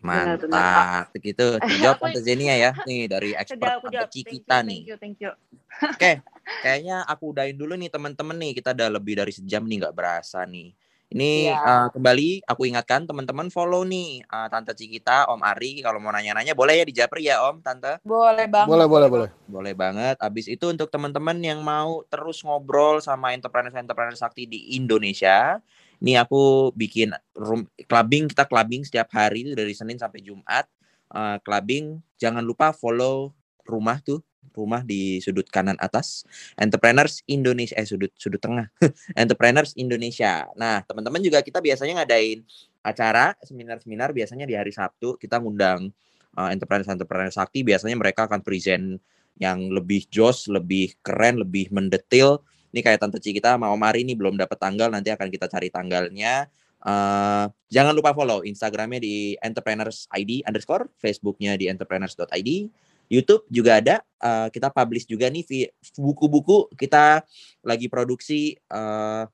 Mantap 0.00 0.48
benar, 0.48 1.10
benar. 1.10 1.20
gitu 1.20 1.46
jawab 1.82 1.98
Tante 2.00 2.22
Zenia 2.22 2.54
ya. 2.54 2.70
Nih 2.86 3.10
dari 3.10 3.34
expert 3.34 3.82
Tante 3.82 4.06
kita 4.14 4.62
nih. 4.62 4.94
oke 4.94 5.34
okay. 5.74 6.22
kayaknya 6.64 7.02
aku 7.04 7.34
udahin 7.34 7.58
dulu 7.58 7.74
nih 7.74 7.90
teman-teman 7.90 8.38
nih. 8.38 8.52
Kita 8.54 8.70
udah 8.70 8.88
lebih 8.88 9.18
dari 9.18 9.34
sejam 9.34 9.66
nih 9.66 9.82
nggak 9.82 9.96
berasa 9.98 10.46
nih 10.46 10.70
ini 11.10 11.50
ya. 11.50 11.58
uh, 11.58 11.88
kembali 11.90 12.46
aku 12.46 12.70
ingatkan 12.70 13.02
teman-teman 13.02 13.50
follow 13.50 13.82
nih 13.82 14.22
uh, 14.30 14.46
Tante 14.46 14.78
Cikita, 14.78 15.26
Om 15.26 15.42
Ari. 15.42 15.82
Kalau 15.82 15.98
mau 15.98 16.14
nanya-nanya 16.14 16.54
boleh 16.54 16.78
ya 16.78 16.84
di 16.86 16.94
Japri 16.94 17.26
ya 17.26 17.42
Om, 17.50 17.66
Tante. 17.66 17.98
Boleh 18.06 18.46
banget. 18.46 18.70
Boleh, 18.70 18.86
boleh, 18.86 19.08
boleh. 19.10 19.28
Boleh 19.50 19.74
banget. 19.74 20.16
Abis 20.22 20.46
itu 20.46 20.70
untuk 20.70 20.86
teman-teman 20.86 21.34
yang 21.42 21.66
mau 21.66 22.06
terus 22.06 22.46
ngobrol 22.46 23.02
sama 23.02 23.34
entrepreneur-entrepreneur 23.34 24.14
sakti 24.14 24.46
di 24.46 24.78
Indonesia, 24.78 25.58
ini 25.98 26.14
aku 26.14 26.70
bikin 26.78 27.10
room 27.34 27.66
clubbing, 27.90 28.30
kita 28.30 28.46
clubbing 28.46 28.86
setiap 28.86 29.10
hari 29.10 29.50
dari 29.50 29.74
Senin 29.74 29.98
sampai 29.98 30.22
Jumat. 30.22 30.70
Uh, 31.10 31.42
clubbing, 31.42 31.98
jangan 32.22 32.46
lupa 32.46 32.70
follow 32.70 33.34
rumah 33.66 33.98
tuh 34.00 34.22
rumah 34.54 34.82
di 34.82 35.22
sudut 35.22 35.46
kanan 35.46 35.78
atas 35.78 36.26
entrepreneurs 36.58 37.22
Indonesia 37.30 37.78
eh 37.78 37.86
sudut 37.86 38.10
sudut 38.18 38.42
tengah 38.42 38.66
entrepreneurs 39.20 39.72
Indonesia. 39.78 40.50
Nah 40.58 40.82
teman-teman 40.84 41.22
juga 41.22 41.40
kita 41.40 41.62
biasanya 41.62 42.02
ngadain 42.02 42.42
acara 42.82 43.36
seminar-seminar 43.44 44.10
biasanya 44.10 44.48
di 44.48 44.56
hari 44.56 44.72
Sabtu 44.74 45.20
kita 45.20 45.38
ngundang 45.38 45.92
uh, 46.36 46.48
entrepreneurs 46.50 46.90
entrepreneurs 46.90 47.36
sakti 47.36 47.62
biasanya 47.62 47.96
mereka 47.96 48.26
akan 48.26 48.40
present 48.42 48.98
yang 49.40 49.72
lebih 49.72 50.04
jos 50.12 50.50
lebih 50.50 50.98
keren 51.00 51.40
lebih 51.40 51.72
mendetil. 51.72 52.44
Ini 52.70 52.86
kayak 52.86 53.02
tante 53.02 53.18
Ci 53.18 53.34
kita 53.34 53.58
mau 53.58 53.74
Mari 53.74 54.06
ini 54.06 54.14
belum 54.14 54.38
dapat 54.38 54.58
tanggal 54.60 54.94
nanti 54.94 55.10
akan 55.10 55.26
kita 55.26 55.50
cari 55.50 55.72
tanggalnya. 55.74 56.46
Uh, 56.80 57.44
jangan 57.68 57.92
lupa 57.92 58.16
follow 58.16 58.40
Instagramnya 58.40 59.02
di 59.04 59.36
entrepreneurs 59.42 60.08
ID 60.16 60.46
underscore, 60.48 60.88
Facebooknya 60.96 61.58
di 61.60 61.68
entrepreneurs.id, 61.68 62.50
YouTube 63.10 63.42
juga 63.50 63.82
ada. 63.82 63.96
Uh, 64.22 64.46
kita 64.54 64.70
publish 64.70 65.04
juga 65.04 65.26
nih 65.26 65.68
buku-buku. 65.98 66.70
Kita 66.78 67.26
lagi 67.66 67.90
produksi 67.90 68.54
uh, 68.70 69.26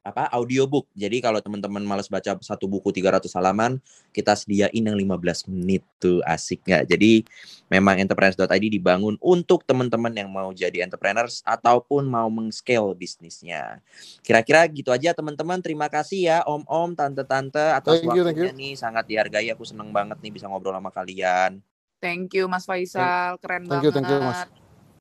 apa 0.00 0.32
audiobook. 0.32 0.88
Jadi 0.96 1.20
kalau 1.20 1.44
teman-teman 1.44 1.84
males 1.84 2.08
baca 2.08 2.32
satu 2.40 2.64
buku 2.64 2.88
300 2.88 3.28
halaman, 3.36 3.76
kita 4.16 4.32
sediain 4.32 4.80
yang 4.80 4.96
15 4.96 5.52
menit 5.52 5.84
tuh 6.00 6.24
asik 6.24 6.64
nggak? 6.64 6.88
Jadi 6.88 7.24
memang 7.68 8.00
entrepreneurs.id 8.00 8.66
dibangun 8.72 9.20
untuk 9.20 9.62
teman-teman 9.68 10.12
yang 10.16 10.28
mau 10.32 10.48
jadi 10.56 10.84
entrepreneurs 10.84 11.44
ataupun 11.44 12.08
mau 12.08 12.32
meng-scale 12.32 12.96
bisnisnya. 12.96 13.84
Kira-kira 14.24 14.64
gitu 14.72 14.88
aja 14.88 15.12
teman-teman. 15.12 15.60
Terima 15.60 15.92
kasih 15.92 16.20
ya 16.32 16.38
om-om, 16.48 16.96
tante-tante 16.96 17.60
atas 17.60 18.00
thank 18.00 18.08
waktunya 18.08 18.52
you, 18.52 18.56
nih 18.56 18.72
sangat 18.80 19.04
dihargai. 19.04 19.52
Aku 19.52 19.68
seneng 19.68 19.92
banget 19.92 20.16
nih 20.24 20.32
bisa 20.32 20.48
ngobrol 20.48 20.72
sama 20.72 20.88
kalian. 20.88 21.60
Thank 22.00 22.32
you 22.32 22.48
Mas 22.48 22.64
Faisal, 22.64 23.36
keren 23.38 23.68
thank 23.68 23.84
banget. 23.84 23.84
You, 23.84 23.90
thank 23.92 24.08
you 24.08 24.18
Mas. 24.24 24.40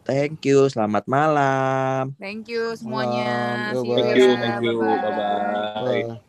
Thank 0.03 0.39
you, 0.47 0.59
selamat 0.67 1.05
malam. 1.07 2.15
Thank 2.19 2.51
you 2.51 2.75
semuanya. 2.75 3.71
Thank 3.71 3.87
you, 4.19 4.27
thank 4.35 4.59
you, 4.63 4.75
bye 4.99 5.11
bye. 5.15 6.28